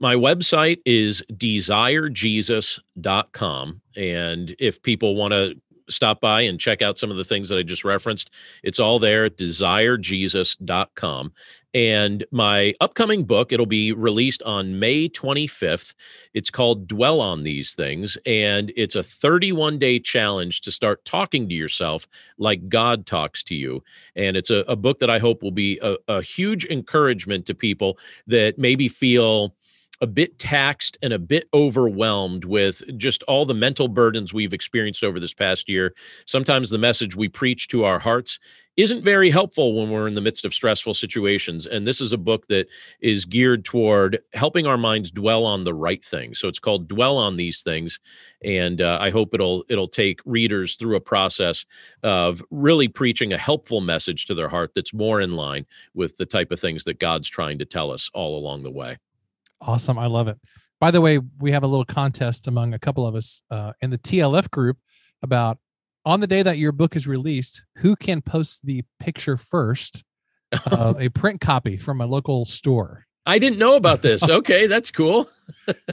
My 0.03 0.16
website 0.16 0.80
is 0.84 1.22
desirejesus.com. 1.32 3.80
And 3.96 4.57
if 4.59 4.82
people 4.82 5.14
want 5.14 5.32
to 5.32 5.55
stop 5.88 6.20
by 6.20 6.40
and 6.40 6.59
check 6.59 6.82
out 6.82 6.98
some 6.98 7.12
of 7.12 7.16
the 7.16 7.22
things 7.22 7.48
that 7.48 7.59
I 7.59 7.62
just 7.62 7.84
referenced, 7.84 8.30
it's 8.64 8.80
all 8.80 8.98
there 8.98 9.26
at 9.26 9.38
desirejesus.com. 9.38 11.32
And 11.74 12.26
my 12.32 12.74
upcoming 12.80 13.24
book, 13.24 13.53
it'll 13.53 13.64
be 13.64 13.92
released 13.92 14.42
on 14.42 14.80
May 14.80 15.09
25th. 15.09 15.94
It's 16.34 16.50
called 16.50 16.88
Dwell 16.88 17.20
on 17.20 17.44
These 17.44 17.74
Things. 17.74 18.18
And 18.26 18.72
it's 18.76 18.96
a 18.96 19.05
31 19.05 19.78
day 19.78 20.00
challenge 20.00 20.62
to 20.62 20.72
start 20.72 21.05
talking 21.05 21.48
to 21.48 21.55
yourself 21.55 22.09
like 22.38 22.68
God 22.68 23.07
talks 23.07 23.44
to 23.44 23.55
you. 23.55 23.84
And 24.16 24.36
it's 24.36 24.50
a, 24.50 24.64
a 24.66 24.74
book 24.74 24.98
that 24.98 25.11
I 25.11 25.20
hope 25.20 25.44
will 25.44 25.53
be 25.53 25.78
a, 25.80 25.96
a 26.09 26.22
huge 26.22 26.66
encouragement 26.66 27.46
to 27.46 27.55
people 27.55 28.00
that 28.26 28.59
maybe 28.59 28.88
feel 28.88 29.55
a 30.03 30.07
bit 30.07 30.38
taxed 30.38 30.98
and 31.00 31.12
a 31.12 31.18
bit 31.18 31.48
overwhelmed 31.55 32.44
with 32.44 32.82
just 32.98 33.22
all 33.22 33.46
the 33.46 33.55
mental 33.55 33.86
burdens 33.86 34.34
we've 34.34 34.53
experienced 34.53 35.05
over 35.05 35.20
this 35.20 35.32
past 35.32 35.68
year. 35.68 35.94
Sometimes 36.26 36.68
the 36.68 36.78
message 36.78 37.14
we 37.14 37.28
preach 37.28 37.68
to 37.68 37.84
our 37.84 38.00
hearts 38.00 38.40
isn't 38.76 39.05
very 39.05 39.30
helpful 39.30 39.78
when 39.78 39.90
we're 39.90 40.09
in 40.09 40.14
the 40.14 40.20
midst 40.20 40.44
of 40.44 40.55
stressful 40.55 40.94
situations. 40.94 41.66
And 41.66 41.86
this 41.86 42.00
is 42.00 42.12
a 42.12 42.18
book 42.18 42.48
that 42.48 42.66
is 43.00 43.24
geared 43.24 43.64
toward 43.64 44.18
helping 44.32 44.66
our 44.66 44.78
minds 44.78 45.11
dwell 45.11 45.44
on 45.44 45.62
the 45.62 45.74
right 45.74 46.05
things. 46.05 46.40
So 46.40 46.48
it's 46.48 46.59
called 46.59 46.88
Dwell 46.88 47.16
on 47.18 47.36
These 47.36 47.62
Things. 47.62 48.00
And 48.42 48.80
uh, 48.80 48.98
I 49.00 49.11
hope 49.11 49.34
it'll 49.34 49.64
it'll 49.68 49.88
take 49.88 50.20
readers 50.24 50.76
through 50.76 50.96
a 50.96 51.00
process 51.00 51.64
of 52.03 52.42
really 52.50 52.88
preaching 52.88 53.32
a 53.32 53.38
helpful 53.38 53.82
message 53.82 54.26
to 54.26 54.34
their 54.34 54.48
heart 54.48 54.72
that's 54.74 54.94
more 54.94 55.20
in 55.20 55.32
line 55.32 55.66
with 55.94 56.16
the 56.16 56.26
type 56.26 56.50
of 56.50 56.59
things 56.59 56.84
that 56.84 56.98
God's 56.98 57.28
trying 57.28 57.59
to 57.59 57.64
tell 57.66 57.92
us 57.92 58.11
all 58.14 58.36
along 58.36 58.62
the 58.62 58.70
way. 58.72 58.96
Awesome. 59.62 59.98
I 59.98 60.06
love 60.06 60.28
it. 60.28 60.38
By 60.80 60.90
the 60.90 61.00
way, 61.00 61.20
we 61.38 61.52
have 61.52 61.62
a 61.62 61.66
little 61.66 61.84
contest 61.84 62.48
among 62.48 62.74
a 62.74 62.78
couple 62.78 63.06
of 63.06 63.14
us 63.14 63.42
uh, 63.50 63.72
in 63.80 63.90
the 63.90 63.98
TLF 63.98 64.50
group 64.50 64.78
about 65.22 65.58
on 66.04 66.20
the 66.20 66.26
day 66.26 66.42
that 66.42 66.58
your 66.58 66.72
book 66.72 66.96
is 66.96 67.06
released, 67.06 67.62
who 67.76 67.94
can 67.94 68.20
post 68.20 68.66
the 68.66 68.82
picture 68.98 69.36
first 69.36 70.02
of 70.66 71.00
a 71.00 71.08
print 71.10 71.40
copy 71.40 71.76
from 71.76 72.00
a 72.00 72.06
local 72.06 72.44
store. 72.44 73.06
I 73.24 73.38
didn't 73.38 73.58
know 73.58 73.76
about 73.76 74.02
this. 74.02 74.28
Okay, 74.28 74.66
that's 74.66 74.90
cool. 74.90 75.28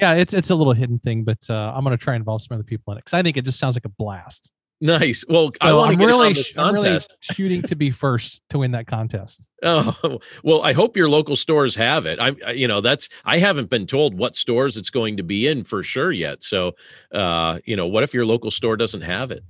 yeah, 0.02 0.16
it's 0.16 0.34
it's 0.34 0.50
a 0.50 0.56
little 0.56 0.74
hidden 0.74 0.98
thing, 0.98 1.24
but 1.24 1.48
uh, 1.50 1.74
I'm 1.76 1.84
going 1.84 1.96
to 1.96 2.04
try 2.04 2.16
and 2.16 2.22
involve 2.22 2.42
some 2.42 2.56
other 2.56 2.64
people 2.64 2.92
in 2.94 2.98
it 2.98 3.02
because 3.02 3.14
I 3.14 3.22
think 3.22 3.38
it 3.38 3.46
just 3.46 3.60
sounds 3.60 3.76
like 3.76 3.86
a 3.86 3.90
blast. 3.90 4.52
Nice. 4.82 5.26
Well, 5.28 5.52
So 5.52 5.58
I 5.62 5.74
want 5.74 5.98
to 5.98 6.02
I'm 6.02 6.08
really, 6.08 6.36
I'm 6.58 6.74
really 6.74 7.00
shooting 7.20 7.62
to 7.64 7.76
be 7.76 7.92
first 7.92 8.42
to 8.50 8.60
win 8.60 8.72
that 8.72 8.88
contest. 8.88 9.50
Oh 9.62 10.20
well, 10.44 10.62
I 10.62 10.72
hope 10.72 10.96
your 10.96 11.10
local 11.10 11.36
stores 11.36 11.76
have 11.76 12.06
it. 12.06 12.18
I, 12.20 12.32
I- 12.48 12.52
you 12.52 12.68
know, 12.68 12.80
that's 12.80 13.10
I 13.26 13.40
haven't 13.40 13.70
been 13.70 13.86
told 13.88 14.18
what 14.18 14.36
stores 14.36 14.78
it's 14.78 14.90
going 14.90 15.18
to 15.18 15.24
be 15.24 15.48
in 15.48 15.64
for 15.66 15.84
sure 15.84 16.12
yet. 16.14 16.44
So, 16.44 16.76
uh, 17.14 17.60
you 17.66 17.76
know, 17.76 17.88
what 17.88 18.04
if 18.04 18.14
your 18.14 18.26
local 18.26 18.52
store 18.52 18.78
doesn't 18.78 19.02
have 19.02 19.32
it? 19.32 19.44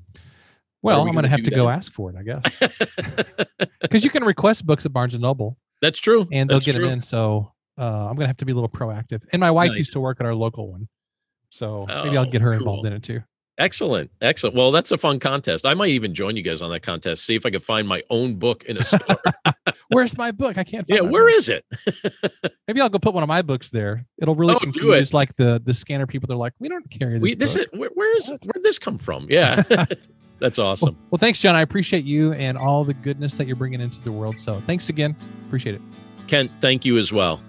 Well, 0.82 1.04
we 1.04 1.10
I'm 1.10 1.14
going 1.14 1.24
gonna 1.24 1.28
have 1.28 1.44
to 1.44 1.52
go 1.52 1.70
ask 1.70 1.92
for 1.92 2.10
it, 2.10 2.16
I 2.18 2.24
guess, 2.24 2.58
because 3.82 4.04
you 4.04 4.10
can 4.10 4.24
request 4.24 4.66
books 4.66 4.86
at 4.86 4.94
Barnes 4.94 5.14
and 5.14 5.22
Noble. 5.22 5.58
That's 5.82 6.00
true. 6.00 6.28
and 6.32 6.50
they'll 6.50 6.58
That's 6.58 6.66
get 6.66 6.76
true. 6.76 6.86
them 6.86 6.94
in. 6.94 7.02
So 7.02 7.52
uh, 7.78 8.08
I'm 8.10 8.16
gonna 8.16 8.28
have 8.28 8.38
to 8.38 8.46
be 8.46 8.52
a 8.52 8.56
little 8.56 8.70
proactive. 8.70 9.22
And 9.32 9.40
my 9.42 9.52
wife 9.52 9.70
Nice. 9.72 9.78
used 9.80 9.94
to 9.94 10.00
work 10.00 10.18
at 10.22 10.26
our 10.26 10.34
local 10.36 10.72
one, 10.72 10.88
so 11.50 11.86
maybe 11.88 12.18
I'll 12.18 12.26
Oh, 12.26 12.32
get 12.32 12.42
her 12.42 12.54
involved 12.54 12.86
in 12.88 12.94
it 12.94 13.04
too. 13.04 13.22
Excellent, 13.60 14.10
excellent. 14.22 14.56
Well, 14.56 14.72
that's 14.72 14.92
a 14.92 14.98
fun 14.98 15.20
contest. 15.20 15.66
I 15.66 15.74
might 15.74 15.90
even 15.90 16.14
join 16.14 16.36
you 16.38 16.42
guys 16.42 16.62
on 16.62 16.72
that 16.72 16.80
contest. 16.82 17.26
See 17.26 17.36
if 17.36 17.46
I 17.46 17.50
can 17.50 17.60
find 17.60 17.86
my 17.88 18.02
own 18.10 18.36
book 18.36 18.64
in 18.64 18.78
a 18.78 18.84
store. 18.84 19.18
Where's 19.90 20.18
my 20.18 20.32
book? 20.32 20.58
I 20.58 20.64
can't. 20.64 20.86
yeah, 20.88 20.98
Find 21.00 21.08
my 21.08 21.12
where 21.12 21.26
book. 21.26 21.36
is 21.36 21.50
it? 21.50 21.66
Maybe 22.68 22.80
I'll 22.80 22.88
go 22.90 23.00
put 23.00 23.14
one 23.14 23.22
of 23.22 23.28
my 23.28 23.42
books 23.42 23.70
there. 23.70 24.06
It'll 24.22 24.34
really 24.36 24.54
Oh, 24.54 24.58
it. 24.58 24.62
confuse 24.64 25.14
like 25.14 25.36
the 25.36 25.62
the 25.66 25.74
scanner 25.74 26.08
people. 26.08 26.28
They're 26.28 26.38
like, 26.38 26.54
we 26.60 26.70
don't 26.70 26.90
carry 26.90 27.14
this. 27.14 27.22
We, 27.22 27.34
this 27.36 27.56
book." 27.58 27.68
is 27.74 27.80
where, 27.80 27.90
where 27.96 28.16
is 28.18 28.30
What? 28.30 28.46
where'd 28.46 28.64
this 28.64 28.80
come 28.80 28.98
from? 28.98 29.28
Yeah, 29.30 29.62
that's 30.40 30.58
well, 30.58 30.68
awesome. 30.68 30.98
well, 31.12 31.20
thanks, 31.20 31.42
John. 31.42 31.56
I 31.56 31.62
appreciate 31.62 32.06
you 32.06 32.32
and 32.34 32.58
all 32.58 32.86
the 32.86 32.94
goodness 32.94 33.36
that 33.36 33.46
you're 33.46 33.58
bringing 33.58 33.82
into 33.82 34.00
the 34.02 34.12
world. 34.14 34.40
So 34.40 34.62
thanks 34.62 34.88
again. 34.88 35.16
Appreciate 35.48 35.76
it. 35.76 35.82
Kent, 36.28 36.50
thank 36.62 36.86
you 36.86 36.98
as 36.98 37.12
well. 37.12 37.42